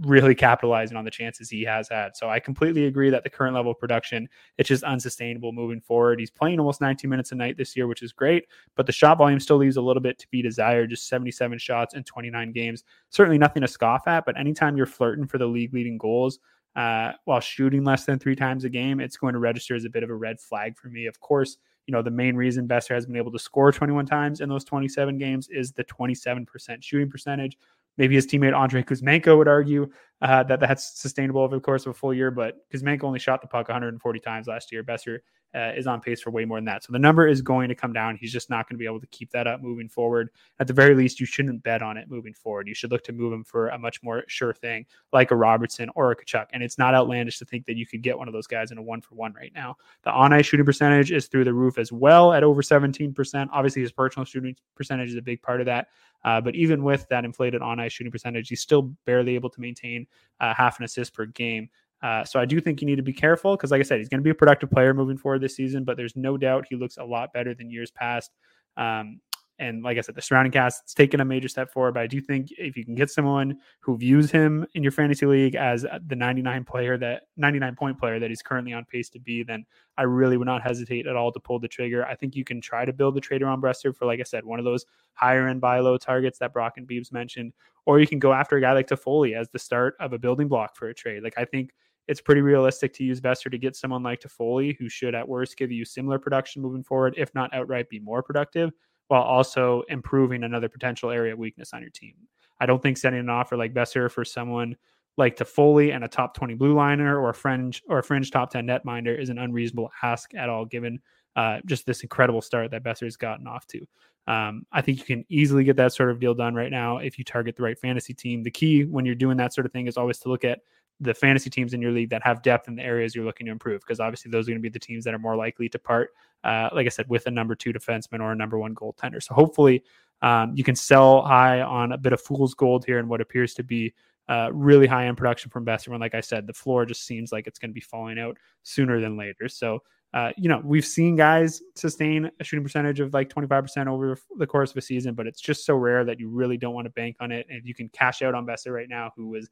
really 0.00 0.34
capitalizing 0.34 0.96
on 0.96 1.04
the 1.04 1.10
chances 1.10 1.50
he 1.50 1.62
has 1.64 1.88
had. 1.88 2.16
So 2.16 2.28
I 2.28 2.40
completely 2.40 2.86
agree 2.86 3.10
that 3.10 3.22
the 3.22 3.30
current 3.30 3.54
level 3.54 3.72
of 3.72 3.78
production, 3.78 4.28
it's 4.56 4.68
just 4.68 4.84
unsustainable 4.84 5.52
moving 5.52 5.80
forward. 5.80 6.20
He's 6.20 6.30
playing 6.30 6.58
almost 6.58 6.80
19 6.80 7.10
minutes 7.10 7.32
a 7.32 7.34
night 7.34 7.56
this 7.56 7.76
year, 7.76 7.86
which 7.86 8.02
is 8.02 8.12
great, 8.12 8.46
but 8.76 8.86
the 8.86 8.92
shot 8.92 9.18
volume 9.18 9.40
still 9.40 9.56
leaves 9.56 9.76
a 9.76 9.82
little 9.82 10.02
bit 10.02 10.18
to 10.18 10.28
be 10.28 10.42
desired. 10.42 10.90
Just 10.90 11.08
77 11.08 11.58
shots 11.58 11.94
in 11.94 12.04
29 12.04 12.52
games. 12.52 12.84
Certainly 13.10 13.38
nothing 13.38 13.62
to 13.62 13.68
scoff 13.68 14.06
at, 14.06 14.24
but 14.24 14.38
anytime 14.38 14.76
you're 14.76 14.86
flirting 14.86 15.26
for 15.26 15.38
the 15.38 15.46
league 15.46 15.74
leading 15.74 15.98
goals, 15.98 16.38
uh, 16.76 17.12
while 17.24 17.40
shooting 17.40 17.84
less 17.84 18.04
than 18.04 18.18
three 18.18 18.36
times 18.36 18.64
a 18.64 18.68
game, 18.68 19.00
it's 19.00 19.16
going 19.16 19.32
to 19.32 19.40
register 19.40 19.74
as 19.74 19.84
a 19.84 19.90
bit 19.90 20.02
of 20.02 20.10
a 20.10 20.14
red 20.14 20.40
flag 20.40 20.76
for 20.76 20.88
me. 20.88 21.06
Of 21.06 21.18
course, 21.20 21.56
you 21.86 21.92
know, 21.92 22.02
the 22.02 22.10
main 22.10 22.36
reason 22.36 22.68
Boeser 22.68 22.94
has 22.94 23.06
been 23.06 23.16
able 23.16 23.32
to 23.32 23.38
score 23.38 23.72
21 23.72 24.06
times 24.06 24.40
in 24.40 24.48
those 24.48 24.64
27 24.64 25.18
games 25.18 25.48
is 25.48 25.72
the 25.72 25.82
27% 25.84 26.46
shooting 26.82 27.10
percentage. 27.10 27.58
Maybe 27.98 28.14
his 28.14 28.26
teammate 28.26 28.56
Andrei 28.56 28.82
Kuzmenko 28.82 29.36
would 29.36 29.48
argue 29.48 29.90
uh, 30.22 30.42
that 30.44 30.60
that's 30.60 31.00
sustainable 31.00 31.42
over 31.42 31.56
the 31.56 31.60
course 31.60 31.86
of 31.86 31.90
a 31.90 31.94
full 31.94 32.14
year, 32.14 32.30
but 32.30 32.54
Kuzmenko 32.72 33.04
only 33.04 33.18
shot 33.18 33.42
the 33.42 33.48
puck 33.48 33.68
140 33.68 34.20
times 34.20 34.46
last 34.46 34.72
year. 34.72 34.82
Boeser 34.82 35.18
uh, 35.54 35.72
is 35.76 35.86
on 35.86 36.00
pace 36.00 36.20
for 36.20 36.30
way 36.30 36.44
more 36.44 36.58
than 36.58 36.64
that. 36.64 36.84
So 36.84 36.92
the 36.92 36.98
number 36.98 37.26
is 37.26 37.42
going 37.42 37.68
to 37.68 37.74
come 37.74 37.92
down. 37.92 38.16
He's 38.16 38.32
just 38.32 38.50
not 38.50 38.68
going 38.68 38.76
to 38.76 38.78
be 38.78 38.86
able 38.86 39.00
to 39.00 39.06
keep 39.08 39.30
that 39.30 39.46
up 39.46 39.60
moving 39.60 39.88
forward. 39.88 40.30
At 40.58 40.66
the 40.66 40.72
very 40.72 40.94
least, 40.94 41.20
you 41.20 41.26
shouldn't 41.26 41.62
bet 41.62 41.82
on 41.82 41.96
it 41.96 42.08
moving 42.08 42.34
forward. 42.34 42.68
You 42.68 42.74
should 42.74 42.90
look 42.90 43.02
to 43.04 43.12
move 43.12 43.32
him 43.32 43.44
for 43.44 43.68
a 43.68 43.78
much 43.78 44.02
more 44.02 44.24
sure 44.28 44.54
thing, 44.54 44.86
like 45.12 45.30
a 45.30 45.36
Robertson 45.36 45.90
or 45.94 46.12
a 46.12 46.16
Tkachuk. 46.16 46.46
And 46.52 46.62
it's 46.62 46.78
not 46.78 46.94
outlandish 46.94 47.38
to 47.38 47.44
think 47.44 47.66
that 47.66 47.76
you 47.76 47.86
could 47.86 48.02
get 48.02 48.16
one 48.16 48.28
of 48.28 48.34
those 48.34 48.46
guys 48.46 48.70
in 48.70 48.78
a 48.78 48.82
one 48.82 49.00
for 49.00 49.14
one 49.14 49.32
right 49.34 49.52
now. 49.54 49.76
The 50.02 50.12
on 50.12 50.32
ice 50.32 50.46
shooting 50.46 50.66
percentage 50.66 51.10
is 51.10 51.26
through 51.26 51.44
the 51.44 51.54
roof 51.54 51.78
as 51.78 51.92
well 51.92 52.32
at 52.32 52.44
over 52.44 52.62
17%. 52.62 53.48
Obviously, 53.52 53.82
his 53.82 53.92
personal 53.92 54.24
shooting 54.24 54.54
percentage 54.76 55.10
is 55.10 55.16
a 55.16 55.22
big 55.22 55.42
part 55.42 55.60
of 55.60 55.66
that. 55.66 55.88
Uh, 56.24 56.40
but 56.40 56.54
even 56.54 56.82
with 56.82 57.08
that 57.08 57.24
inflated 57.24 57.62
on 57.62 57.80
ice 57.80 57.92
shooting 57.92 58.12
percentage, 58.12 58.48
he's 58.48 58.60
still 58.60 58.94
barely 59.06 59.34
able 59.34 59.50
to 59.50 59.60
maintain 59.60 60.06
uh, 60.40 60.54
half 60.54 60.78
an 60.78 60.84
assist 60.84 61.14
per 61.14 61.26
game. 61.26 61.68
Uh, 62.02 62.24
so 62.24 62.40
I 62.40 62.46
do 62.46 62.60
think 62.60 62.80
you 62.80 62.86
need 62.86 62.96
to 62.96 63.02
be 63.02 63.12
careful 63.12 63.56
because, 63.56 63.70
like 63.70 63.80
I 63.80 63.84
said, 63.84 63.98
he's 63.98 64.08
going 64.08 64.20
to 64.20 64.24
be 64.24 64.30
a 64.30 64.34
productive 64.34 64.70
player 64.70 64.94
moving 64.94 65.18
forward 65.18 65.40
this 65.40 65.56
season. 65.56 65.84
But 65.84 65.96
there's 65.96 66.16
no 66.16 66.36
doubt 66.36 66.66
he 66.68 66.76
looks 66.76 66.96
a 66.96 67.04
lot 67.04 67.32
better 67.32 67.54
than 67.54 67.70
years 67.70 67.90
past. 67.90 68.30
Um, 68.76 69.20
and 69.60 69.82
like 69.82 69.98
I 69.98 70.00
said, 70.00 70.14
the 70.14 70.22
surrounding 70.22 70.52
cast 70.52 70.84
it's 70.84 70.94
taken 70.94 71.20
a 71.20 71.24
major 71.24 71.46
step 71.46 71.70
forward. 71.70 71.92
But 71.92 72.02
I 72.02 72.06
do 72.06 72.18
think 72.18 72.48
if 72.56 72.78
you 72.78 72.84
can 72.84 72.94
get 72.94 73.10
someone 73.10 73.58
who 73.80 73.96
views 73.98 74.30
him 74.30 74.66
in 74.74 74.82
your 74.82 74.90
fantasy 74.90 75.26
league 75.26 75.54
as 75.54 75.84
the 76.06 76.16
99 76.16 76.64
player 76.64 76.96
that 76.96 77.24
99 77.36 77.76
point 77.76 77.98
player 77.98 78.18
that 78.18 78.30
he's 78.30 78.40
currently 78.40 78.72
on 78.72 78.86
pace 78.86 79.10
to 79.10 79.20
be, 79.20 79.42
then 79.42 79.66
I 79.98 80.04
really 80.04 80.38
would 80.38 80.46
not 80.46 80.62
hesitate 80.62 81.06
at 81.06 81.14
all 81.14 81.30
to 81.30 81.38
pull 81.38 81.58
the 81.58 81.68
trigger. 81.68 82.06
I 82.06 82.14
think 82.14 82.34
you 82.34 82.42
can 82.42 82.62
try 82.62 82.86
to 82.86 82.92
build 82.92 83.14
the 83.14 83.20
trader 83.20 83.46
on 83.46 83.60
Boeser 83.60 83.94
for, 83.94 84.06
like 84.06 84.18
I 84.18 84.24
said, 84.24 84.46
one 84.46 84.58
of 84.58 84.64
those 84.64 84.86
higher 85.12 85.46
end 85.46 85.60
buy 85.60 85.80
low 85.80 85.98
targets 85.98 86.38
that 86.38 86.54
Brock 86.54 86.78
and 86.78 86.88
Beebs 86.88 87.12
mentioned, 87.12 87.52
or 87.84 88.00
you 88.00 88.06
can 88.06 88.18
go 88.18 88.32
after 88.32 88.56
a 88.56 88.62
guy 88.62 88.72
like 88.72 88.88
Toffoli 88.88 89.38
as 89.38 89.50
the 89.50 89.58
start 89.58 89.94
of 90.00 90.14
a 90.14 90.18
building 90.18 90.48
block 90.48 90.74
for 90.74 90.88
a 90.88 90.94
trade. 90.94 91.22
Like 91.22 91.34
I 91.36 91.44
think 91.44 91.72
it's 92.10 92.20
pretty 92.20 92.40
realistic 92.40 92.92
to 92.92 93.04
use 93.04 93.20
Boeser 93.20 93.52
to 93.52 93.56
get 93.56 93.76
someone 93.76 94.02
like 94.02 94.20
Toffoli, 94.20 94.76
who 94.76 94.88
should 94.88 95.14
at 95.14 95.28
worst 95.28 95.56
give 95.56 95.70
you 95.70 95.84
similar 95.84 96.18
production 96.18 96.60
moving 96.60 96.82
forward, 96.82 97.14
if 97.16 97.32
not 97.36 97.54
outright 97.54 97.88
be 97.88 98.00
more 98.00 98.20
productive, 98.20 98.72
while 99.06 99.22
also 99.22 99.84
improving 99.88 100.42
another 100.42 100.68
potential 100.68 101.10
area 101.10 101.34
of 101.34 101.38
weakness 101.38 101.72
on 101.72 101.80
your 101.80 101.90
team. 101.90 102.14
I 102.58 102.66
don't 102.66 102.82
think 102.82 102.98
sending 102.98 103.20
an 103.20 103.30
offer 103.30 103.56
like 103.56 103.72
Boeser 103.72 104.10
for 104.10 104.24
someone 104.24 104.74
like 105.18 105.36
Toffoli 105.36 105.94
and 105.94 106.02
a 106.02 106.08
top 106.08 106.34
20 106.34 106.54
blue 106.54 106.74
liner 106.74 107.16
or 107.16 107.30
a 107.30 107.34
fringe 107.34 107.80
or 107.88 108.00
a 108.00 108.02
fringe 108.02 108.32
top 108.32 108.50
10 108.50 108.66
netminder 108.66 109.16
is 109.16 109.28
an 109.28 109.38
unreasonable 109.38 109.92
ask 110.02 110.34
at 110.34 110.48
all, 110.48 110.64
given 110.64 110.98
uh, 111.36 111.58
just 111.64 111.86
this 111.86 112.02
incredible 112.02 112.42
start 112.42 112.72
that 112.72 112.82
Boeser's 112.82 113.16
gotten 113.16 113.46
off 113.46 113.68
to. 113.68 113.86
Um, 114.26 114.66
I 114.72 114.82
think 114.82 114.98
you 114.98 115.04
can 115.04 115.24
easily 115.28 115.62
get 115.62 115.76
that 115.76 115.92
sort 115.92 116.10
of 116.10 116.18
deal 116.18 116.34
done 116.34 116.56
right 116.56 116.72
now 116.72 116.98
if 116.98 117.18
you 117.18 117.24
target 117.24 117.54
the 117.54 117.62
right 117.62 117.78
fantasy 117.78 118.14
team. 118.14 118.42
The 118.42 118.50
key 118.50 118.84
when 118.84 119.06
you're 119.06 119.14
doing 119.14 119.36
that 119.36 119.54
sort 119.54 119.64
of 119.64 119.72
thing 119.72 119.86
is 119.86 119.96
always 119.96 120.18
to 120.20 120.28
look 120.28 120.44
at 120.44 120.58
the 121.00 121.14
fantasy 121.14 121.50
teams 121.50 121.72
in 121.72 121.80
your 121.80 121.92
league 121.92 122.10
that 122.10 122.22
have 122.22 122.42
depth 122.42 122.68
in 122.68 122.76
the 122.76 122.82
areas 122.82 123.14
you're 123.14 123.24
looking 123.24 123.46
to 123.46 123.52
improve, 123.52 123.80
because 123.80 124.00
obviously 124.00 124.30
those 124.30 124.46
are 124.46 124.52
going 124.52 124.58
to 124.58 124.62
be 124.62 124.68
the 124.68 124.78
teams 124.78 125.04
that 125.04 125.14
are 125.14 125.18
more 125.18 125.36
likely 125.36 125.68
to 125.68 125.78
part, 125.78 126.10
uh, 126.44 126.68
like 126.72 126.86
I 126.86 126.90
said, 126.90 127.08
with 127.08 127.26
a 127.26 127.30
number 127.30 127.54
two 127.54 127.72
defenseman 127.72 128.20
or 128.20 128.32
a 128.32 128.36
number 128.36 128.58
one 128.58 128.74
goaltender. 128.74 129.22
So 129.22 129.34
hopefully 129.34 129.82
um, 130.22 130.52
you 130.54 130.64
can 130.64 130.76
sell 130.76 131.22
high 131.22 131.62
on 131.62 131.92
a 131.92 131.98
bit 131.98 132.12
of 132.12 132.20
fool's 132.20 132.54
gold 132.54 132.84
here 132.84 132.98
and 132.98 133.08
what 133.08 133.20
appears 133.20 133.54
to 133.54 133.62
be 133.62 133.94
uh, 134.28 134.48
really 134.52 134.86
high 134.86 135.06
end 135.06 135.16
production 135.16 135.50
from. 135.50 135.66
And 135.66 136.00
like 136.00 136.14
I 136.14 136.20
said, 136.20 136.46
the 136.46 136.52
floor 136.52 136.86
just 136.86 137.04
seems 137.04 137.32
like 137.32 137.46
it's 137.46 137.58
going 137.58 137.70
to 137.70 137.74
be 137.74 137.80
falling 137.80 138.18
out 138.18 138.38
sooner 138.62 139.00
than 139.00 139.16
later. 139.16 139.48
So, 139.48 139.82
uh, 140.14 140.30
you 140.36 140.48
know, 140.48 140.60
we've 140.64 140.84
seen 140.84 141.16
guys 141.16 141.62
sustain 141.74 142.30
a 142.38 142.44
shooting 142.44 142.64
percentage 142.64 143.00
of 143.00 143.12
like 143.12 143.28
25% 143.28 143.86
over 143.88 144.16
the 144.36 144.46
course 144.46 144.70
of 144.70 144.76
a 144.76 144.82
season, 144.82 145.14
but 145.14 145.26
it's 145.26 145.40
just 145.40 145.64
so 145.64 145.74
rare 145.74 146.04
that 146.04 146.20
you 146.20 146.28
really 146.28 146.56
don't 146.56 146.74
want 146.74 146.84
to 146.84 146.90
bank 146.90 147.16
on 147.20 147.32
it. 147.32 147.46
And 147.50 147.62
you 147.64 147.74
can 147.74 147.88
cash 147.88 148.22
out 148.22 148.34
on 148.34 148.46
Boeser 148.46 148.72
right 148.72 148.88
now, 148.88 149.12
who 149.16 149.28
was 149.28 149.48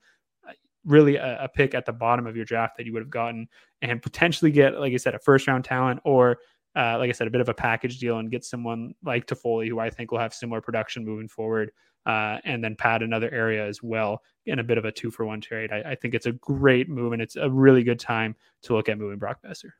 really 0.84 1.16
a, 1.16 1.44
a, 1.44 1.48
pick 1.48 1.74
at 1.74 1.86
the 1.86 1.92
bottom 1.92 2.26
of 2.26 2.36
your 2.36 2.44
draft 2.44 2.76
that 2.76 2.86
you 2.86 2.92
would 2.92 3.02
have 3.02 3.10
gotten 3.10 3.48
and 3.82 4.00
potentially 4.00 4.50
get, 4.50 4.78
like 4.78 4.92
I 4.92 4.96
said, 4.96 5.14
a 5.14 5.18
first 5.18 5.46
round 5.46 5.64
talent 5.64 6.00
or, 6.04 6.38
uh, 6.76 6.98
like 6.98 7.08
I 7.08 7.12
said, 7.12 7.26
a 7.26 7.30
bit 7.30 7.40
of 7.40 7.48
a 7.48 7.54
package 7.54 7.98
deal 7.98 8.18
and 8.18 8.30
get 8.30 8.44
someone 8.44 8.94
like 9.04 9.26
Toffoli, 9.26 9.68
who 9.68 9.78
I 9.78 9.90
think 9.90 10.10
will 10.10 10.18
have 10.18 10.32
similar 10.32 10.60
production 10.60 11.04
moving 11.04 11.28
forward, 11.28 11.72
uh, 12.06 12.38
and 12.44 12.62
then 12.62 12.76
pad 12.76 13.02
another 13.02 13.30
area 13.30 13.66
as 13.66 13.82
well 13.82 14.22
in 14.46 14.58
a 14.58 14.64
bit 14.64 14.78
of 14.78 14.84
a 14.84 14.92
two 14.92 15.10
for 15.10 15.26
one 15.26 15.40
trade. 15.40 15.72
I, 15.72 15.90
I, 15.90 15.94
think 15.94 16.14
it's 16.14 16.26
a 16.26 16.32
great 16.32 16.88
move 16.88 17.12
and 17.12 17.20
it's 17.20 17.36
a 17.36 17.50
really 17.50 17.82
good 17.82 18.00
time 18.00 18.34
to 18.62 18.74
look 18.74 18.88
at 18.88 18.98
moving 18.98 19.18
Brock 19.18 19.38
Boeser. 19.44 19.70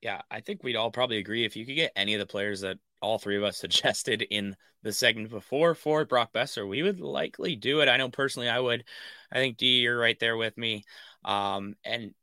Yeah, 0.00 0.22
I 0.30 0.40
think 0.40 0.62
we'd 0.62 0.76
all 0.76 0.90
probably 0.90 1.18
agree 1.18 1.44
if 1.44 1.56
you 1.56 1.66
could 1.66 1.76
get 1.76 1.92
any 1.96 2.14
of 2.14 2.20
the 2.20 2.26
players 2.26 2.60
that 2.62 2.78
all 3.00 3.18
three 3.18 3.36
of 3.36 3.42
us 3.42 3.56
suggested 3.58 4.22
in 4.22 4.56
the 4.82 4.92
segment 4.92 5.30
before 5.30 5.74
for 5.74 6.04
Brock 6.04 6.32
Boeser, 6.32 6.68
we 6.68 6.82
would 6.82 7.00
likely 7.00 7.56
do 7.56 7.80
it. 7.80 7.88
I 7.88 7.96
know 7.96 8.08
personally 8.08 8.48
I 8.48 8.60
would. 8.60 8.84
I 9.30 9.36
think 9.36 9.56
D, 9.56 9.80
you're 9.80 9.98
right 9.98 10.18
there 10.18 10.36
with 10.36 10.56
me. 10.56 10.84
Um, 11.24 11.74
and 11.84 12.14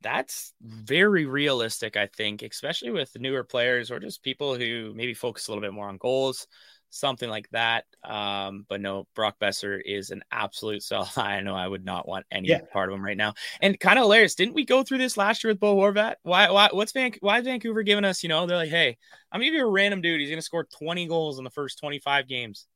that's 0.00 0.54
very 0.62 1.26
realistic, 1.26 1.96
I 1.96 2.06
think, 2.06 2.42
especially 2.42 2.90
with 2.90 3.18
newer 3.18 3.44
players 3.44 3.90
or 3.90 3.98
just 3.98 4.22
people 4.22 4.56
who 4.56 4.92
maybe 4.94 5.14
focus 5.14 5.48
a 5.48 5.50
little 5.50 5.62
bit 5.62 5.72
more 5.74 5.88
on 5.88 5.96
goals 5.96 6.46
something 6.90 7.28
like 7.28 7.48
that. 7.50 7.84
Um, 8.04 8.64
but 8.68 8.80
no, 8.80 9.06
Brock 9.14 9.36
Boeser 9.40 9.80
is 9.84 10.10
an 10.10 10.22
absolute 10.30 10.82
sell. 10.82 11.10
I 11.16 11.40
know 11.40 11.54
I 11.54 11.66
would 11.66 11.84
not 11.84 12.08
want 12.08 12.26
any 12.30 12.48
yeah. 12.48 12.60
part 12.72 12.88
of 12.88 12.94
him 12.94 13.04
right 13.04 13.16
now. 13.16 13.34
And 13.60 13.78
kind 13.78 13.98
of 13.98 14.04
hilarious. 14.04 14.34
Didn't 14.34 14.54
we 14.54 14.64
go 14.64 14.82
through 14.82 14.98
this 14.98 15.16
last 15.16 15.44
year 15.44 15.52
with 15.52 15.60
Bo 15.60 15.76
Horvat? 15.76 16.16
Why? 16.22 16.50
Why? 16.50 16.68
What's 16.72 16.92
Van? 16.92 17.12
Why 17.20 17.40
Vancouver 17.40 17.82
giving 17.82 18.04
us? 18.04 18.22
You 18.22 18.28
know, 18.28 18.46
they're 18.46 18.56
like, 18.56 18.70
hey, 18.70 18.96
I'm 19.32 19.40
gonna 19.40 19.50
give 19.50 19.54
you 19.54 19.66
a 19.66 19.70
random 19.70 20.00
dude. 20.00 20.20
He's 20.20 20.30
gonna 20.30 20.42
score 20.42 20.64
20 20.64 21.06
goals 21.06 21.38
in 21.38 21.44
the 21.44 21.50
first 21.50 21.78
25 21.78 22.28
games. 22.28 22.66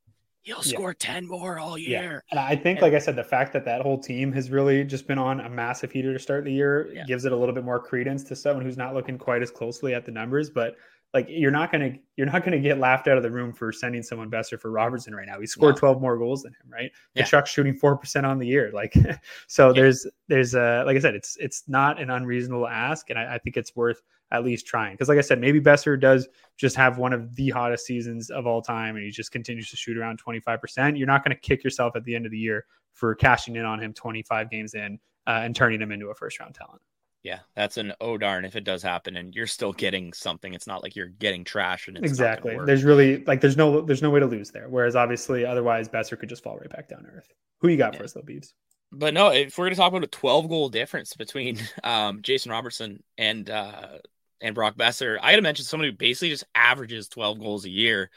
He'll 0.42 0.56
yeah. 0.56 0.76
score 0.76 0.92
10 0.92 1.28
more 1.28 1.60
all 1.60 1.78
year. 1.78 2.24
Yeah. 2.26 2.32
And 2.32 2.40
I 2.40 2.56
think, 2.56 2.78
and, 2.78 2.82
like 2.82 2.94
I 2.94 2.98
said, 2.98 3.14
the 3.14 3.22
fact 3.22 3.52
that 3.52 3.64
that 3.64 3.80
whole 3.80 3.96
team 3.96 4.32
has 4.32 4.50
really 4.50 4.82
just 4.82 5.06
been 5.06 5.18
on 5.18 5.38
a 5.38 5.48
massive 5.48 5.92
heater 5.92 6.12
to 6.12 6.18
start 6.18 6.44
the 6.44 6.52
year 6.52 6.90
yeah. 6.92 7.04
gives 7.04 7.24
it 7.24 7.30
a 7.30 7.36
little 7.36 7.54
bit 7.54 7.64
more 7.64 7.78
credence 7.78 8.24
to 8.24 8.34
someone 8.34 8.64
who's 8.64 8.76
not 8.76 8.92
looking 8.92 9.18
quite 9.18 9.40
as 9.40 9.52
closely 9.52 9.94
at 9.94 10.04
the 10.04 10.10
numbers. 10.10 10.50
But 10.50 10.74
like 11.14 11.26
you're 11.28 11.50
not 11.50 11.70
gonna 11.70 11.92
you're 12.16 12.26
not 12.26 12.44
gonna 12.44 12.58
get 12.58 12.78
laughed 12.78 13.06
out 13.06 13.16
of 13.16 13.22
the 13.22 13.30
room 13.30 13.52
for 13.52 13.70
sending 13.72 14.02
someone 14.02 14.30
Boeser 14.30 14.58
for 14.58 14.70
Robertson 14.70 15.14
right 15.14 15.26
now. 15.26 15.38
He 15.38 15.46
scored 15.46 15.74
no. 15.76 15.80
12 15.80 16.00
more 16.00 16.16
goals 16.16 16.42
than 16.42 16.52
him, 16.52 16.72
right? 16.72 16.90
Yeah. 17.14 17.24
Tkachuk's 17.24 17.50
shooting 17.50 17.74
four 17.74 17.96
percent 17.96 18.24
on 18.24 18.38
the 18.38 18.46
year. 18.46 18.70
Like 18.72 18.94
so 19.46 19.68
yeah. 19.68 19.72
there's 19.74 20.06
there's 20.28 20.54
uh 20.54 20.84
like 20.86 20.96
I 20.96 21.00
said, 21.00 21.14
it's 21.14 21.36
it's 21.38 21.64
not 21.68 22.00
an 22.00 22.10
unreasonable 22.10 22.66
ask, 22.66 23.10
and 23.10 23.18
I, 23.18 23.34
I 23.34 23.38
think 23.38 23.56
it's 23.56 23.76
worth 23.76 24.02
at 24.32 24.44
least 24.44 24.66
trying. 24.66 24.94
Because 24.94 25.08
like 25.08 25.18
I 25.18 25.22
said, 25.22 25.40
maybe 25.40 25.60
Boeser 25.60 26.00
does 26.00 26.26
just 26.56 26.74
have 26.76 26.96
one 26.96 27.12
of 27.12 27.36
the 27.36 27.50
hottest 27.50 27.84
seasons 27.84 28.30
of 28.30 28.46
all 28.46 28.62
time 28.62 28.96
and 28.96 29.04
he 29.04 29.10
just 29.10 29.30
continues 29.30 29.70
to 29.70 29.76
shoot 29.76 29.96
around 29.98 30.20
25%. 30.24 30.98
You're 30.98 31.06
not 31.06 31.22
going 31.22 31.36
to 31.36 31.40
kick 31.40 31.62
yourself 31.62 31.94
at 31.96 32.04
the 32.04 32.16
end 32.16 32.24
of 32.24 32.32
the 32.32 32.38
year 32.38 32.64
for 32.94 33.14
cashing 33.14 33.56
in 33.56 33.66
on 33.66 33.78
him 33.78 33.92
25 33.92 34.50
games 34.50 34.74
in 34.74 34.98
uh, 35.26 35.40
and 35.42 35.54
turning 35.54 35.80
him 35.80 35.92
into 35.92 36.08
a 36.08 36.14
first 36.14 36.40
round 36.40 36.54
talent. 36.54 36.80
Yeah, 37.22 37.38
that's 37.54 37.76
an 37.76 37.92
oh 38.00 38.18
darn 38.18 38.44
if 38.44 38.56
it 38.56 38.64
does 38.64 38.82
happen 38.82 39.16
and 39.16 39.32
you're 39.32 39.46
still 39.46 39.72
getting 39.72 40.12
something. 40.12 40.54
It's 40.54 40.66
not 40.66 40.82
like 40.82 40.96
you're 40.96 41.06
getting 41.06 41.44
trash 41.44 41.86
and 41.86 41.96
exactly. 41.96 42.56
There's 42.64 42.82
really 42.82 43.22
like 43.24 43.40
there's 43.40 43.56
no 43.56 43.80
there's 43.80 44.02
no 44.02 44.10
way 44.10 44.20
to 44.20 44.26
lose 44.26 44.50
there. 44.50 44.68
Whereas 44.68 44.96
obviously 44.96 45.46
otherwise 45.46 45.88
Boeser 45.88 46.18
could 46.18 46.28
just 46.28 46.42
fall 46.42 46.58
right 46.58 46.70
back 46.70 46.88
down 46.88 47.04
to 47.04 47.08
earth. 47.10 47.32
Who 47.60 47.68
you 47.68 47.76
got 47.76 47.92
yeah. 47.92 47.98
for 47.98 48.04
us 48.04 48.12
though, 48.12 48.22
Beebs? 48.22 48.52
But 48.90 49.14
no, 49.14 49.30
if 49.30 49.56
we're 49.56 49.66
gonna 49.66 49.76
talk 49.76 49.90
about 49.90 50.04
a 50.04 50.08
12 50.08 50.48
goal 50.48 50.68
difference 50.68 51.14
between 51.14 51.58
um, 51.84 52.22
Jason 52.22 52.50
Robertson 52.50 53.04
and 53.16 53.48
uh, 53.48 53.98
and 54.40 54.54
Brock 54.54 54.76
Boeser, 54.76 55.16
I 55.22 55.30
gotta 55.30 55.42
mention 55.42 55.64
someone 55.64 55.88
who 55.88 55.96
basically 55.96 56.30
just 56.30 56.44
averages 56.56 57.08
12 57.08 57.38
goals 57.38 57.64
a 57.64 57.70
year. 57.70 58.10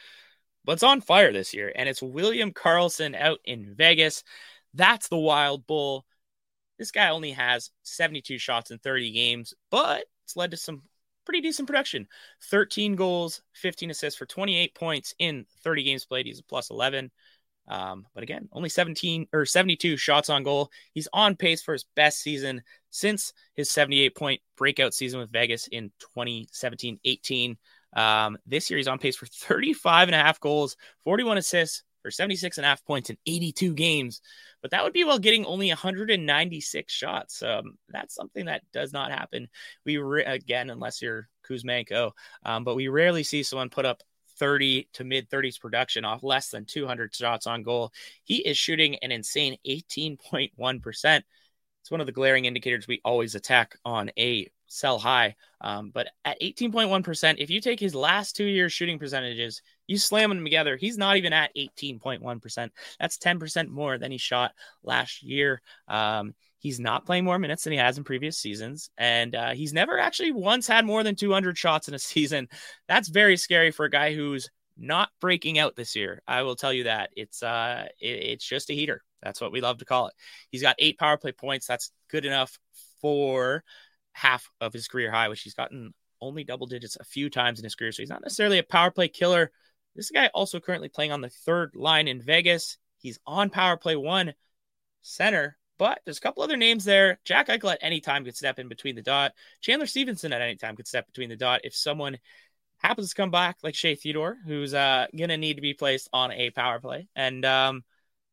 but 0.66 0.74
it's 0.74 0.84
on 0.84 1.02
fire 1.02 1.32
this 1.32 1.54
year, 1.54 1.72
and 1.76 1.88
it's 1.88 2.02
William 2.02 2.52
Karlsson 2.52 3.16
out 3.16 3.38
in 3.46 3.76
Vegas. 3.76 4.24
That's 4.74 5.10
the 5.10 5.18
Wild 5.18 5.68
Bill. 5.68 6.06
This 6.78 6.92
guy 6.92 7.10
only 7.10 7.32
has 7.32 7.72
72 7.84 8.38
shots 8.38 8.72
in 8.72 8.80
30 8.80 9.12
games, 9.12 9.54
but 9.72 10.06
it's 10.24 10.36
led 10.36 10.52
to 10.52 10.58
some 10.58 10.82
pretty 11.26 11.42
decent 11.42 11.68
production 11.68 12.08
13 12.44 12.96
goals, 12.96 13.42
15 13.54 13.92
assists 13.92 14.18
for 14.18 14.26
28 14.26 14.76
points 14.76 15.16
in 15.20 15.46
30 15.64 15.84
games 15.84 16.06
played. 16.06 16.26
He's 16.26 16.40
a 16.40 16.44
plus 16.44 16.70
11. 16.70 17.12
Um, 17.68 18.06
but 18.14 18.24
again, 18.24 18.48
only 18.52 18.70
17 18.70 19.28
or 19.34 19.46
72 19.46 19.98
shots 19.98 20.30
on 20.30 20.44
goal. 20.44 20.70
He's 20.94 21.08
on 21.12 21.36
pace 21.36 21.64
for 21.64 21.74
his 21.74 21.86
best 21.96 22.22
season 22.22 22.62
since 22.92 23.34
his 23.56 23.72
78 23.72 24.16
point 24.16 24.42
breakout 24.56 24.94
season 24.94 25.20
with 25.20 25.32
Vegas 25.32 25.68
in 25.68 25.92
2017 26.00 27.00
18. 27.04 27.58
Um, 27.96 28.38
this 28.46 28.70
year, 28.70 28.78
he's 28.78 28.88
on 28.88 29.00
pace 29.00 29.16
for 29.16 29.26
35 29.26 30.10
and 30.10 30.16
a 30.16 30.20
half 30.20 30.40
goals, 30.40 30.76
41 31.06 31.38
assists 31.38 31.84
for 32.06 32.12
76 32.12 32.60
and 32.60 32.66
a 32.66 32.70
half 32.70 32.86
points 32.86 33.10
in 33.10 33.18
82 33.26 33.74
games. 33.74 34.22
But 34.62 34.70
that 34.72 34.84
would 34.84 34.94
be 34.94 35.04
while 35.04 35.18
getting 35.18 35.44
only 35.44 35.70
196 35.70 36.94
shots. 36.94 37.42
Um, 37.42 37.80
that's 37.90 38.14
something 38.14 38.46
that 38.46 38.62
does 38.72 38.94
not 38.94 39.10
happen. 39.10 39.48
We, 39.86 39.98
re- 39.98 40.24
again, 40.24 40.70
unless 40.70 41.02
you're 41.02 41.28
Kuzmenko, 41.50 42.12
um, 42.46 42.64
but 42.64 42.76
we 42.76 42.90
rarely 42.90 43.24
see 43.24 43.42
someone 43.42 43.72
put 43.72 43.88
up 43.88 44.04
30 44.38 44.88
to 44.94 45.04
mid 45.04 45.32
30s 45.32 45.60
production 45.60 46.06
off 46.06 46.22
less 46.22 46.50
than 46.50 46.66
200 46.66 47.16
shots 47.16 47.48
on 47.48 47.64
goal. 47.64 47.92
He 48.24 48.36
is 48.36 48.56
shooting 48.56 48.98
an 48.98 49.12
insane 49.12 49.58
18.1%. 49.68 51.24
It's 51.82 51.92
one 51.92 52.02
of 52.02 52.06
the 52.06 52.12
glaring 52.12 52.46
indicators 52.46 52.88
we 52.88 53.02
always 53.04 53.34
attack 53.34 53.80
on 53.84 54.12
a 54.16 54.48
sell 54.68 55.00
high. 55.00 55.36
Um, 55.60 55.90
but 55.90 56.10
at 56.24 56.40
18.1%, 56.40 57.36
if 57.40 57.50
you 57.50 57.62
take 57.62 57.80
his 57.80 57.96
last 57.96 58.36
two 58.36 58.46
years 58.46 58.74
shooting 58.74 59.00
percentages, 59.00 59.64
you 59.88 59.98
slam 59.98 60.30
them 60.30 60.44
together, 60.44 60.78
he's 60.78 60.98
not 60.98 61.18
even 61.18 61.34
at 61.34 61.52
18.1%. 61.56 62.70
That's 63.00 63.18
10% 63.18 63.70
more 63.70 63.98
than 63.98 64.12
he 64.12 64.18
shot 64.18 64.52
last 64.84 65.24
year. 65.24 65.62
Um, 65.88 66.34
He's 66.66 66.80
not 66.80 67.06
playing 67.06 67.26
more 67.26 67.38
minutes 67.38 67.64
than 67.64 67.74
he 67.74 67.78
has 67.78 68.00
in 68.00 68.04
previous 68.04 68.40
seasons. 68.40 68.90
And 68.98 69.36
uh, 69.36 69.52
he's 69.52 69.72
never 69.72 70.00
actually 70.00 70.32
once 70.32 70.66
had 70.66 70.84
more 70.84 71.04
than 71.04 71.14
200 71.14 71.56
shots 71.56 71.88
in 71.88 71.94
a 71.94 72.00
season. 72.14 72.48
That's 72.88 73.08
very 73.08 73.38
scary 73.38 73.70
for 73.70 73.86
a 73.86 73.90
guy 73.92 74.16
who's 74.16 74.50
not 74.76 75.10
breaking 75.22 75.60
out 75.60 75.76
this 75.76 75.96
year. 75.96 76.24
I 76.28 76.42
will 76.42 76.56
tell 76.56 76.74
you 76.74 76.86
that. 76.86 77.12
It's 77.16 77.44
uh 77.44 77.86
it, 78.02 78.08
it's 78.08 78.48
just 78.48 78.72
a 78.72 78.74
heater. 78.74 79.04
That's 79.22 79.40
what 79.40 79.52
we 79.52 79.62
love 79.62 79.78
to 79.78 79.86
call 79.86 80.08
it. 80.08 80.16
He's 80.50 80.64
got 80.64 80.76
eight 80.80 80.98
power 80.98 81.18
play 81.18 81.34
points. 81.34 81.68
That's 81.68 81.92
good 82.10 82.26
enough 82.26 82.58
for 83.00 83.64
half 84.14 84.50
of 84.60 84.74
his 84.74 84.88
career 84.88 85.12
high, 85.12 85.30
which 85.30 85.44
he's 85.44 85.54
gotten 85.54 85.94
only 86.20 86.44
double 86.44 86.66
digits 86.66 86.98
a 87.00 87.04
few 87.06 87.30
times 87.30 87.60
in 87.60 87.64
his 87.64 87.76
career. 87.76 87.92
So 87.92 88.02
he's 88.02 88.10
not 88.10 88.24
necessarily 88.24 88.58
a 88.58 88.64
power 88.64 88.90
play 88.90 89.08
killer. 89.08 89.52
This 89.96 90.12
guy 90.12 90.28
also 90.28 90.60
currently 90.60 90.90
playing 90.90 91.12
on 91.12 91.22
the 91.22 91.30
third 91.30 91.76
line 91.76 92.08
in 92.08 92.22
Vegas. 92.22 92.78
He's 92.98 93.20
on 93.26 93.50
power 93.50 93.78
play 93.78 93.96
one 93.96 94.34
center 95.02 95.58
but 95.78 96.00
there's 96.06 96.18
a 96.18 96.22
couple 96.22 96.44
other 96.44 96.58
names 96.58 96.86
there. 96.86 97.20
Jack 97.26 97.48
Eichel 97.48 97.74
at 97.74 97.80
any 97.82 98.00
time 98.00 98.24
could 98.24 98.36
step 98.36 98.60
in 98.60 98.68
between 98.68 98.96
the 98.96 99.02
dot. 99.02 99.34
Chandler 99.62 99.88
Stephenson 99.88 100.34
at 100.34 100.42
any 100.42 100.56
time 100.56 100.76
could 100.76 100.88
step 100.88 101.06
between 101.08 101.30
the 101.30 101.36
dot 101.36 101.62
if 101.64 101.76
someone 101.76 102.18
happens 102.78 103.10
to 103.10 103.16
come 103.16 103.32
back 103.32 103.58
like 103.64 103.76
Shea 103.76 103.96
Theodore, 103.96 104.38
who's 104.46 104.74
uh, 104.74 105.08
gonna 105.18 105.38
need 105.38 105.56
to 105.56 105.62
be 105.62 105.74
placed 105.74 106.10
on 106.14 106.32
a 106.32 106.50
power 106.52 106.80
play. 106.80 107.08
And 107.16 107.44
um, 107.46 107.84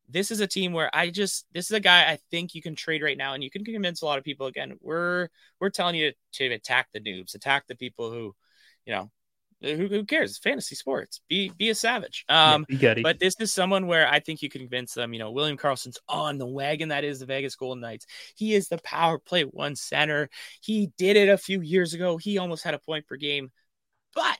this 0.08 0.30
is 0.30 0.40
a 0.40 0.46
team 0.46 0.72
where 0.72 0.90
I 0.94 1.10
just 1.10 1.46
this 1.52 1.66
is 1.66 1.72
a 1.72 1.80
guy 1.80 2.10
I 2.10 2.18
think 2.30 2.54
you 2.54 2.62
can 2.62 2.76
trade 2.76 3.02
right 3.02 3.18
now, 3.18 3.34
and 3.34 3.42
you 3.42 3.50
can 3.50 3.64
convince 3.64 4.02
a 4.02 4.06
lot 4.06 4.18
of 4.18 4.24
people. 4.24 4.46
Again, 4.46 4.78
we're 4.80 5.28
we're 5.60 5.70
telling 5.70 5.96
you 5.96 6.12
to, 6.32 6.48
to 6.48 6.54
attack 6.54 6.88
the 6.92 7.00
noobs, 7.00 7.34
attack 7.34 7.66
the 7.66 7.76
people 7.76 8.10
who, 8.10 8.34
you 8.86 8.92
know, 8.94 9.10
who, 9.62 9.86
who 9.88 10.04
cares? 10.04 10.30
It's 10.30 10.38
fantasy 10.38 10.74
sports. 10.74 11.20
Be 11.28 11.50
be 11.56 11.70
a 11.70 11.74
savage. 11.74 12.24
Um, 12.28 12.66
yeah, 12.68 12.94
but 13.02 13.18
this 13.18 13.34
is 13.40 13.52
someone 13.52 13.86
where 13.86 14.08
I 14.08 14.20
think 14.20 14.42
you 14.42 14.48
can 14.48 14.62
convince 14.62 14.94
them. 14.94 15.12
You 15.12 15.18
know, 15.20 15.30
William 15.30 15.56
Karlsson's 15.56 15.98
on 16.08 16.38
the 16.38 16.46
wagon. 16.46 16.88
That 16.88 17.04
is 17.04 17.20
the 17.20 17.26
Vegas 17.26 17.56
Golden 17.56 17.80
Knights. 17.80 18.06
He 18.34 18.54
is 18.54 18.68
the 18.68 18.78
power 18.78 19.18
play 19.18 19.42
one 19.42 19.76
center. 19.76 20.28
He 20.60 20.90
did 20.98 21.16
it 21.16 21.28
a 21.28 21.38
few 21.38 21.60
years 21.60 21.94
ago. 21.94 22.16
He 22.16 22.38
almost 22.38 22.64
had 22.64 22.74
a 22.74 22.78
point 22.78 23.06
per 23.06 23.16
game. 23.16 23.50
But 24.14 24.38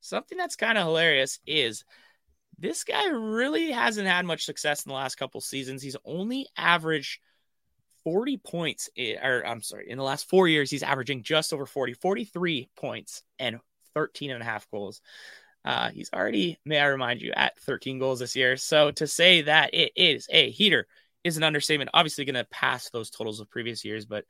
something 0.00 0.38
that's 0.38 0.56
kind 0.56 0.78
of 0.78 0.84
hilarious 0.84 1.40
is 1.46 1.84
this 2.58 2.84
guy 2.84 3.08
really 3.08 3.70
hasn't 3.70 4.08
had 4.08 4.24
much 4.24 4.44
success 4.44 4.84
in 4.84 4.90
the 4.90 4.94
last 4.94 5.16
couple 5.16 5.40
seasons. 5.40 5.82
He's 5.82 5.96
only 6.04 6.46
averaged 6.56 7.20
40 8.04 8.38
points, 8.38 8.88
or 9.22 9.44
I'm 9.44 9.62
sorry, 9.62 9.90
in 9.90 9.98
the 9.98 10.04
last 10.04 10.28
four 10.28 10.46
years, 10.46 10.70
he's 10.70 10.84
averaging 10.84 11.24
just 11.24 11.52
over 11.52 11.66
40, 11.66 11.94
43 11.94 12.70
points 12.76 13.22
and 13.38 13.58
13 13.96 14.30
and 14.30 14.42
a 14.42 14.44
half 14.44 14.70
goals. 14.70 15.00
Uh, 15.64 15.88
he's 15.88 16.10
already, 16.14 16.60
may 16.64 16.78
I 16.78 16.86
remind 16.86 17.22
you, 17.22 17.32
at 17.34 17.58
13 17.60 17.98
goals 17.98 18.20
this 18.20 18.36
year. 18.36 18.56
So 18.56 18.92
to 18.92 19.06
say 19.06 19.42
that 19.42 19.74
it 19.74 19.90
is 19.96 20.28
a 20.30 20.50
heater 20.50 20.86
is 21.24 21.36
an 21.36 21.42
understatement. 21.42 21.90
Obviously, 21.92 22.24
going 22.24 22.34
to 22.34 22.44
pass 22.44 22.90
those 22.90 23.10
totals 23.10 23.40
of 23.40 23.50
previous 23.50 23.84
years, 23.84 24.04
but 24.04 24.24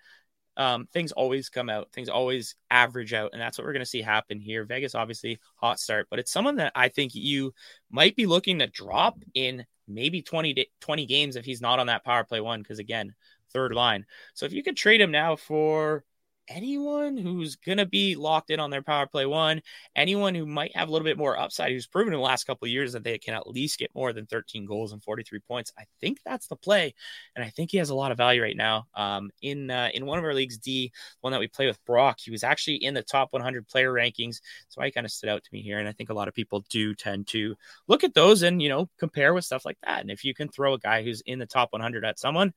um, 0.57 0.87
things 0.93 1.13
always 1.13 1.51
come 1.51 1.69
out. 1.69 1.89
Things 1.93 2.09
always 2.09 2.55
average 2.71 3.13
out, 3.13 3.31
and 3.33 3.43
that's 3.43 3.59
what 3.59 3.67
we're 3.67 3.75
going 3.75 3.85
to 3.85 3.87
see 3.87 4.01
happen 4.01 4.41
here. 4.41 4.65
Vegas, 4.65 4.95
obviously, 4.95 5.39
hot 5.57 5.79
start, 5.79 6.07
but 6.09 6.19
it's 6.19 6.33
someone 6.33 6.57
that 6.57 6.73
I 6.75 6.89
think 6.89 7.15
you 7.15 7.53
might 7.91 8.17
be 8.17 8.25
looking 8.25 8.61
to 8.61 8.67
drop 8.67 9.19
in 9.35 9.67
maybe 9.87 10.23
20, 10.23 10.69
20 10.81 11.07
games 11.07 11.37
if 11.37 11.45
he's 11.45 11.61
not 11.61 11.79
on 11.79 11.89
that 11.89 12.05
power 12.05 12.25
play 12.25 12.41
one, 12.41 12.63
because 12.63 12.79
again, 12.79 13.15
third 13.53 13.75
line. 13.75 14.07
So 14.33 14.47
if 14.47 14.53
you 14.53 14.63
could 14.63 14.77
trade 14.77 15.01
him 15.01 15.11
now 15.11 15.37
for 15.37 16.05
anyone 16.49 17.17
who's 17.17 17.57
going 17.57 17.79
to 17.79 17.87
be 17.87 18.15
locked 18.15 18.51
in 18.51 18.61
on 18.61 18.71
their 18.71 18.83
power 18.83 19.07
play 19.07 19.27
one, 19.27 19.61
anyone 19.95 20.35
who 20.35 20.47
might 20.47 20.77
have 20.77 20.89
a 20.89 20.93
little 20.93 21.05
bit 21.05 21.19
more 21.19 21.39
upside, 21.39 21.73
who's 21.73 21.87
proven 21.87 22.13
in 22.13 22.19
the 22.19 22.25
last 22.25 22.45
couple 22.45 22.67
of 22.67 22.73
years 22.73 22.93
that 22.93 23.05
they 23.05 23.19
can 23.19 23.35
at 23.35 23.49
least 23.49 23.79
get 23.79 23.95
more 23.95 24.13
than 24.13 24.27
13 24.27 24.67
goals 24.67 24.93
and 24.93 25.03
43 25.03 25.41
points. 25.41 25.73
I 25.79 25.85
think 26.01 26.19
that's 26.25 26.47
the 26.47 26.57
play, 26.57 26.95
and 27.35 27.45
I 27.45 27.51
think 27.51 27.71
he 27.71 27.79
has 27.79 27.91
a 27.91 27.95
lot 27.95 28.13
of 28.13 28.19
value 28.19 28.43
right 28.43 28.57
now. 28.57 28.87
Um, 28.95 29.31
in 29.43 29.71
uh, 29.71 29.91
in 29.95 30.07
one 30.07 30.19
of 30.19 30.25
our 30.25 30.35
leagues, 30.35 30.59
D, 30.59 30.93
one 31.21 31.33
that 31.33 31.41
we 31.41 31.49
play 31.49 31.67
with 31.67 31.85
Brock, 31.85 32.19
he 32.21 32.31
was 32.31 32.45
actually 32.45 32.77
in 32.77 32.95
the 32.95 33.03
top 33.03 33.33
100 33.33 33.67
player 33.69 33.93
rankings, 33.93 34.41
so 34.69 34.81
I 34.81 34.91
kind 34.91 35.07
of 35.07 35.13
stood 35.13 35.31
out 35.31 35.43
to 35.43 35.51
me 35.53 35.63
here, 35.63 35.79
and 35.79 35.89
I 35.89 35.93
think 35.93 36.11
a 36.11 36.15
lot 36.15 36.29
of 36.29 36.35
people 36.35 36.65
do 36.71 36.95
tend 36.95 37.27
to 37.29 37.57
look 37.89 38.05
at 38.05 38.15
those 38.15 38.43
and 38.43 38.63
you 38.63 38.69
know 38.69 38.89
compare 38.99 39.35
with 39.35 39.45
stuff 39.45 39.65
like 39.65 39.79
that. 39.85 40.01
And 40.01 40.11
if 40.11 40.25
you 40.25 40.35
can 40.35 40.49
throw 40.49 40.75
a 40.75 40.79
guy 40.79 41.03
who's 41.03 41.23
in 41.23 41.39
the 41.39 41.47
top 41.47 41.73
100 41.73 42.05
at 42.05 42.19
someone 42.19 42.53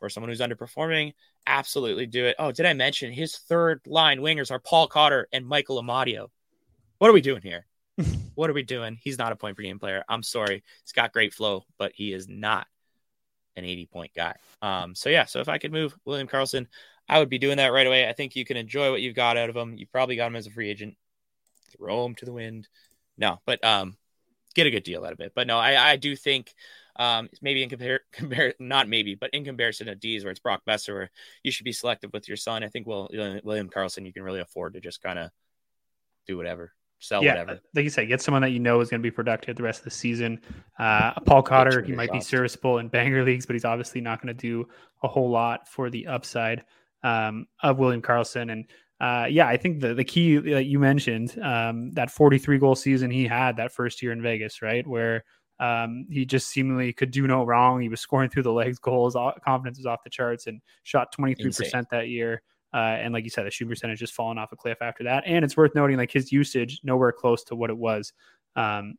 for 0.00 0.08
someone 0.08 0.30
who's 0.30 0.40
underperforming, 0.40 1.12
absolutely 1.46 2.06
do 2.06 2.24
it. 2.24 2.36
Oh, 2.38 2.50
did 2.50 2.66
I 2.66 2.72
mention 2.72 3.12
his 3.12 3.36
third 3.36 3.82
line 3.86 4.20
wingers 4.20 4.50
are 4.50 4.58
Paul 4.58 4.88
Cotter 4.88 5.28
and 5.32 5.46
Michael 5.46 5.80
Amadio? 5.80 6.28
What 6.98 7.10
are 7.10 7.12
we 7.12 7.20
doing 7.20 7.42
here? 7.42 7.66
what 8.34 8.50
are 8.50 8.54
we 8.54 8.62
doing? 8.62 8.98
He's 9.00 9.18
not 9.18 9.32
a 9.32 9.36
point 9.36 9.56
per 9.56 9.62
game 9.62 9.78
player. 9.78 10.04
I'm 10.08 10.22
sorry. 10.22 10.64
He's 10.82 10.92
got 10.92 11.12
great 11.12 11.34
flow, 11.34 11.64
but 11.78 11.92
he 11.94 12.12
is 12.12 12.28
not 12.28 12.66
an 13.56 13.64
80 13.64 13.86
point 13.86 14.12
guy. 14.14 14.34
Um, 14.62 14.94
so 14.94 15.08
yeah, 15.08 15.26
so 15.26 15.40
if 15.40 15.48
I 15.48 15.58
could 15.58 15.72
move 15.72 15.94
William 16.04 16.26
Karlsson, 16.26 16.66
I 17.08 17.18
would 17.18 17.28
be 17.28 17.38
doing 17.38 17.58
that 17.58 17.72
right 17.72 17.86
away. 17.86 18.08
I 18.08 18.12
think 18.12 18.36
you 18.36 18.44
can 18.44 18.56
enjoy 18.56 18.90
what 18.90 19.02
you've 19.02 19.14
got 19.14 19.36
out 19.36 19.50
of 19.50 19.56
him. 19.56 19.76
You 19.76 19.86
probably 19.86 20.16
got 20.16 20.28
him 20.28 20.36
as 20.36 20.46
a 20.46 20.50
free 20.50 20.70
agent. 20.70 20.96
Throw 21.76 22.04
him 22.06 22.14
to 22.16 22.24
the 22.24 22.32
wind. 22.32 22.68
No, 23.18 23.40
but 23.44 23.62
um, 23.64 23.96
get 24.54 24.66
a 24.66 24.70
good 24.70 24.84
deal 24.84 25.04
out 25.04 25.12
of 25.12 25.20
it. 25.20 25.32
But 25.34 25.46
no, 25.46 25.58
I, 25.58 25.92
I 25.92 25.96
do 25.96 26.16
think 26.16 26.54
um, 26.96 27.28
maybe 27.40 27.62
in 27.62 27.68
compare, 27.68 28.00
compare, 28.12 28.54
not 28.58 28.88
maybe, 28.88 29.14
but 29.14 29.30
in 29.32 29.44
comparison 29.44 29.86
to 29.86 29.94
D's 29.94 30.24
where 30.24 30.30
it's 30.30 30.40
Brock 30.40 30.62
Boeser, 30.66 30.94
where 30.94 31.10
you 31.42 31.50
should 31.50 31.64
be 31.64 31.72
selective 31.72 32.12
with 32.12 32.28
your 32.28 32.36
son. 32.36 32.62
I 32.62 32.68
think 32.68 32.86
well, 32.86 33.08
William 33.12 33.68
Karlsson, 33.68 34.06
you 34.06 34.12
can 34.12 34.22
really 34.22 34.40
afford 34.40 34.74
to 34.74 34.80
just 34.80 35.02
kind 35.02 35.18
of 35.18 35.30
do 36.26 36.36
whatever, 36.36 36.72
sell 36.98 37.22
yeah, 37.22 37.32
whatever. 37.32 37.60
Like 37.74 37.84
you 37.84 37.90
said, 37.90 38.08
get 38.08 38.20
someone 38.20 38.42
that 38.42 38.50
you 38.50 38.60
know 38.60 38.80
is 38.80 38.88
going 38.88 39.00
to 39.00 39.06
be 39.06 39.10
productive 39.10 39.56
the 39.56 39.62
rest 39.62 39.80
of 39.80 39.84
the 39.84 39.90
season. 39.90 40.40
Uh, 40.78 41.18
Paul 41.20 41.42
Cotter, 41.42 41.82
he 41.82 41.92
might 41.92 42.12
be 42.12 42.20
serviceable 42.20 42.78
in 42.78 42.88
banger 42.88 43.24
leagues, 43.26 43.46
but 43.46 43.54
he's 43.54 43.64
obviously 43.64 44.00
not 44.00 44.22
going 44.22 44.34
to 44.34 44.40
do 44.40 44.66
a 45.02 45.08
whole 45.08 45.30
lot 45.30 45.68
for 45.68 45.90
the 45.90 46.06
upside 46.06 46.64
um, 47.02 47.46
of 47.62 47.78
William 47.78 48.02
Karlsson 48.02 48.52
And 48.52 48.64
uh, 49.00 49.26
yeah, 49.30 49.48
I 49.48 49.56
think 49.56 49.80
the 49.80 49.94
the 49.94 50.04
key 50.04 50.36
that 50.36 50.64
you 50.64 50.78
mentioned 50.78 51.38
um, 51.42 51.90
that 51.92 52.10
43 52.10 52.58
goal 52.58 52.74
season 52.74 53.10
he 53.10 53.26
had 53.26 53.56
that 53.56 53.72
first 53.72 54.02
year 54.02 54.12
in 54.12 54.20
Vegas, 54.20 54.60
right, 54.60 54.86
where 54.86 55.24
um, 55.60 56.06
he 56.10 56.24
just 56.24 56.48
seemingly 56.48 56.92
could 56.92 57.10
do 57.10 57.26
no 57.26 57.44
wrong. 57.44 57.80
He 57.80 57.90
was 57.90 58.00
scoring 58.00 58.30
through 58.30 58.44
the 58.44 58.52
legs 58.52 58.78
goals. 58.78 59.14
Confidence 59.44 59.78
was 59.78 59.86
off 59.86 60.02
the 60.02 60.10
charts 60.10 60.46
and 60.46 60.60
shot 60.82 61.14
23% 61.14 61.84
that 61.90 62.08
year. 62.08 62.42
Uh, 62.72 62.96
and 62.98 63.12
like 63.12 63.24
you 63.24 63.30
said, 63.30 63.44
the 63.44 63.50
shooting 63.50 63.70
percentage 63.70 63.98
just 63.98 64.14
fallen 64.14 64.38
off 64.38 64.52
a 64.52 64.56
cliff 64.56 64.78
after 64.80 65.04
that. 65.04 65.24
And 65.26 65.44
it's 65.44 65.56
worth 65.56 65.74
noting, 65.74 65.98
like 65.98 66.10
his 66.10 66.32
usage 66.32 66.80
nowhere 66.82 67.12
close 67.12 67.44
to 67.44 67.54
what 67.54 67.68
it 67.68 67.76
was 67.76 68.12
um, 68.56 68.94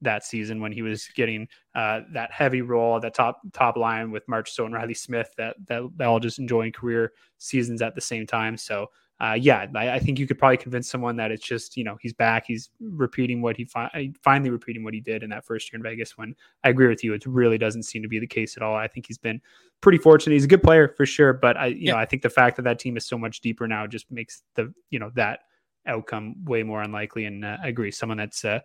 that 0.00 0.24
season 0.24 0.60
when 0.60 0.72
he 0.72 0.82
was 0.82 1.06
getting 1.14 1.46
uh, 1.76 2.00
that 2.12 2.32
heavy 2.32 2.62
role, 2.62 2.98
that 2.98 3.14
top 3.14 3.40
top 3.52 3.76
line 3.76 4.10
with 4.10 4.26
Marchessault 4.26 4.66
and 4.66 4.74
Reilly 4.74 4.94
Smith, 4.94 5.32
that 5.36 5.56
that, 5.66 5.82
that 5.96 6.08
all 6.08 6.18
just 6.18 6.40
enjoying 6.40 6.72
career 6.72 7.12
seasons 7.38 7.82
at 7.82 7.94
the 7.94 8.00
same 8.00 8.26
time. 8.26 8.56
So 8.56 8.90
uh, 9.24 9.34
yeah, 9.34 9.66
I, 9.74 9.92
I, 9.92 9.98
think 10.00 10.18
you 10.18 10.26
could 10.26 10.38
probably 10.38 10.58
convince 10.58 10.90
someone 10.90 11.16
that 11.16 11.30
it's 11.30 11.46
just 11.46 11.78
you 11.78 11.84
know 11.84 11.96
he's 12.00 12.12
back, 12.12 12.44
he's 12.46 12.68
repeating 12.78 13.40
what 13.40 13.56
he 13.56 13.64
fi- 13.64 14.12
finally 14.22 14.50
repeating 14.50 14.84
what 14.84 14.92
he 14.92 15.00
did 15.00 15.22
in 15.22 15.30
that 15.30 15.46
first 15.46 15.72
year 15.72 15.78
in 15.78 15.82
Vegas. 15.82 16.18
When 16.18 16.34
I 16.62 16.68
agree 16.68 16.88
with 16.88 17.02
you, 17.02 17.14
it 17.14 17.24
really 17.24 17.56
doesn't 17.56 17.84
seem 17.84 18.02
to 18.02 18.08
be 18.08 18.18
the 18.18 18.26
case 18.26 18.56
at 18.58 18.62
all. 18.62 18.74
I 18.74 18.86
think 18.86 19.06
he's 19.06 19.16
been 19.16 19.40
pretty 19.80 19.96
fortunate. 19.96 20.34
He's 20.34 20.44
a 20.44 20.48
good 20.48 20.62
player 20.62 20.88
for 20.88 21.06
sure, 21.06 21.32
but 21.32 21.56
I 21.56 21.66
you 21.66 21.76
yeah. 21.78 21.92
know 21.92 21.98
I 21.98 22.04
think 22.04 22.20
the 22.20 22.28
fact 22.28 22.56
that 22.56 22.62
that 22.62 22.78
team 22.78 22.98
is 22.98 23.06
so 23.06 23.16
much 23.16 23.40
deeper 23.40 23.66
now 23.66 23.86
just 23.86 24.10
makes 24.10 24.42
the 24.56 24.74
you 24.90 24.98
know 24.98 25.10
that 25.14 25.40
outcome 25.86 26.44
way 26.44 26.62
more 26.62 26.82
unlikely. 26.82 27.24
And 27.24 27.46
uh, 27.46 27.56
I 27.62 27.68
agree, 27.68 27.92
someone 27.92 28.18
that's 28.18 28.44
uh, 28.44 28.60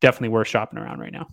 definitely 0.00 0.30
worth 0.30 0.48
shopping 0.48 0.78
around 0.78 1.00
right 1.00 1.12
now. 1.12 1.26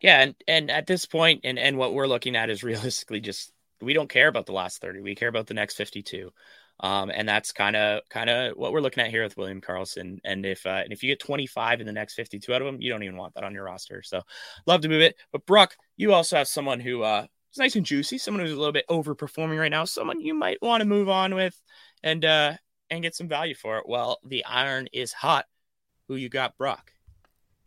Yeah, 0.00 0.20
and 0.20 0.34
and 0.46 0.70
at 0.70 0.86
this 0.86 1.06
point, 1.06 1.40
and 1.44 1.58
and 1.58 1.78
what 1.78 1.94
we're 1.94 2.06
looking 2.06 2.36
at 2.36 2.50
is 2.50 2.62
realistically 2.62 3.20
just 3.20 3.50
we 3.80 3.92
don't 3.92 4.10
care 4.10 4.28
about 4.28 4.46
the 4.46 4.52
last 4.52 4.80
30. 4.80 5.00
We 5.00 5.14
care 5.14 5.28
about 5.28 5.46
the 5.46 5.54
next 5.54 5.76
52. 5.76 6.32
Um, 6.80 7.10
and 7.10 7.28
that's 7.28 7.52
kind 7.52 7.74
of 7.74 8.02
kind 8.08 8.30
of 8.30 8.56
what 8.56 8.72
we're 8.72 8.80
looking 8.80 9.02
at 9.02 9.10
here 9.10 9.24
with 9.24 9.36
William 9.36 9.60
Karlsson. 9.60 10.18
And 10.24 10.46
if 10.46 10.64
uh, 10.64 10.80
and 10.84 10.92
if 10.92 11.02
you 11.02 11.10
get 11.10 11.20
25 11.20 11.80
in 11.80 11.86
the 11.86 11.92
next 11.92 12.14
52 12.14 12.54
out 12.54 12.62
of 12.62 12.66
them, 12.66 12.80
you 12.80 12.90
don't 12.90 13.02
even 13.02 13.16
want 13.16 13.34
that 13.34 13.44
on 13.44 13.52
your 13.52 13.64
roster. 13.64 14.02
So 14.02 14.22
love 14.66 14.82
to 14.82 14.88
move 14.88 15.02
it. 15.02 15.16
But 15.32 15.46
Brock, 15.46 15.76
you 15.96 16.12
also 16.12 16.36
have 16.36 16.48
someone 16.48 16.80
who 16.80 17.02
uh, 17.02 17.26
is 17.52 17.58
nice 17.58 17.76
and 17.76 17.86
juicy, 17.86 18.18
someone 18.18 18.44
who's 18.44 18.52
a 18.52 18.58
little 18.58 18.72
bit 18.72 18.86
overperforming 18.88 19.58
right 19.58 19.70
now, 19.70 19.84
someone 19.84 20.20
you 20.20 20.34
might 20.34 20.62
want 20.62 20.80
to 20.80 20.86
move 20.86 21.08
on 21.08 21.34
with 21.34 21.60
and 22.02 22.24
uh, 22.24 22.54
and 22.90 23.02
get 23.02 23.14
some 23.14 23.28
value 23.28 23.54
for 23.54 23.78
it. 23.78 23.84
Well, 23.88 24.18
the 24.24 24.44
iron 24.44 24.88
is 24.92 25.12
hot. 25.12 25.46
Who 26.06 26.14
you 26.14 26.28
got, 26.28 26.56
Brock? 26.56 26.92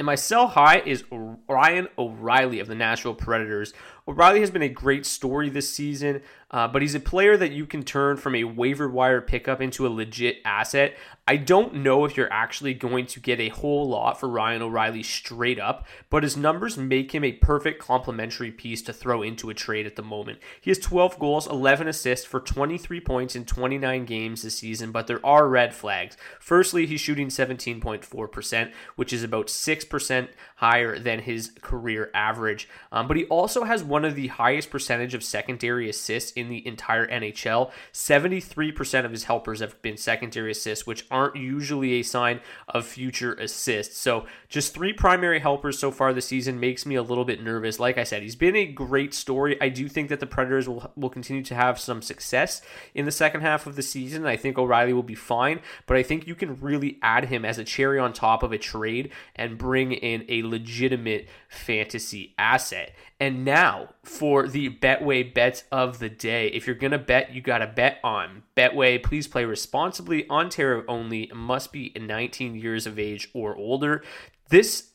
And 0.01 0.05
my 0.07 0.16
sell 0.16 0.47
high 0.47 0.80
is 0.80 1.03
Ryan 1.47 1.88
O'Reilly 1.95 2.59
of 2.59 2.68
the 2.68 2.74
Nashville 2.74 3.14
Predators. 3.14 3.72
O'Reilly 4.07 4.39
has 4.39 4.49
been 4.49 4.64
a 4.64 4.68
great 4.68 5.05
story 5.05 5.47
this 5.49 5.70
season, 5.70 6.24
uh, 6.52 6.68
but 6.68 6.82
he's 6.82 6.95
a 6.95 6.99
player 6.99 7.38
that 7.38 7.52
you 7.52 7.66
can 7.66 7.84
turn 7.84 8.18
from 8.18 8.36
a 8.36 8.43
waiver 8.43 8.89
wire 8.89 9.22
pickup 9.22 9.62
into 9.62 9.88
a 9.88 9.89
legit 9.89 10.38
asset. 10.45 10.95
I 11.28 11.38
don't 11.38 11.76
know 11.76 12.04
if 12.04 12.18
you're 12.18 12.32
actually 12.32 12.74
going 12.74 13.06
to 13.06 13.20
get 13.20 13.39
a 13.39 13.49
whole 13.49 13.88
lot 13.88 14.20
for 14.20 14.28
Ryan 14.28 14.62
O'Reilly 14.62 15.04
straight 15.04 15.60
up, 15.60 15.88
but 16.10 16.24
his 16.24 16.36
numbers 16.36 16.78
make 16.78 17.14
him 17.14 17.24
a 17.24 17.32
perfect 17.32 17.80
complementary 17.80 18.52
piece 18.52 18.82
to 18.82 18.91
throw 18.91 19.22
into 19.22 19.49
a 19.49 19.54
trade 19.54 19.86
at 19.86 19.95
the 19.95 20.02
moment. 20.02 20.39
He 20.60 20.72
has 20.72 20.80
12 20.80 21.20
goals, 21.20 21.47
11 21.47 21.88
assists 21.88 22.26
for 22.26 22.41
23 22.41 22.99
points 22.99 23.36
in 23.36 23.45
29 23.45 24.04
games 24.06 24.41
this 24.41 24.58
season, 24.58 24.91
but 24.91 25.08
there 25.08 25.26
are 25.26 25.47
red 25.47 25.74
flags. 25.74 26.18
Firstly, 26.39 26.86
he's 26.86 26.99
shooting 26.99 27.28
17.4%, 27.28 28.72
which 28.97 29.14
is 29.14 29.24
about 29.24 29.47
6% 29.47 30.28
higher 30.58 30.99
than 30.99 31.20
his 31.20 31.54
career 31.62 32.12
average. 32.14 32.68
Um, 32.91 33.08
but 33.08 33.16
he 33.16 33.26
also 33.26 33.64
has 33.64 33.84
one 33.84 34.04
of 34.04 34.16
the 34.16 34.28
highest 34.28 34.70
percentage 34.70 35.14
of 35.14 35.24
secondary 35.24 35.88
assists 35.88 36.32
in 36.41 36.49
the 36.49 36.65
entire 36.67 37.07
NHL. 37.07 37.71
73% 37.93 39.05
of 39.05 39.11
his 39.11 39.25
helpers 39.25 39.59
have 39.59 39.81
been 39.81 39.95
secondary 39.95 40.51
assists, 40.51 40.85
which 40.85 41.05
aren't 41.09 41.35
usually 41.35 41.93
a 41.93 42.03
sign 42.03 42.41
of 42.67 42.85
future 42.85 43.33
assists. 43.35 43.97
So 43.97 44.25
just 44.49 44.73
three 44.73 44.91
primary 44.91 45.39
helpers 45.39 45.79
so 45.79 45.91
far 45.91 46.13
this 46.13 46.27
season 46.27 46.59
makes 46.59 46.85
me 46.85 46.95
a 46.95 47.03
little 47.03 47.23
bit 47.25 47.43
nervous. 47.43 47.79
Like 47.79 47.97
I 47.97 48.03
said, 48.03 48.23
he's 48.23 48.35
been 48.35 48.55
a 48.55 48.65
great 48.65 49.13
story. 49.13 49.61
I 49.61 49.69
do 49.69 49.87
think 49.87 50.09
that 50.09 50.19
the 50.19 50.25
Predators 50.25 50.67
will, 50.67 50.91
will 50.95 51.09
continue 51.09 51.43
to 51.43 51.55
have 51.55 51.79
some 51.79 52.01
success 52.01 52.61
in 52.95 53.05
the 53.05 53.11
second 53.11 53.41
half 53.41 53.67
of 53.67 53.75
the 53.75 53.83
season. 53.83 54.25
I 54.25 54.35
think 54.35 54.57
O'Reilly 54.57 54.93
will 54.93 55.03
be 55.03 55.15
fine, 55.15 55.61
but 55.85 55.95
I 55.95 56.03
think 56.03 56.27
you 56.27 56.35
can 56.35 56.59
really 56.59 56.97
add 57.01 57.25
him 57.25 57.45
as 57.45 57.57
a 57.57 57.63
cherry 57.63 57.99
on 57.99 58.11
top 58.11 58.43
of 58.43 58.51
a 58.51 58.57
trade 58.57 59.11
and 59.35 59.57
bring 59.57 59.91
in 59.91 60.25
a 60.27 60.43
legitimate 60.43 61.27
fantasy 61.47 62.33
asset. 62.37 62.93
And 63.22 63.45
now 63.45 63.89
for 64.03 64.47
the 64.47 64.67
Betway 64.67 65.32
bets 65.32 65.65
of 65.72 65.99
the 65.99 66.09
day. 66.09 66.47
If 66.47 66.65
you're 66.65 66.76
going 66.76 66.89
to 66.89 66.97
bet, 66.97 67.32
you 67.32 67.39
got 67.39 67.59
to 67.59 67.67
bet 67.67 67.99
on 68.03 68.41
Betway. 68.57 69.01
Please 69.01 69.28
play 69.28 69.45
responsibly. 69.45 70.28
Ontario 70.28 70.84
only 70.88 71.32
must 71.32 71.72
be 71.72 71.93
19 71.95 72.55
years 72.55 72.88
of 72.88 72.97
age 72.97 73.30
or 73.36 73.55
older. 73.55 74.03
This 74.49 74.93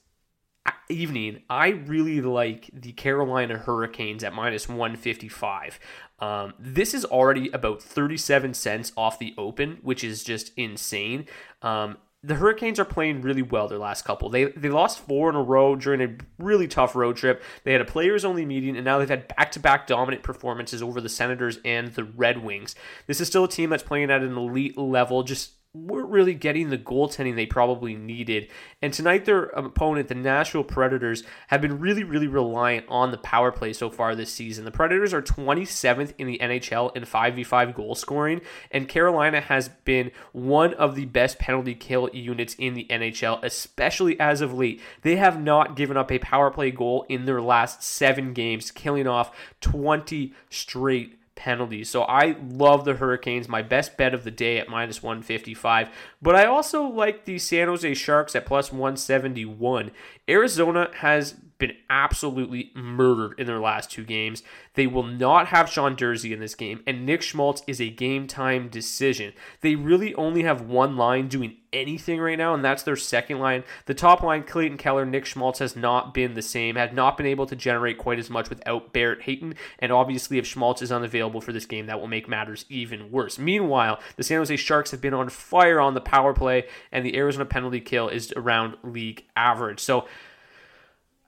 evening, 0.88 1.44
I 1.48 1.68
really 1.68 2.20
like 2.20 2.68
the 2.72 2.90
Carolina 2.90 3.58
Hurricanes 3.58 4.24
at 4.24 4.34
minus 4.34 4.68
155. 4.68 5.78
Um, 6.18 6.54
this 6.58 6.94
is 6.94 7.04
already 7.04 7.48
about 7.50 7.80
37 7.80 8.54
cents 8.54 8.92
off 8.96 9.20
the 9.20 9.34
open, 9.38 9.78
which 9.82 10.02
is 10.02 10.24
just 10.24 10.50
insane. 10.56 11.26
Um, 11.62 11.98
the 12.22 12.34
Hurricanes 12.34 12.80
are 12.80 12.84
playing 12.84 13.20
really 13.20 13.42
well 13.42 13.68
their 13.68 13.78
last 13.78 14.04
couple. 14.04 14.28
They 14.28 14.46
they 14.46 14.68
lost 14.68 14.98
four 15.00 15.28
in 15.28 15.36
a 15.36 15.42
row 15.42 15.76
during 15.76 16.00
a 16.00 16.16
really 16.38 16.66
tough 16.66 16.96
road 16.96 17.16
trip. 17.16 17.42
They 17.64 17.72
had 17.72 17.80
a 17.80 17.84
players 17.84 18.24
only 18.24 18.44
meeting, 18.44 18.76
and 18.76 18.84
now 18.84 18.98
they've 18.98 19.08
had 19.08 19.28
back 19.28 19.52
to 19.52 19.60
back 19.60 19.86
dominant 19.86 20.22
performances 20.22 20.82
over 20.82 21.00
the 21.00 21.08
Senators 21.08 21.58
and 21.64 21.88
the 21.94 22.04
Red 22.04 22.42
Wings. 22.42 22.74
This 23.06 23.20
is 23.20 23.28
still 23.28 23.44
a 23.44 23.48
team 23.48 23.70
that's 23.70 23.82
playing 23.82 24.10
at 24.10 24.22
an 24.22 24.36
elite 24.36 24.76
level, 24.76 25.22
just 25.22 25.52
weren't 25.76 26.08
really 26.08 26.34
getting 26.34 26.70
the 26.70 26.78
goaltending 26.78 27.36
they 27.36 27.46
probably 27.46 27.94
needed. 27.94 28.48
And 28.80 28.92
tonight, 28.92 29.24
their 29.24 29.44
opponent, 29.44 30.08
the 30.08 30.14
Nashville 30.14 30.64
Predators, 30.64 31.22
have 31.48 31.60
been 31.60 31.78
really, 31.78 32.04
really 32.04 32.26
reliant 32.26 32.86
on 32.88 33.10
the 33.10 33.18
power 33.18 33.52
play 33.52 33.72
so 33.72 33.90
far 33.90 34.14
this 34.14 34.32
season. 34.32 34.64
The 34.64 34.70
Predators 34.70 35.12
are 35.12 35.22
27th 35.22 36.14
in 36.18 36.26
the 36.26 36.38
NHL 36.38 36.96
in 36.96 37.04
5v5 37.04 37.74
goal 37.74 37.94
scoring, 37.94 38.40
and 38.70 38.88
Carolina 38.88 39.40
has 39.40 39.68
been 39.68 40.10
one 40.32 40.74
of 40.74 40.94
the 40.94 41.04
best 41.04 41.38
penalty 41.38 41.74
kill 41.74 42.08
units 42.12 42.54
in 42.58 42.74
the 42.74 42.86
NHL, 42.88 43.42
especially 43.42 44.18
as 44.18 44.40
of 44.40 44.54
late. 44.54 44.80
They 45.02 45.16
have 45.16 45.40
not 45.40 45.76
given 45.76 45.96
up 45.96 46.10
a 46.10 46.18
power 46.18 46.50
play 46.50 46.70
goal 46.70 47.04
in 47.08 47.24
their 47.26 47.42
last 47.42 47.82
seven 47.82 48.32
games, 48.32 48.70
killing 48.70 49.06
off 49.06 49.36
20 49.60 50.32
straight 50.50 51.15
penalties. 51.36 51.88
So 51.88 52.02
I 52.02 52.34
love 52.50 52.84
the 52.84 52.94
Hurricanes, 52.94 53.48
my 53.48 53.62
best 53.62 53.96
bet 53.96 54.14
of 54.14 54.24
the 54.24 54.30
day 54.32 54.58
at 54.58 54.68
minus 54.68 55.02
155. 55.02 55.88
But 56.20 56.34
I 56.34 56.46
also 56.46 56.82
like 56.82 57.24
the 57.24 57.38
San 57.38 57.68
Jose 57.68 57.94
Sharks 57.94 58.34
at 58.34 58.46
plus 58.46 58.72
171. 58.72 59.92
Arizona 60.28 60.90
has 60.96 61.34
been 61.58 61.72
absolutely 61.88 62.70
murdered 62.74 63.38
in 63.38 63.46
their 63.46 63.60
last 63.60 63.90
two 63.90 64.04
games. 64.04 64.42
They 64.74 64.86
will 64.86 65.02
not 65.02 65.48
have 65.48 65.70
Sean 65.70 65.96
Durzi 65.96 66.32
in 66.32 66.40
this 66.40 66.54
game, 66.54 66.82
and 66.86 67.06
Nick 67.06 67.22
Schmaltz 67.22 67.62
is 67.66 67.80
a 67.80 67.88
game 67.88 68.26
time 68.26 68.68
decision. 68.68 69.32
They 69.62 69.74
really 69.74 70.14
only 70.16 70.42
have 70.42 70.60
one 70.60 70.96
line 70.96 71.28
doing 71.28 71.56
anything 71.72 72.20
right 72.20 72.38
now, 72.38 72.54
and 72.54 72.64
that's 72.64 72.82
their 72.82 72.96
second 72.96 73.38
line. 73.38 73.64
The 73.86 73.94
top 73.94 74.22
line, 74.22 74.42
Clayton 74.42 74.78
Keller, 74.78 75.04
Nick 75.04 75.24
Schmaltz, 75.26 75.58
has 75.58 75.76
not 75.76 76.14
been 76.14 76.34
the 76.34 76.42
same, 76.42 76.76
had 76.76 76.94
not 76.94 77.16
been 77.16 77.26
able 77.26 77.46
to 77.46 77.56
generate 77.56 77.98
quite 77.98 78.18
as 78.18 78.30
much 78.30 78.48
without 78.50 78.92
Barrett 78.92 79.22
Hayton, 79.22 79.54
and 79.78 79.92
obviously, 79.92 80.38
if 80.38 80.46
Schmaltz 80.46 80.82
is 80.82 80.92
unavailable 80.92 81.40
for 81.40 81.52
this 81.52 81.66
game, 81.66 81.86
that 81.86 82.00
will 82.00 82.06
make 82.06 82.28
matters 82.28 82.66
even 82.68 83.10
worse. 83.10 83.38
Meanwhile, 83.38 83.98
the 84.16 84.22
San 84.22 84.38
Jose 84.38 84.56
Sharks 84.56 84.90
have 84.90 85.00
been 85.00 85.14
on 85.14 85.28
fire 85.28 85.80
on 85.80 85.94
the 85.94 86.00
power 86.00 86.34
play, 86.34 86.66
and 86.92 87.04
the 87.04 87.16
Arizona 87.16 87.46
penalty 87.46 87.80
kill 87.80 88.08
is 88.08 88.32
around 88.36 88.76
league 88.82 89.24
average. 89.36 89.80
So, 89.80 90.06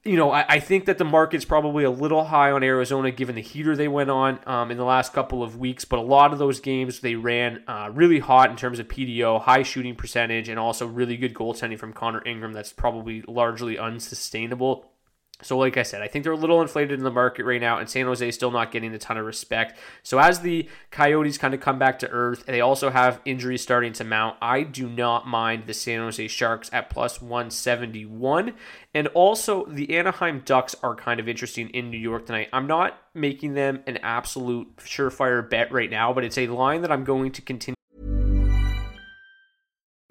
you 0.04 0.16
know, 0.16 0.30
I, 0.30 0.44
I, 0.48 0.60
think 0.60 0.86
that 0.86 0.98
the 0.98 1.04
market's 1.04 1.44
probably 1.44 1.84
a 1.84 1.90
little 1.90 2.24
high 2.24 2.50
on 2.50 2.62
Arizona 2.62 3.10
given 3.10 3.34
the 3.34 3.42
heater 3.42 3.74
they 3.76 3.88
went 3.88 4.10
on 4.10 4.38
um, 4.46 4.70
in 4.70 4.76
the 4.76 4.84
last 4.84 5.12
couple 5.12 5.42
of 5.42 5.58
weeks. 5.58 5.84
But 5.84 5.98
a 5.98 6.02
lot 6.02 6.32
of 6.32 6.38
those 6.38 6.60
games 6.60 7.00
they 7.00 7.14
ran 7.14 7.62
uh, 7.66 7.90
really 7.92 8.20
hot 8.20 8.50
in 8.50 8.56
terms 8.56 8.78
of 8.78 8.88
PDO, 8.88 9.42
high 9.42 9.62
shooting 9.62 9.96
percentage, 9.96 10.48
and 10.48 10.58
also 10.58 10.86
really 10.86 11.16
good 11.16 11.34
goaltending 11.34 11.78
from 11.78 11.92
Connor 11.92 12.22
Ingram. 12.24 12.52
That's 12.52 12.72
probably 12.72 13.22
largely 13.26 13.78
unsustainable. 13.78 14.90
So, 15.42 15.56
like 15.56 15.76
I 15.76 15.84
said, 15.84 16.02
I 16.02 16.08
think 16.08 16.24
they're 16.24 16.32
a 16.32 16.36
little 16.36 16.60
inflated 16.60 16.98
in 16.98 17.04
the 17.04 17.12
market 17.12 17.44
right 17.44 17.60
now, 17.60 17.78
and 17.78 17.88
San 17.88 18.06
Jose 18.06 18.26
is 18.26 18.34
still 18.34 18.50
not 18.50 18.72
getting 18.72 18.92
a 18.92 18.98
ton 18.98 19.16
of 19.16 19.24
respect. 19.24 19.78
So, 20.02 20.18
as 20.18 20.40
the 20.40 20.68
Coyotes 20.90 21.38
kind 21.38 21.54
of 21.54 21.60
come 21.60 21.78
back 21.78 22.00
to 22.00 22.10
earth, 22.10 22.44
they 22.46 22.60
also 22.60 22.90
have 22.90 23.20
injuries 23.24 23.62
starting 23.62 23.92
to 23.94 24.04
mount. 24.04 24.36
I 24.42 24.64
do 24.64 24.88
not 24.88 25.28
mind 25.28 25.66
the 25.66 25.74
San 25.74 26.00
Jose 26.00 26.26
Sharks 26.26 26.68
at 26.72 26.90
plus 26.90 27.22
171. 27.22 28.54
And 28.94 29.06
also, 29.08 29.64
the 29.66 29.96
Anaheim 29.96 30.42
Ducks 30.44 30.74
are 30.82 30.96
kind 30.96 31.20
of 31.20 31.28
interesting 31.28 31.68
in 31.70 31.88
New 31.88 31.98
York 31.98 32.26
tonight. 32.26 32.48
I'm 32.52 32.66
not 32.66 32.98
making 33.14 33.54
them 33.54 33.84
an 33.86 33.98
absolute 33.98 34.76
surefire 34.78 35.48
bet 35.48 35.70
right 35.70 35.90
now, 35.90 36.12
but 36.12 36.24
it's 36.24 36.38
a 36.38 36.48
line 36.48 36.82
that 36.82 36.90
I'm 36.90 37.04
going 37.04 37.30
to 37.32 37.42
continue. 37.42 37.77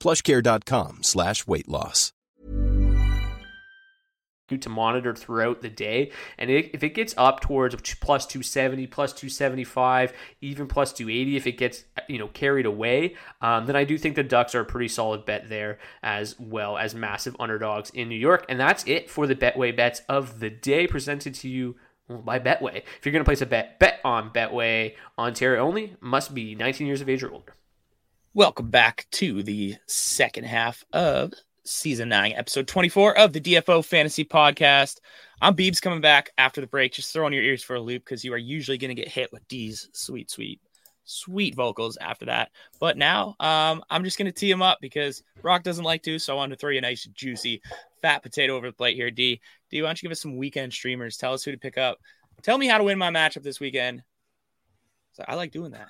plushcare.com 0.00 1.02
slash 1.02 1.46
weight 1.46 1.68
loss. 1.68 2.12
To 4.48 4.68
monitor 4.68 5.12
throughout 5.12 5.60
the 5.60 5.68
day, 5.68 6.12
and 6.38 6.48
if 6.48 6.84
it 6.84 6.90
gets 6.90 7.14
up 7.16 7.40
towards 7.40 7.74
plus 7.96 8.26
270, 8.26 8.86
plus 8.86 9.12
275, 9.12 10.12
even 10.40 10.68
plus 10.68 10.92
280, 10.92 11.36
if 11.36 11.48
it 11.48 11.58
gets 11.58 11.82
you 12.06 12.18
know 12.18 12.28
carried 12.28 12.64
away, 12.64 13.16
um, 13.40 13.66
then 13.66 13.74
I 13.74 13.82
do 13.82 13.98
think 13.98 14.14
the 14.14 14.22
Ducks 14.22 14.54
are 14.54 14.60
a 14.60 14.64
pretty 14.64 14.86
solid 14.86 15.24
bet 15.24 15.48
there 15.48 15.80
as 16.00 16.38
well 16.38 16.78
as 16.78 16.94
massive 16.94 17.34
underdogs 17.40 17.90
in 17.90 18.08
New 18.08 18.14
York. 18.14 18.46
And 18.48 18.60
that's 18.60 18.84
it 18.86 19.10
for 19.10 19.26
the 19.26 19.34
Betway 19.34 19.76
bets 19.76 20.02
of 20.08 20.38
the 20.38 20.48
day 20.48 20.86
presented 20.86 21.34
to 21.34 21.48
you 21.48 21.74
by 22.08 22.38
Betway. 22.38 22.76
If 22.76 23.04
you're 23.04 23.12
going 23.12 23.24
to 23.24 23.28
place 23.28 23.40
a 23.40 23.46
bet, 23.46 23.80
bet 23.80 23.98
on 24.04 24.30
Betway. 24.30 24.94
Ontario 25.18 25.60
only. 25.60 25.96
Must 26.00 26.32
be 26.32 26.54
19 26.54 26.86
years 26.86 27.00
of 27.00 27.08
age 27.08 27.24
or 27.24 27.32
older. 27.32 27.55
Welcome 28.36 28.68
back 28.68 29.06
to 29.12 29.42
the 29.42 29.76
second 29.86 30.44
half 30.44 30.84
of 30.92 31.32
season 31.64 32.10
nine, 32.10 32.34
episode 32.34 32.68
24 32.68 33.16
of 33.16 33.32
the 33.32 33.40
DFO 33.40 33.82
Fantasy 33.82 34.26
Podcast. 34.26 34.98
I'm 35.40 35.56
Beebs 35.56 35.80
coming 35.80 36.02
back 36.02 36.28
after 36.36 36.60
the 36.60 36.66
break. 36.66 36.92
Just 36.92 37.14
throwing 37.14 37.32
your 37.32 37.42
ears 37.42 37.62
for 37.62 37.76
a 37.76 37.80
loop 37.80 38.04
because 38.04 38.26
you 38.26 38.34
are 38.34 38.36
usually 38.36 38.76
going 38.76 38.94
to 38.94 39.02
get 39.02 39.08
hit 39.08 39.32
with 39.32 39.48
D's 39.48 39.88
sweet, 39.94 40.30
sweet, 40.30 40.60
sweet 41.06 41.54
vocals 41.54 41.96
after 41.96 42.26
that. 42.26 42.50
But 42.78 42.98
now 42.98 43.36
um, 43.40 43.82
I'm 43.88 44.04
just 44.04 44.18
going 44.18 44.30
to 44.30 44.38
tee 44.38 44.50
him 44.50 44.60
up 44.60 44.80
because 44.82 45.22
Brock 45.40 45.62
doesn't 45.62 45.82
like 45.82 46.02
to. 46.02 46.18
So 46.18 46.34
I 46.34 46.36
wanted 46.36 46.56
to 46.56 46.60
throw 46.60 46.72
you 46.72 46.78
a 46.78 46.82
nice, 46.82 47.06
juicy, 47.06 47.62
fat 48.02 48.22
potato 48.22 48.54
over 48.54 48.66
the 48.66 48.76
plate 48.76 48.96
here, 48.96 49.10
D. 49.10 49.40
D, 49.70 49.80
why 49.80 49.88
don't 49.88 50.02
you 50.02 50.08
give 50.08 50.12
us 50.12 50.20
some 50.20 50.36
weekend 50.36 50.74
streamers? 50.74 51.16
Tell 51.16 51.32
us 51.32 51.42
who 51.42 51.52
to 51.52 51.58
pick 51.58 51.78
up. 51.78 52.00
Tell 52.42 52.58
me 52.58 52.66
how 52.66 52.76
to 52.76 52.84
win 52.84 52.98
my 52.98 53.08
matchup 53.08 53.44
this 53.44 53.60
weekend. 53.60 54.02
So 55.12 55.24
I 55.26 55.36
like 55.36 55.52
doing 55.52 55.70
that. 55.70 55.88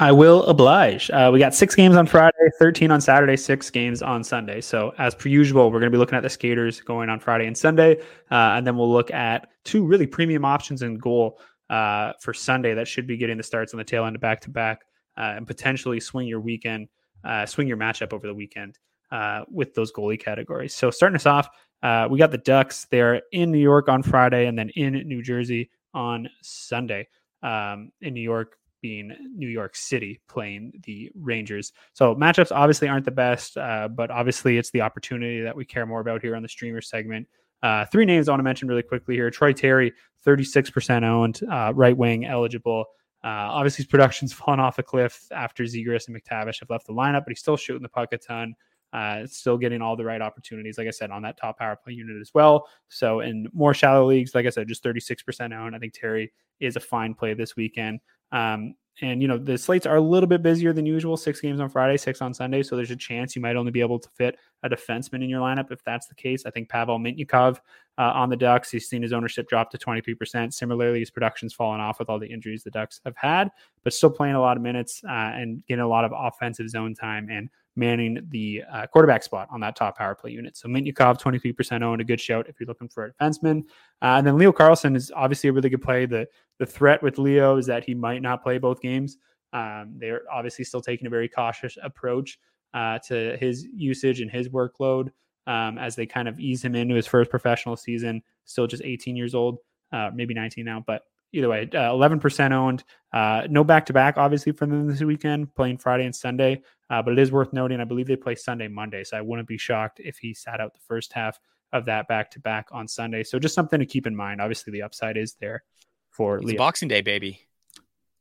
I 0.00 0.12
will 0.12 0.44
oblige. 0.44 1.10
Uh, 1.10 1.28
we 1.32 1.40
got 1.40 1.56
six 1.56 1.74
games 1.74 1.96
on 1.96 2.06
Friday, 2.06 2.36
13 2.60 2.92
on 2.92 3.00
Saturday, 3.00 3.36
six 3.36 3.68
games 3.68 4.00
on 4.00 4.22
Sunday. 4.22 4.60
So, 4.60 4.94
as 4.96 5.12
per 5.12 5.28
usual, 5.28 5.72
we're 5.72 5.80
going 5.80 5.90
to 5.90 5.96
be 5.96 5.98
looking 5.98 6.16
at 6.16 6.22
the 6.22 6.30
skaters 6.30 6.80
going 6.80 7.08
on 7.08 7.18
Friday 7.18 7.46
and 7.46 7.58
Sunday. 7.58 7.98
Uh, 8.30 8.54
and 8.54 8.64
then 8.64 8.76
we'll 8.76 8.92
look 8.92 9.10
at 9.10 9.48
two 9.64 9.84
really 9.84 10.06
premium 10.06 10.44
options 10.44 10.82
in 10.82 10.98
goal 10.98 11.40
uh, 11.68 12.12
for 12.20 12.32
Sunday 12.32 12.74
that 12.74 12.86
should 12.86 13.08
be 13.08 13.16
getting 13.16 13.36
the 13.36 13.42
starts 13.42 13.74
on 13.74 13.78
the 13.78 13.84
tail 13.84 14.04
end 14.04 14.14
of 14.14 14.22
back 14.22 14.40
to 14.42 14.50
back 14.50 14.82
and 15.16 15.48
potentially 15.48 15.98
swing 15.98 16.28
your 16.28 16.38
weekend, 16.38 16.86
uh, 17.24 17.44
swing 17.44 17.66
your 17.66 17.76
matchup 17.76 18.12
over 18.12 18.28
the 18.28 18.34
weekend 18.34 18.78
uh, 19.10 19.42
with 19.50 19.74
those 19.74 19.90
goalie 19.90 20.20
categories. 20.20 20.72
So, 20.76 20.92
starting 20.92 21.16
us 21.16 21.26
off, 21.26 21.48
uh, 21.82 22.06
we 22.08 22.20
got 22.20 22.30
the 22.30 22.38
Ducks. 22.38 22.86
They're 22.88 23.22
in 23.32 23.50
New 23.50 23.58
York 23.58 23.88
on 23.88 24.04
Friday 24.04 24.46
and 24.46 24.56
then 24.56 24.68
in 24.76 24.92
New 25.08 25.24
Jersey 25.24 25.70
on 25.92 26.28
Sunday. 26.40 27.08
Um, 27.42 27.90
in 28.00 28.14
New 28.14 28.20
York, 28.20 28.58
being 28.80 29.14
New 29.34 29.48
York 29.48 29.76
City 29.76 30.20
playing 30.28 30.72
the 30.84 31.10
Rangers. 31.14 31.72
So 31.92 32.14
matchups 32.14 32.52
obviously 32.52 32.88
aren't 32.88 33.04
the 33.04 33.10
best, 33.10 33.56
uh, 33.56 33.88
but 33.88 34.10
obviously 34.10 34.58
it's 34.58 34.70
the 34.70 34.80
opportunity 34.80 35.40
that 35.42 35.56
we 35.56 35.64
care 35.64 35.86
more 35.86 36.00
about 36.00 36.22
here 36.22 36.36
on 36.36 36.42
the 36.42 36.48
streamer 36.48 36.80
segment. 36.80 37.26
Uh, 37.62 37.84
three 37.86 38.04
names 38.04 38.28
I 38.28 38.32
want 38.32 38.40
to 38.40 38.44
mention 38.44 38.68
really 38.68 38.82
quickly 38.82 39.14
here: 39.16 39.30
Troy 39.30 39.52
Terry, 39.52 39.92
36% 40.26 41.02
owned, 41.04 41.40
uh, 41.50 41.72
right 41.74 41.96
wing 41.96 42.24
eligible. 42.24 42.84
Uh, 43.24 43.50
obviously, 43.50 43.82
his 43.82 43.90
production's 43.90 44.32
fallen 44.34 44.60
off 44.60 44.78
a 44.78 44.82
cliff 44.82 45.26
after 45.32 45.64
Zegras 45.64 46.08
and 46.08 46.16
McTavish 46.16 46.60
have 46.60 46.70
left 46.70 46.86
the 46.86 46.92
lineup, 46.92 47.24
but 47.24 47.28
he's 47.28 47.40
still 47.40 47.56
shooting 47.56 47.82
the 47.82 47.88
puck 47.88 48.12
a 48.12 48.18
ton. 48.18 48.54
Uh, 48.90 49.26
still 49.26 49.58
getting 49.58 49.82
all 49.82 49.96
the 49.96 50.04
right 50.04 50.22
opportunities, 50.22 50.78
like 50.78 50.86
I 50.86 50.92
said, 50.92 51.10
on 51.10 51.20
that 51.22 51.36
top 51.36 51.58
power 51.58 51.76
play 51.76 51.92
unit 51.92 52.18
as 52.22 52.32
well. 52.32 52.68
So, 52.88 53.20
in 53.20 53.46
more 53.52 53.74
shallow 53.74 54.06
leagues, 54.06 54.34
like 54.34 54.46
I 54.46 54.50
said, 54.50 54.66
just 54.66 54.82
36% 54.82 55.54
owned. 55.54 55.76
I 55.76 55.78
think 55.78 55.92
Terry 55.92 56.32
is 56.58 56.76
a 56.76 56.80
fine 56.80 57.12
play 57.14 57.34
this 57.34 57.54
weekend. 57.54 58.00
Um, 58.32 58.74
and 59.00 59.22
you 59.22 59.28
know 59.28 59.38
the 59.38 59.56
slates 59.56 59.86
are 59.86 59.96
a 59.96 60.00
little 60.00 60.26
bit 60.26 60.42
busier 60.42 60.72
than 60.72 60.84
usual. 60.84 61.16
Six 61.16 61.40
games 61.40 61.60
on 61.60 61.68
Friday, 61.68 61.96
six 61.96 62.20
on 62.20 62.34
Sunday. 62.34 62.62
So 62.62 62.76
there's 62.76 62.90
a 62.90 62.96
chance 62.96 63.36
you 63.36 63.42
might 63.42 63.56
only 63.56 63.70
be 63.70 63.80
able 63.80 63.98
to 63.98 64.08
fit 64.10 64.36
a 64.62 64.68
defenseman 64.68 65.22
in 65.22 65.30
your 65.30 65.40
lineup. 65.40 65.70
If 65.70 65.84
that's 65.84 66.08
the 66.08 66.14
case, 66.14 66.44
I 66.46 66.50
think 66.50 66.68
Pavel 66.68 66.98
Mintyukov 66.98 67.58
uh, 67.98 68.12
on 68.14 68.28
the 68.28 68.36
Ducks. 68.36 68.70
He's 68.70 68.88
seen 68.88 69.02
his 69.02 69.12
ownership 69.12 69.48
drop 69.48 69.70
to 69.70 69.78
23%. 69.78 70.52
Similarly, 70.52 71.00
his 71.00 71.10
production's 71.10 71.54
fallen 71.54 71.80
off 71.80 71.98
with 71.98 72.08
all 72.08 72.18
the 72.18 72.26
injuries 72.26 72.64
the 72.64 72.70
Ducks 72.70 73.00
have 73.04 73.16
had, 73.16 73.50
but 73.84 73.92
still 73.92 74.10
playing 74.10 74.34
a 74.34 74.40
lot 74.40 74.56
of 74.56 74.62
minutes 74.62 75.02
uh, 75.08 75.12
and 75.12 75.64
getting 75.66 75.82
a 75.82 75.88
lot 75.88 76.04
of 76.04 76.12
offensive 76.14 76.68
zone 76.68 76.94
time 76.94 77.28
and 77.30 77.48
manning 77.78 78.26
the 78.30 78.62
uh, 78.70 78.86
quarterback 78.88 79.22
spot 79.22 79.48
on 79.50 79.60
that 79.60 79.76
top 79.76 79.96
power 79.96 80.14
play 80.14 80.32
unit. 80.32 80.56
So 80.56 80.68
Mintyukov, 80.68 81.20
23% 81.20 81.82
owned, 81.82 82.00
a 82.00 82.04
good 82.04 82.20
shout 82.20 82.48
if 82.48 82.58
you're 82.58 82.66
looking 82.66 82.88
for 82.88 83.06
a 83.06 83.12
defenseman. 83.12 83.60
Uh, 84.02 84.18
and 84.18 84.26
then 84.26 84.36
Leo 84.36 84.52
Carlsson 84.52 84.96
is 84.96 85.12
obviously 85.14 85.48
a 85.48 85.52
really 85.52 85.70
good 85.70 85.82
play. 85.82 86.04
The 86.04 86.26
the 86.58 86.66
threat 86.66 87.02
with 87.02 87.18
Leo 87.18 87.56
is 87.56 87.66
that 87.66 87.84
he 87.84 87.94
might 87.94 88.20
not 88.20 88.42
play 88.42 88.58
both 88.58 88.80
games. 88.80 89.16
Um, 89.52 89.94
they're 89.96 90.22
obviously 90.30 90.64
still 90.64 90.80
taking 90.80 91.06
a 91.06 91.10
very 91.10 91.28
cautious 91.28 91.78
approach 91.82 92.38
uh, 92.74 92.98
to 93.06 93.36
his 93.38 93.66
usage 93.72 94.20
and 94.20 94.30
his 94.30 94.48
workload 94.48 95.10
um, 95.46 95.78
as 95.78 95.96
they 95.96 96.04
kind 96.04 96.28
of 96.28 96.38
ease 96.38 96.62
him 96.62 96.74
into 96.74 96.94
his 96.94 97.06
first 97.06 97.30
professional 97.30 97.76
season. 97.76 98.22
Still 98.44 98.66
just 98.66 98.82
18 98.82 99.16
years 99.16 99.34
old, 99.34 99.58
uh, 99.92 100.10
maybe 100.12 100.34
19 100.34 100.64
now, 100.64 100.84
but 100.86 101.02
either 101.32 101.48
way, 101.48 101.62
uh, 101.72 101.92
11% 101.92 102.52
owned. 102.52 102.84
Uh, 103.12 103.46
no 103.48 103.64
back 103.64 103.86
to 103.86 103.92
back, 103.92 104.16
obviously, 104.16 104.52
for 104.52 104.66
them 104.66 104.86
this 104.86 105.00
weekend, 105.00 105.54
playing 105.54 105.78
Friday 105.78 106.04
and 106.04 106.14
Sunday. 106.14 106.62
Uh, 106.90 107.02
but 107.02 107.12
it 107.12 107.18
is 107.18 107.30
worth 107.30 107.52
noting, 107.52 107.80
I 107.80 107.84
believe 107.84 108.06
they 108.06 108.16
play 108.16 108.34
Sunday, 108.34 108.68
Monday. 108.68 109.04
So 109.04 109.16
I 109.16 109.20
wouldn't 109.20 109.48
be 109.48 109.58
shocked 109.58 110.00
if 110.02 110.18
he 110.18 110.34
sat 110.34 110.60
out 110.60 110.72
the 110.72 110.80
first 110.86 111.12
half 111.12 111.38
of 111.72 111.86
that 111.86 112.08
back 112.08 112.30
to 112.32 112.40
back 112.40 112.68
on 112.72 112.88
Sunday. 112.88 113.24
So 113.24 113.38
just 113.38 113.54
something 113.54 113.80
to 113.80 113.86
keep 113.86 114.06
in 114.06 114.16
mind. 114.16 114.40
Obviously, 114.40 114.72
the 114.72 114.82
upside 114.82 115.16
is 115.16 115.34
there 115.40 115.64
for 116.10 116.40
Leo. 116.40 116.56
Boxing 116.56 116.88
Day, 116.88 117.02
baby. 117.02 117.40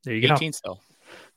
There 0.03 0.13
you 0.13 0.31
18 0.31 0.51
go. 0.51 0.55
still. 0.55 0.81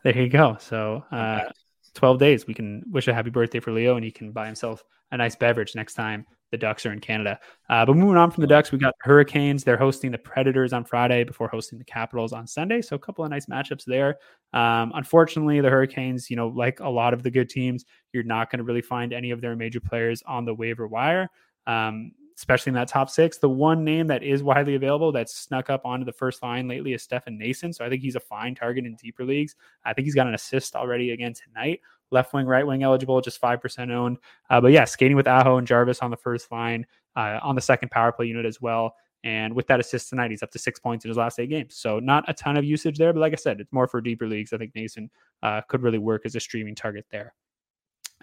There 0.03 0.17
you 0.17 0.29
go. 0.29 0.57
So, 0.61 1.05
uh, 1.13 1.51
12 1.95 2.19
days. 2.19 2.47
We 2.47 2.55
can 2.55 2.83
wish 2.91 3.09
a 3.09 3.15
happy 3.15 3.31
birthday 3.31 3.61
for 3.61 3.73
Leo 3.73 3.97
and 3.97 4.05
he 4.05 4.11
can 4.11 4.33
buy 4.33 4.47
himself 4.47 4.85
a 5.11 5.17
nice 5.17 5.37
beverage 5.37 5.75
next 5.75 5.95
time 5.95 6.27
the 6.51 6.59
Ducks 6.59 6.85
are 6.87 6.93
in 6.93 7.01
Canada. 7.01 7.39
Uh, 7.69 7.87
but 7.87 7.97
moving 7.97 8.17
on 8.17 8.31
from 8.31 8.43
the 8.43 8.47
Ducks, 8.47 8.73
we 8.73 8.79
got 8.79 8.95
the 9.03 9.09
Hurricanes. 9.09 9.65
They're 9.65 9.77
hosting 9.77 10.11
the 10.11 10.19
Predators 10.19 10.73
on 10.73 10.85
Friday 10.85 11.25
before 11.25 11.49
hosting 11.49 11.79
the 11.79 11.85
Capitals 11.85 12.33
on 12.33 12.47
Sunday. 12.47 12.83
So 12.83 12.97
a 12.97 12.99
couple 12.99 13.25
of 13.25 13.31
nice 13.31 13.47
matchups 13.47 13.85
there. 13.85 14.17
Um, 14.53 14.93
unfortunately, 14.95 15.61
the 15.61 15.71
Hurricanes, 15.71 16.31
you 16.31 16.37
know, 16.37 16.49
like 16.49 16.81
a 16.81 16.89
lot 16.89 17.15
of 17.15 17.23
the 17.23 17.31
good 17.31 17.49
teams, 17.49 17.85
you're 18.13 18.25
not 18.25 18.51
going 18.51 18.59
to 18.59 18.65
really 18.65 18.83
find 18.83 19.13
any 19.13 19.31
of 19.31 19.41
their 19.41 19.57
major 19.57 19.81
players 19.81 20.23
on 20.27 20.45
the 20.45 20.55
waiver 20.55 20.87
wire. 20.87 21.29
Um, 21.67 22.13
especially 22.41 22.71
in 22.71 22.75
that 22.75 22.89
top 22.89 23.11
six. 23.11 23.37
The 23.37 23.51
one 23.51 23.85
name 23.85 24.07
that 24.07 24.23
is 24.23 24.43
widely 24.43 24.75
available 24.75 25.13
that's 25.13 25.37
snuck 25.37 25.69
up 25.69 25.85
onto 25.85 26.07
the 26.07 26.13
first 26.13 26.43
line 26.43 26.69
lately 26.69 26.95
is 26.95 27.03
Stefan 27.03 27.39
Noesen. 27.39 27.75
So 27.75 27.85
I 27.85 27.91
think 27.91 28.01
he's 28.01 28.17
a 28.17 28.21
fine 28.21 28.55
target 28.55 28.87
in 28.87 28.95
deeper 28.95 29.27
leagues. 29.27 29.57
I 29.85 29.93
think 29.93 30.07
he's 30.07 30.15
got 30.15 30.27
an 30.27 30.33
assist 30.33 30.75
already 30.75 31.11
again 31.11 31.35
tonight 31.35 31.81
left 32.11 32.33
wing, 32.33 32.47
right 32.47 32.67
wing 32.67 32.83
eligible, 32.83 33.21
just 33.21 33.41
5% 33.41 33.91
owned. 33.91 34.19
Uh, 34.49 34.61
but 34.61 34.73
yeah, 34.73 34.85
skating 34.85 35.17
with 35.17 35.29
Aho 35.29 35.59
and 35.59 35.67
Jarvis 35.67 36.01
on 36.01 36.11
the 36.11 36.17
first 36.17 36.51
line, 36.51 36.87
uh, 37.17 37.39
on 37.43 37.55
the 37.55 37.61
second 37.61 37.91
power 37.91 38.13
play 38.13 38.27
unit 38.27 38.47
as 38.47 38.61
well. 38.61 38.95
And 39.23 39.55
with 39.55 39.67
that 39.67 39.81
assist 39.81 40.09
tonight, 40.09 40.31
he's 40.31 40.43
up 40.43 40.51
to 40.53 40.59
six 40.59 40.79
points 40.79 41.05
in 41.05 41.11
his 41.11 41.19
last 41.19 41.39
eight 41.39 41.51
games. 41.51 41.77
So 41.77 41.99
not 41.99 42.25
a 42.29 42.33
ton 42.33 42.57
of 42.57 42.65
usage 42.65 42.97
there. 42.97 43.13
But 43.13 43.21
like 43.21 43.33
I 43.33 43.37
said, 43.37 43.61
it's 43.61 43.73
more 43.73 43.87
for 43.87 44.01
deeper 44.01 44.27
leagues. 44.27 44.53
I 44.53 44.59
think 44.59 44.73
Noesen 44.73 45.09
uh, 45.43 45.61
could 45.69 45.83
really 45.83 45.99
work 45.99 46.23
as 46.25 46.35
a 46.37 46.41
streaming 46.41 46.75
target 46.75 47.05
there. 47.11 47.35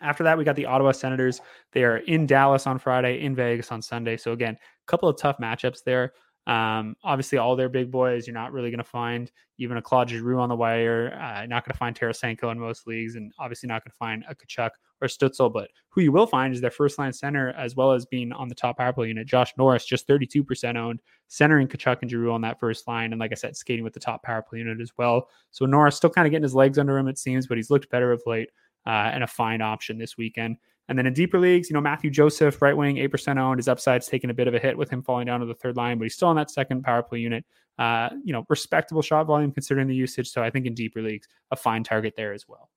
After 0.02 0.24
that, 0.24 0.38
we 0.38 0.44
got 0.44 0.56
the 0.56 0.66
Ottawa 0.66 0.92
Senators. 0.92 1.42
They 1.72 1.84
are 1.84 1.98
in 1.98 2.28
Dallas 2.28 2.68
on 2.68 2.78
Friday, 2.78 3.24
in 3.24 3.36
Vegas 3.36 3.72
on 3.72 3.82
Sunday. 3.82 4.18
So 4.18 4.32
again, 4.32 4.56
a 4.56 4.86
couple 4.86 5.10
of 5.10 5.18
tough 5.18 5.38
matchups 5.40 5.84
there. 5.84 6.14
Um, 6.48 6.96
obviously, 7.04 7.38
all 7.38 7.58
their 7.58 7.68
big 7.68 7.92
boys, 7.92 8.26
you're 8.26 8.34
not 8.34 8.54
really 8.54 8.72
going 8.72 8.78
to 8.78 8.84
find 8.84 9.30
even 9.58 9.76
a 9.76 9.82
Claude 9.82 10.10
Giroux 10.10 10.40
on 10.40 10.48
the 10.48 10.56
wire. 10.56 11.14
Uh, 11.14 11.46
not 11.46 11.66
going 11.66 11.74
to 11.74 11.78
find 11.78 11.94
Tarasenko 11.94 12.52
in 12.54 12.58
most 12.58 12.88
leagues, 12.88 13.16
and 13.16 13.34
obviously 13.38 13.68
not 13.68 13.84
going 13.84 13.92
to 13.92 13.98
find 13.98 14.24
a 14.30 14.34
Tkachuk 14.34 14.70
or 15.02 15.10
Stützle. 15.10 15.52
But 15.52 15.70
who 15.90 16.00
you 16.00 16.14
will 16.14 16.26
find 16.26 16.54
is 16.54 16.62
their 16.62 16.72
first 16.72 16.98
line 16.98 17.12
center, 17.12 17.50
as 17.50 17.76
well 17.76 17.92
as 17.92 18.06
being 18.06 18.32
on 18.32 18.48
the 18.48 18.56
top 18.56 18.78
power 18.78 18.94
play 18.94 19.10
unit. 19.10 19.28
Josh 19.28 19.54
Norris, 19.58 19.86
just 19.86 20.08
32% 20.08 20.78
owned, 20.78 21.02
centering 21.28 21.68
Tkachuk 21.68 21.98
and 22.02 22.10
Giroux 22.10 22.32
on 22.32 22.42
that 22.42 22.62
first 22.62 22.88
line. 22.88 23.12
And 23.12 23.20
like 23.20 23.34
I 23.34 23.36
said, 23.36 23.58
skating 23.58 23.84
with 23.84 23.94
the 23.94 24.00
top 24.00 24.24
power 24.24 24.42
play 24.42 24.60
unit 24.60 24.80
as 24.80 24.94
well. 24.98 25.28
So 25.52 25.66
Norris 25.66 25.98
still 25.98 26.10
kind 26.10 26.26
of 26.26 26.32
getting 26.32 26.44
his 26.44 26.56
legs 26.56 26.80
under 26.80 26.98
him, 26.98 27.10
it 27.10 27.18
seems, 27.18 27.46
but 27.46 27.58
he's 27.58 27.70
looked 27.70 27.90
better 27.90 28.14
of 28.14 28.24
late 28.26 28.52
uh, 28.88 29.12
and 29.14 29.24
a 29.24 29.28
fine 29.28 29.62
option 29.62 29.98
this 29.98 30.18
weekend. 30.18 30.58
And 30.88 30.98
then 30.98 31.06
in 31.06 31.14
deeper 31.14 31.38
leagues, 31.38 31.70
you 31.70 31.74
know, 31.74 31.82
Mathieu 31.82 32.10
Joseph, 32.10 32.62
right 32.62 32.76
wing, 32.76 32.96
8% 32.96 33.38
owned. 33.38 33.60
His 33.60 33.68
upside's 33.68 34.08
taking 34.08 34.30
a 34.30 34.34
bit 34.34 34.48
of 34.48 34.54
a 34.54 34.60
hit 34.60 34.78
with 34.78 34.90
him 34.90 35.04
falling 35.04 35.26
down 35.26 35.42
to 35.42 35.46
the 35.46 35.54
third 35.54 35.76
line, 35.76 35.98
but 35.98 36.06
he's 36.06 36.16
still 36.16 36.30
on 36.30 36.38
that 36.38 36.50
second 36.50 36.84
power 36.84 37.04
play 37.04 37.20
unit. 37.20 37.44
Uh, 37.78 38.10
you 38.24 38.32
know, 38.32 38.46
respectable 38.50 39.02
shot 39.02 39.26
volume 39.28 39.52
considering 39.52 39.88
the 39.88 39.96
usage. 39.96 40.32
So 40.32 40.42
I 40.42 40.50
think 40.50 40.66
in 40.66 40.74
deeper 40.74 41.02
leagues, 41.02 41.28
a 41.52 41.58
fine 41.58 41.84
target 41.84 42.14
there 42.16 42.34
as 42.34 42.48
well. 42.48 42.70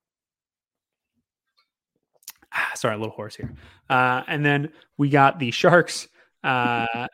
Ah, 2.53 2.73
sorry, 2.75 2.97
a 2.97 2.99
little 2.99 3.15
horse 3.15 3.37
here. 3.37 3.55
Uh, 3.89 4.25
and 4.27 4.45
then 4.45 4.73
we 4.99 5.09
got 5.09 5.39
the 5.39 5.53
Sharks, 5.53 6.09
uh, 6.43 7.07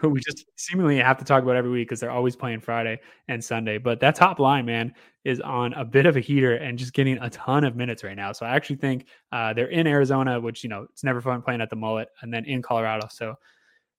who 0.00 0.08
we 0.10 0.20
just 0.20 0.46
seemingly 0.56 0.98
have 0.98 1.18
to 1.18 1.24
talk 1.24 1.42
about 1.42 1.56
every 1.56 1.70
week 1.70 1.88
because 1.88 2.00
they're 2.00 2.10
always 2.10 2.36
playing 2.36 2.60
Friday 2.60 3.00
and 3.28 3.42
Sunday. 3.42 3.78
But 3.78 4.00
that 4.00 4.14
top 4.14 4.38
line, 4.38 4.64
man, 4.64 4.94
is 5.24 5.40
on 5.40 5.72
a 5.74 5.84
bit 5.84 6.06
of 6.06 6.16
a 6.16 6.20
heater 6.20 6.56
and 6.56 6.78
just 6.78 6.92
getting 6.92 7.18
a 7.18 7.30
ton 7.30 7.64
of 7.64 7.76
minutes 7.76 8.02
right 8.02 8.16
now. 8.16 8.32
So 8.32 8.46
I 8.46 8.56
actually 8.56 8.76
think 8.76 9.06
uh, 9.32 9.52
they're 9.52 9.68
in 9.68 9.86
Arizona, 9.86 10.40
which 10.40 10.62
you 10.64 10.70
know 10.70 10.86
it's 10.90 11.04
never 11.04 11.20
fun 11.20 11.42
playing 11.42 11.60
at 11.60 11.70
the 11.70 11.76
mullet, 11.76 12.08
and 12.22 12.32
then 12.32 12.44
in 12.44 12.62
Colorado. 12.62 13.08
So 13.10 13.34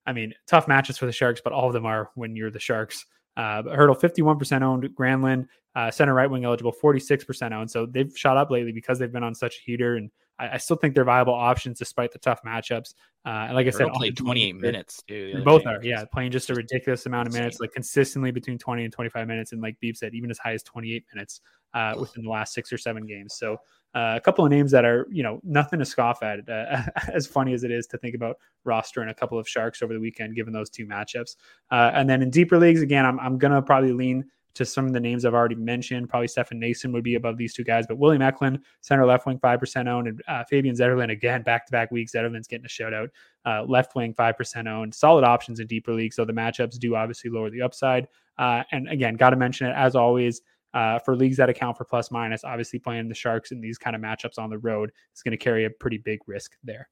I 0.05 0.13
mean, 0.13 0.33
tough 0.47 0.67
matches 0.67 0.97
for 0.97 1.05
the 1.05 1.11
Sharks, 1.11 1.41
but 1.43 1.53
all 1.53 1.67
of 1.67 1.73
them 1.73 1.85
are 1.85 2.09
when 2.15 2.35
you're 2.35 2.51
the 2.51 2.59
Sharks. 2.59 3.05
Uh, 3.37 3.61
Hertl 3.63 3.97
51% 3.97 4.63
owned, 4.63 4.83
Granlund 4.95 5.47
uh, 5.75 5.91
center 5.91 6.13
right 6.13 6.29
wing 6.29 6.45
eligible 6.45 6.73
46% 6.73 7.51
owned. 7.53 7.69
So 7.69 7.85
they've 7.85 8.11
shot 8.17 8.37
up 8.37 8.51
lately 8.51 8.71
because 8.71 8.99
they've 8.99 9.11
been 9.11 9.23
on 9.23 9.35
such 9.35 9.57
a 9.57 9.61
heater, 9.61 9.95
and 9.95 10.09
I, 10.39 10.55
I 10.55 10.57
still 10.57 10.77
think 10.77 10.95
they're 10.95 11.03
viable 11.03 11.33
options 11.33 11.79
despite 11.79 12.11
the 12.11 12.19
tough 12.19 12.41
matchups. 12.43 12.95
Uh, 13.25 13.47
and 13.47 13.55
like 13.55 13.67
I 13.67 13.71
said, 13.71 13.89
played 13.93 14.15
28 14.15 14.55
minutes. 14.55 15.03
Too, 15.07 15.41
both 15.43 15.65
are, 15.65 15.79
yeah, 15.83 16.05
playing 16.05 16.31
just 16.31 16.49
a 16.49 16.55
ridiculous 16.55 17.05
amount 17.05 17.27
of 17.27 17.33
minutes, 17.33 17.59
like 17.59 17.71
consistently 17.73 18.31
between 18.31 18.57
20 18.57 18.85
and 18.85 18.93
25 18.93 19.27
minutes, 19.27 19.51
and 19.51 19.61
like 19.61 19.75
Beeb 19.83 19.97
said, 19.97 20.13
even 20.13 20.31
as 20.31 20.37
high 20.37 20.53
as 20.53 20.63
28 20.63 21.03
minutes 21.13 21.41
uh, 21.73 21.95
within 21.99 22.23
the 22.23 22.29
last 22.29 22.53
six 22.53 22.71
or 22.71 22.77
seven 22.77 23.05
games. 23.05 23.35
So 23.35 23.57
uh, 23.93 24.13
a 24.15 24.21
couple 24.21 24.45
of 24.45 24.51
names 24.51 24.71
that 24.71 24.85
are, 24.85 25.07
you 25.11 25.23
know, 25.23 25.39
nothing 25.43 25.79
to 25.79 25.85
scoff 25.85 26.23
at. 26.23 26.47
Uh, 26.47 26.81
as 27.13 27.27
funny 27.27 27.53
as 27.53 27.63
it 27.63 27.71
is 27.71 27.87
to 27.87 27.97
think 27.97 28.15
about 28.15 28.37
rostering 28.65 29.09
a 29.09 29.13
couple 29.13 29.37
of 29.37 29.47
Sharks 29.47 29.81
over 29.81 29.93
the 29.93 29.99
weekend, 29.99 30.35
given 30.35 30.53
those 30.53 30.69
two 30.69 30.85
matchups. 30.85 31.35
Uh, 31.71 31.91
and 31.93 32.09
then 32.09 32.21
in 32.21 32.29
deeper 32.29 32.57
leagues, 32.57 32.81
again, 32.81 33.05
I'm, 33.05 33.19
I'm 33.19 33.37
going 33.37 33.53
to 33.53 33.61
probably 33.61 33.91
lean 33.91 34.25
to 34.59 34.65
some 34.65 34.85
of 34.85 34.91
the 34.91 34.99
names 34.99 35.23
I've 35.23 35.33
already 35.33 35.55
mentioned. 35.55 36.09
Probably 36.09 36.27
Stefan 36.27 36.59
Noesen 36.59 36.91
would 36.91 37.03
be 37.03 37.15
above 37.15 37.37
these 37.37 37.53
two 37.53 37.63
guys, 37.63 37.87
but 37.87 37.97
William 37.97 38.21
Eklund, 38.21 38.59
center 38.81 39.05
left 39.05 39.25
wing, 39.25 39.39
5% 39.39 39.87
owned, 39.87 40.07
and 40.09 40.21
uh, 40.27 40.43
Fabian 40.49 40.75
Zetterlund, 40.75 41.09
again, 41.09 41.43
back 41.43 41.65
to 41.65 41.71
back 41.71 41.91
weeks. 41.91 42.11
Zetterlund's 42.11 42.47
getting 42.47 42.65
a 42.65 42.69
shout 42.69 42.93
out. 42.93 43.09
Uh, 43.45 43.63
left 43.63 43.95
wing, 43.95 44.13
5% 44.13 44.67
owned. 44.67 44.93
Solid 44.93 45.23
options 45.23 45.61
in 45.61 45.67
deeper 45.67 45.93
leagues. 45.93 46.17
So 46.17 46.25
the 46.25 46.33
matchups 46.33 46.77
do 46.77 46.95
obviously 46.95 47.29
lower 47.29 47.49
the 47.49 47.61
upside. 47.61 48.09
Uh, 48.37 48.63
and 48.73 48.89
again, 48.89 49.15
got 49.15 49.29
to 49.29 49.37
mention 49.37 49.67
it 49.67 49.75
as 49.77 49.95
always 49.95 50.41
uh, 50.73 50.99
for 50.99 51.15
leagues 51.15 51.37
that 51.37 51.47
account 51.47 51.77
for 51.77 51.85
plus 51.85 52.11
minus, 52.11 52.43
obviously 52.43 52.79
playing 52.79 53.07
the 53.07 53.15
Sharks 53.15 53.51
in 53.51 53.61
these 53.61 53.77
kind 53.77 53.95
of 53.95 54.01
matchups 54.01 54.37
on 54.37 54.49
the 54.49 54.57
road 54.59 54.91
is 55.15 55.23
going 55.23 55.31
to 55.31 55.37
carry 55.37 55.63
a 55.63 55.69
pretty 55.69 55.97
big 55.99 56.19
risk 56.27 56.51
there. 56.65 56.89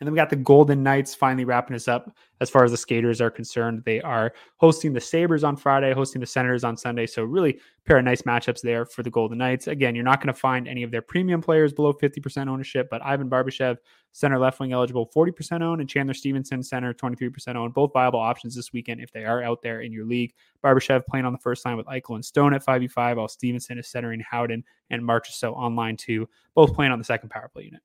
And 0.00 0.06
then 0.06 0.14
we 0.14 0.16
got 0.16 0.30
the 0.30 0.36
Golden 0.36 0.82
Knights 0.82 1.14
finally 1.14 1.44
wrapping 1.44 1.76
us 1.76 1.86
up 1.86 2.10
as 2.40 2.48
far 2.48 2.64
as 2.64 2.70
the 2.70 2.76
skaters 2.78 3.20
are 3.20 3.30
concerned. 3.30 3.82
They 3.84 4.00
are 4.00 4.32
hosting 4.56 4.94
the 4.94 5.00
Sabres 5.00 5.44
on 5.44 5.56
Friday, 5.56 5.92
hosting 5.92 6.22
the 6.22 6.26
Senators 6.26 6.64
on 6.64 6.74
Sunday. 6.78 7.06
So, 7.06 7.22
really, 7.22 7.60
pair 7.84 7.98
of 7.98 8.04
nice 8.06 8.22
matchups 8.22 8.62
there 8.62 8.86
for 8.86 9.02
the 9.02 9.10
Golden 9.10 9.36
Knights. 9.36 9.66
Again, 9.66 9.94
you're 9.94 10.04
not 10.04 10.20
going 10.20 10.32
to 10.32 10.40
find 10.40 10.66
any 10.66 10.82
of 10.82 10.90
their 10.90 11.02
premium 11.02 11.42
players 11.42 11.74
below 11.74 11.92
50% 11.92 12.48
ownership, 12.48 12.88
but 12.90 13.04
Ivan 13.04 13.28
Barbashev, 13.28 13.76
center 14.12 14.38
left 14.38 14.58
wing 14.58 14.72
eligible, 14.72 15.10
40% 15.14 15.60
owned, 15.60 15.82
and 15.82 15.90
Chandler 15.90 16.14
Stephenson, 16.14 16.62
center, 16.62 16.94
23% 16.94 17.56
owned. 17.56 17.74
Both 17.74 17.92
viable 17.92 18.20
options 18.20 18.56
this 18.56 18.72
weekend 18.72 19.02
if 19.02 19.12
they 19.12 19.26
are 19.26 19.42
out 19.42 19.60
there 19.60 19.82
in 19.82 19.92
your 19.92 20.06
league. 20.06 20.32
Barbashev 20.64 21.04
playing 21.04 21.26
on 21.26 21.32
the 21.32 21.38
first 21.38 21.66
line 21.66 21.76
with 21.76 21.86
Eichel 21.86 22.14
and 22.14 22.24
Stone 22.24 22.54
at 22.54 22.64
5v5, 22.64 23.16
while 23.16 23.28
Stephenson 23.28 23.78
is 23.78 23.88
centering 23.88 24.20
Howden 24.20 24.64
and 24.88 25.02
Marchessault 25.02 25.54
on 25.54 25.76
line 25.76 25.98
two, 25.98 26.26
both 26.54 26.72
playing 26.72 26.90
on 26.90 26.98
the 26.98 27.04
second 27.04 27.28
power 27.28 27.50
play 27.52 27.64
unit. 27.64 27.82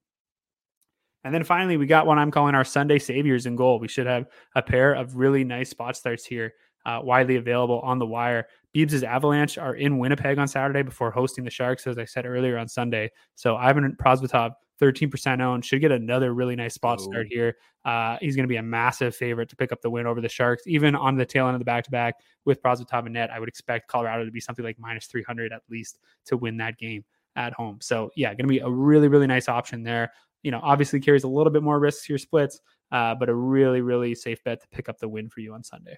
And 1.25 1.33
then 1.33 1.43
finally, 1.43 1.75
we 1.75 1.87
got 1.87 2.05
what 2.05 2.19
I'm 2.19 2.29
calling 2.29 2.53
our 2.53 2.63
Sunday 2.63 2.99
saviors 2.99 3.47
in 3.47 3.55
goal. 3.55 3.79
We 3.79 3.87
should 3.87 4.05
have 4.05 4.27
a 4.53 4.61
pair 4.61 4.93
of 4.93 5.15
really 5.15 5.43
nice 5.43 5.71
spot 5.71 5.97
starts 5.97 6.23
here, 6.23 6.53
uh, 6.85 6.99
widely 7.03 7.37
available 7.37 7.79
on 7.79 7.97
the 7.97 8.05
wire. 8.05 8.45
Beebs' 8.75 9.01
Avalanche 9.01 9.57
are 9.57 9.73
in 9.73 9.97
Winnipeg 9.97 10.37
on 10.37 10.47
Saturday 10.47 10.83
before 10.83 11.09
hosting 11.09 11.43
the 11.43 11.49
Sharks, 11.49 11.87
as 11.87 11.97
I 11.97 12.05
said 12.05 12.27
earlier 12.27 12.59
on 12.59 12.67
Sunday. 12.67 13.09
So 13.33 13.55
Ivan 13.55 13.97
Prosvetov, 13.99 14.51
13% 14.79 15.41
owned, 15.41 15.65
should 15.65 15.81
get 15.81 15.91
another 15.91 16.31
really 16.35 16.55
nice 16.55 16.75
spot 16.75 16.99
oh. 17.01 17.09
start 17.09 17.25
here. 17.27 17.55
Uh, 17.85 18.17
he's 18.21 18.35
going 18.35 18.43
to 18.43 18.47
be 18.47 18.57
a 18.57 18.63
massive 18.63 19.15
favorite 19.15 19.49
to 19.49 19.55
pick 19.55 19.71
up 19.71 19.81
the 19.81 19.89
win 19.89 20.05
over 20.05 20.21
the 20.21 20.29
Sharks, 20.29 20.67
even 20.67 20.93
on 20.93 21.15
the 21.15 21.25
tail 21.25 21.47
end 21.47 21.55
of 21.55 21.59
the 21.59 21.65
back 21.65 21.85
to 21.85 21.91
back 21.91 22.13
with 22.45 22.61
Prosvetov 22.61 23.05
and 23.05 23.13
net. 23.13 23.31
I 23.31 23.39
would 23.39 23.49
expect 23.49 23.87
Colorado 23.87 24.25
to 24.25 24.31
be 24.31 24.39
something 24.39 24.63
like 24.63 24.77
minus 24.77 25.07
300 25.07 25.51
at 25.51 25.63
least 25.71 25.97
to 26.25 26.37
win 26.37 26.57
that 26.57 26.77
game 26.77 27.03
at 27.35 27.51
home. 27.53 27.79
So 27.81 28.11
yeah, 28.15 28.29
going 28.29 28.45
to 28.45 28.47
be 28.47 28.59
a 28.59 28.69
really, 28.69 29.07
really 29.07 29.27
nice 29.27 29.49
option 29.49 29.81
there 29.81 30.11
you 30.45 30.51
know, 30.51 30.59
obviously 30.61 30.99
carries 30.99 31.23
a 31.23 31.27
little 31.27 31.51
bit 31.51 31.63
more 31.63 31.79
risk 31.79 32.05
to 32.05 32.13
your 32.13 32.19
splits, 32.19 32.61
uh, 32.91 33.15
but 33.15 33.29
a 33.29 33.33
really, 33.33 33.81
really 33.81 34.13
safe 34.13 34.43
bet 34.43 34.61
to 34.61 34.67
pick 34.67 34.87
up 34.87 34.99
the 34.99 35.09
win 35.09 35.27
for 35.27 35.39
you 35.39 35.55
on 35.55 35.63
Sunday. 35.63 35.97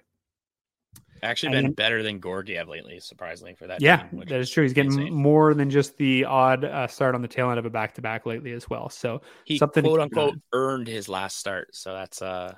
Actually, 1.22 1.52
been 1.52 1.64
then, 1.64 1.72
better 1.72 2.02
than 2.02 2.18
Georgiev 2.18 2.66
lately, 2.66 2.98
surprisingly 2.98 3.54
for 3.54 3.66
that. 3.66 3.82
Yeah, 3.82 4.04
team, 4.04 4.24
that 4.26 4.40
is 4.40 4.48
true. 4.48 4.62
He's 4.62 4.72
getting 4.72 4.92
insane. 4.92 5.12
more 5.12 5.52
than 5.52 5.68
just 5.68 5.98
the 5.98 6.24
odd 6.24 6.64
uh, 6.64 6.86
start 6.86 7.14
on 7.14 7.20
the 7.20 7.28
tail 7.28 7.50
end 7.50 7.58
of 7.58 7.66
a 7.66 7.70
back 7.70 7.94
to 7.94 8.00
back 8.00 8.24
lately 8.24 8.52
as 8.52 8.70
well. 8.70 8.88
So 8.88 9.20
he 9.44 9.58
something 9.58 9.84
quote 9.84 10.00
unquote 10.00 10.38
earned 10.54 10.86
his 10.86 11.10
last 11.10 11.36
start. 11.36 11.74
So 11.74 11.92
that's 11.92 12.22
uh, 12.22 12.54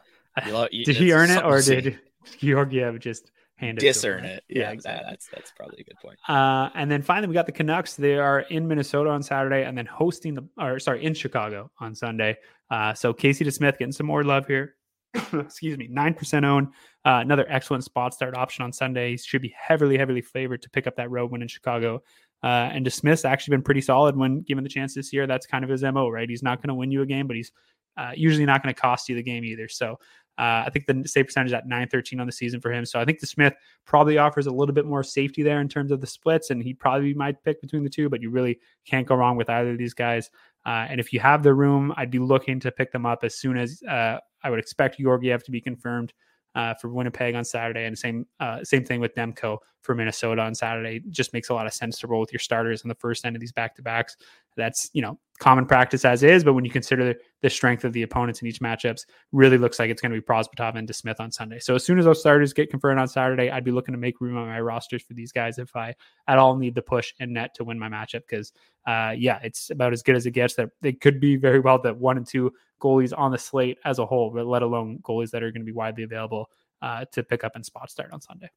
you 0.47 0.67
you, 0.71 0.85
did 0.85 0.97
he 0.97 1.13
earn 1.13 1.31
it 1.31 1.45
or 1.45 1.61
did 1.61 1.99
Georgiev 2.39 3.01
just 3.01 3.33
hand 3.61 3.79
it 3.79 3.83
discern 3.83 4.25
it. 4.25 4.43
Yeah, 4.49 4.63
yeah 4.63 4.71
exactly. 4.71 5.07
that's 5.09 5.29
that's 5.29 5.53
probably 5.53 5.81
a 5.81 5.85
good 5.85 5.99
point. 6.03 6.19
Uh, 6.29 6.71
and 6.75 6.91
then 6.91 7.03
finally, 7.03 7.29
we 7.29 7.35
got 7.35 7.47
the 7.47 7.53
Canucks. 7.53 7.95
They 7.95 8.17
are 8.17 8.41
in 8.41 8.67
Minnesota 8.67 9.11
on 9.11 9.23
Saturday, 9.23 9.65
and 9.65 9.77
then 9.77 9.87
hosting 9.87 10.35
the 10.35 10.49
or 10.59 10.79
sorry 10.79 11.05
in 11.05 11.15
Chicago 11.15 11.71
on 11.79 11.95
Sunday. 11.95 12.37
Uh, 12.71 12.95
so 12.95 13.13
Casey 13.13 13.45
DeSmith 13.45 13.79
getting 13.79 13.93
some 13.93 14.07
more 14.07 14.25
love 14.25 14.47
here. 14.47 14.77
Excuse 15.33 15.77
me, 15.77 15.89
nine 15.91 16.15
percent 16.15 16.45
owned. 16.45 16.69
Uh, 17.05 17.21
another 17.23 17.47
excellent 17.49 17.85
spot 17.85 18.15
start 18.15 18.37
option 18.37 18.65
on 18.65 18.73
Sunday. 18.73 19.13
He 19.13 19.17
should 19.19 19.43
be 19.43 19.55
heavily, 19.57 19.99
heavily 19.99 20.23
favored 20.23 20.63
to 20.63 20.71
pick 20.71 20.87
up 20.87 20.97
that 20.97 21.11
road 21.11 21.31
win 21.31 21.43
in 21.43 21.49
Chicago. 21.49 22.03
Uh, 22.43 22.71
and 22.73 22.87
DeSmith's 22.87 23.27
actually 23.27 23.53
been 23.53 23.63
pretty 23.63 23.83
solid 23.83 24.17
when 24.17 24.41
given 24.41 24.65
the 24.65 24.71
chance 24.71 24.95
this 24.95 25.13
year. 25.13 25.27
That's 25.27 25.47
kind 25.47 25.63
of 25.63 25.71
his 25.71 25.83
mo, 25.83 26.09
right? 26.09 26.29
He's 26.29 26.43
not 26.43 26.59
going 26.63 26.69
to 26.69 26.75
win 26.75 26.91
you 26.91 27.03
a 27.03 27.07
game, 27.07 27.27
but 27.27 27.37
he's 27.37 27.53
uh, 27.97 28.13
usually 28.15 28.47
not 28.47 28.63
going 28.63 28.75
to 28.75 28.81
cost 28.81 29.09
you 29.09 29.15
the 29.15 29.23
game 29.23 29.45
either. 29.45 29.69
So 29.69 29.99
uh, 30.39 30.65
I 30.67 30.71
think 30.71 30.87
the 30.87 31.07
save 31.07 31.27
percentage 31.27 31.51
is 31.51 31.55
at 31.55 31.67
913 31.67 32.21
on 32.21 32.27
the 32.27 32.33
season 32.33 32.61
for 32.61 32.73
him. 32.73 32.87
So 32.87 32.99
I 32.99 33.05
think 33.05 33.21
DeSmith 33.21 33.55
probably 33.85 34.19
offers 34.19 34.47
a 34.47 34.51
little 34.51 34.75
bit 34.75 34.87
more 34.87 35.03
safety 35.03 35.43
there 35.43 35.61
in 35.61 35.69
terms 35.69 35.91
of 35.91 36.01
the 36.01 36.07
splits, 36.07 36.51
and 36.51 36.63
he 36.63 36.73
probably 36.73 37.13
might 37.15 37.43
pick 37.45 37.61
between 37.61 37.85
the 37.85 37.91
two, 37.91 38.09
but 38.09 38.23
you 38.23 38.31
really 38.31 38.59
can't 38.87 39.07
go 39.07 39.17
wrong 39.17 39.37
with 39.37 39.51
either 39.51 39.73
of 39.73 39.79
these 39.79 39.95
guys. 39.95 40.31
Uh, 40.65 40.87
and 40.89 41.01
if 41.01 41.13
you 41.13 41.21
have 41.21 41.43
the 41.43 41.53
room, 41.53 41.93
I'd 41.97 42.11
be 42.11 42.19
looking 42.19 42.61
to 42.61 42.71
pick 42.71 42.93
them 42.93 43.07
up 43.07 43.25
as 43.25 43.37
soon 43.37 43.57
as 43.57 43.83
uh, 43.89 44.19
I 44.43 44.51
would 44.51 44.59
expect 44.59 44.99
Georgiev 44.99 45.45
to 45.45 45.51
be 45.51 45.61
confirmed 45.61 46.13
uh, 46.55 46.75
for 46.75 46.89
Winnipeg 46.89 47.35
on 47.35 47.45
Saturday, 47.45 47.85
and 47.85 47.97
same 47.97 48.27
uh, 48.41 48.63
same 48.65 48.85
thing 48.85 49.01
with 49.01 49.15
Demko 49.15 49.59
for 49.83 49.95
Minnesota 49.95 50.43
on 50.43 50.55
Saturday. 50.55 51.01
just 51.11 51.33
makes 51.33 51.49
a 51.49 51.55
lot 51.55 51.67
of 51.67 51.73
sense 51.73 51.99
to 51.99 52.07
roll 52.07 52.21
with 52.21 52.33
your 52.33 52.41
starters 52.41 52.83
on 52.83 52.89
the 52.89 52.95
first 52.97 53.25
end 53.25 53.35
of 53.35 53.41
these 53.41 53.53
back 53.53 53.75
to 53.77 53.83
backs. 53.83 54.17
That's 54.57 54.91
you 54.93 55.01
know 55.01 55.19
common 55.39 55.65
practice 55.65 56.05
as 56.05 56.23
is, 56.23 56.45
but 56.45 56.53
when 56.53 56.65
you 56.65 56.71
consider 56.71 57.15
the 57.41 57.49
strength 57.51 57.85
of 57.85 57.93
the 57.93 58.03
opponents 58.03 58.43
in 58.43 58.49
each 58.49 58.61
matchups, 58.61 59.07
really 59.33 59.57
looks 59.57 59.79
like 59.79 59.89
it's 59.89 60.03
going 60.03 60.13
to 60.13 60.21
be 60.21 60.25
Prosvetov 60.25 60.77
and 60.77 60.87
DeSmith 60.87 61.19
on 61.19 61.31
Sunday. 61.31 61.59
So 61.59 61.75
as 61.75 61.85
soon 61.85 61.99
as 61.99 62.05
those 62.05 62.21
starters 62.21 62.53
get 62.53 62.69
confirmed 62.69 63.01
on 63.01 63.09
Saturday, 63.09 63.51
I'd 63.51 63.65
be 63.65 63.71
looking 63.71 63.93
to 63.93 63.99
make 63.99 64.21
room 64.21 64.37
on 64.37 64.49
my 64.49 64.61
rosters 64.61 65.03
for 65.03 65.15
these 65.15 65.33
guys 65.33 65.59
if 65.59 65.75
I 65.75 65.95
at 66.29 66.39
all 66.39 66.57
need 66.57 66.75
the 66.75 66.83
push 66.83 67.15
and 67.21 67.33
net 67.33 67.55
to 67.55 67.65
win 67.65 67.79
my 67.79 67.89
matchup. 67.89 68.23
Because 68.29 68.53
uh, 68.87 69.15
yeah, 69.17 69.39
it's 69.43 69.71
about 69.71 69.93
as 69.93 70.03
good 70.03 70.17
as 70.17 70.27
it 70.27 70.33
gets. 70.33 70.55
That 70.55 70.71
they 70.83 70.93
could 70.93 71.21
be 71.21 71.37
very 71.37 71.61
well 71.61 71.81
that 71.83 71.97
one 71.97 72.17
and 72.17 72.27
two 72.27 72.53
goalies 72.81 73.17
on 73.17 73.33
the 73.33 73.39
slate 73.39 73.79
as 73.85 73.99
a 73.99 74.07
whole, 74.07 74.31
but 74.31 74.47
let 74.47 74.63
alone 74.63 74.99
goalies 75.03 75.31
that 75.31 75.43
are 75.43 75.53
going 75.53 75.63
to 75.63 75.67
be 75.67 75.73
widely 75.73 76.05
available 76.05 76.51
uh, 76.83 77.05
to 77.13 77.23
pick 77.23 77.45
up 77.45 77.57
and 77.57 77.65
spot 77.65 77.91
start 77.91 78.13
on 78.13 78.21
Sunday. 78.21 78.51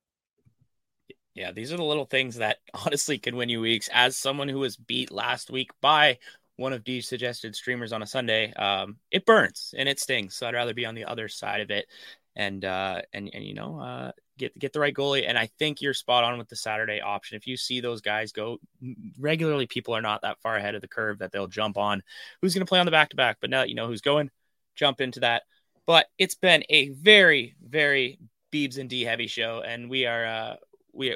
Yeah, 1.35 1.51
these 1.51 1.73
are 1.73 1.77
the 1.77 1.83
little 1.83 2.05
things 2.05 2.37
that 2.37 2.57
honestly 2.85 3.17
can 3.17 3.35
win 3.35 3.49
you 3.49 3.61
weeks. 3.61 3.89
As 3.91 4.17
someone 4.17 4.49
who 4.49 4.59
was 4.59 4.77
beat 4.77 5.11
last 5.11 5.51
week 5.51 5.71
by 5.81 6.19
one 6.55 6.73
of 6.73 6.83
these 6.83 7.07
suggested 7.07 7.55
streamers 7.55 7.91
on 7.93 8.03
a 8.03 8.07
Sunday, 8.07 8.53
um, 8.53 8.97
it 9.11 9.25
burns 9.25 9.73
and 9.77 9.89
it 9.89 9.99
stings. 9.99 10.35
So 10.35 10.47
I'd 10.47 10.53
rather 10.53 10.73
be 10.73 10.85
on 10.85 10.95
the 10.95 11.05
other 11.05 11.27
side 11.27 11.61
of 11.61 11.71
it 11.71 11.87
and 12.35 12.63
uh, 12.65 13.01
and 13.13 13.29
and 13.33 13.43
you 13.43 13.53
know 13.53 13.79
uh, 13.79 14.11
get 14.37 14.57
get 14.57 14.73
the 14.73 14.79
right 14.79 14.93
goalie. 14.93 15.27
And 15.27 15.37
I 15.37 15.47
think 15.59 15.81
you're 15.81 15.93
spot 15.93 16.23
on 16.23 16.37
with 16.37 16.49
the 16.49 16.55
Saturday 16.55 17.01
option. 17.01 17.37
If 17.37 17.47
you 17.47 17.57
see 17.57 17.81
those 17.81 18.01
guys 18.01 18.31
go 18.31 18.57
regularly, 19.19 19.67
people 19.67 19.95
are 19.95 20.01
not 20.01 20.21
that 20.21 20.41
far 20.41 20.55
ahead 20.55 20.75
of 20.75 20.81
the 20.81 20.87
curve 20.87 21.19
that 21.19 21.31
they'll 21.31 21.47
jump 21.47 21.77
on. 21.77 22.03
Who's 22.41 22.53
going 22.53 22.65
to 22.65 22.69
play 22.69 22.79
on 22.79 22.85
the 22.85 22.91
back 22.91 23.09
to 23.09 23.15
back? 23.15 23.37
But 23.41 23.49
now 23.49 23.61
that 23.61 23.69
you 23.69 23.75
know 23.75 23.87
who's 23.87 24.01
going, 24.01 24.29
jump 24.75 25.01
into 25.01 25.21
that. 25.21 25.43
But 25.85 26.07
it's 26.17 26.35
been 26.35 26.63
a 26.69 26.89
very 26.89 27.55
very 27.61 28.19
Beebs 28.51 28.77
and 28.77 28.89
D 28.89 29.01
heavy 29.01 29.27
show, 29.27 29.63
and 29.65 29.89
we 29.89 30.05
are 30.05 30.25
uh, 30.25 30.55
we 30.93 31.15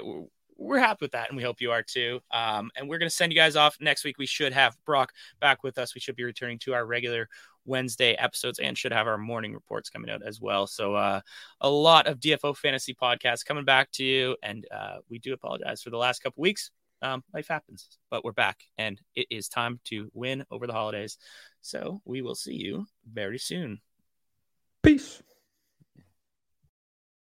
we're 0.57 0.79
happy 0.79 1.05
with 1.05 1.11
that, 1.11 1.29
and 1.29 1.37
we 1.37 1.43
hope 1.43 1.61
you 1.61 1.71
are 1.71 1.83
too. 1.83 2.19
Um, 2.31 2.71
and 2.75 2.89
we're 2.89 2.97
going 2.97 3.09
to 3.09 3.15
send 3.15 3.31
you 3.31 3.37
guys 3.37 3.55
off 3.55 3.77
next 3.79 4.03
week. 4.03 4.17
We 4.17 4.25
should 4.25 4.53
have 4.53 4.75
Brock 4.85 5.13
back 5.39 5.63
with 5.63 5.77
us. 5.77 5.93
We 5.93 6.01
should 6.01 6.15
be 6.15 6.23
returning 6.23 6.59
to 6.59 6.73
our 6.73 6.85
regular 6.85 7.29
Wednesday 7.67 8.13
episodes 8.13 8.59
and 8.59 8.77
should 8.77 8.91
have 8.91 9.07
our 9.07 9.17
morning 9.17 9.53
reports 9.53 9.89
coming 9.89 10.09
out 10.09 10.23
as 10.23 10.41
well. 10.41 10.65
So 10.65 10.95
uh, 10.95 11.21
a 11.61 11.69
lot 11.69 12.07
of 12.07 12.19
DFO 12.19 12.55
fantasy 12.55 12.95
podcasts 12.95 13.45
coming 13.45 13.65
back 13.65 13.91
to 13.93 14.03
you, 14.03 14.35
and 14.41 14.65
uh, 14.71 14.97
we 15.09 15.19
do 15.19 15.33
apologize 15.33 15.83
for 15.83 15.89
the 15.89 15.97
last 15.97 16.23
couple 16.23 16.41
weeks. 16.41 16.71
Um, 17.01 17.23
life 17.33 17.47
happens, 17.47 17.99
but 18.09 18.23
we're 18.23 18.31
back, 18.31 18.63
and 18.77 18.99
it 19.15 19.27
is 19.29 19.47
time 19.47 19.79
to 19.85 20.09
win 20.13 20.45
over 20.49 20.65
the 20.65 20.73
holidays. 20.73 21.17
So 21.61 22.01
we 22.05 22.21
will 22.21 22.35
see 22.35 22.55
you 22.55 22.87
very 23.11 23.37
soon. 23.37 23.81
Peace. 24.81 25.21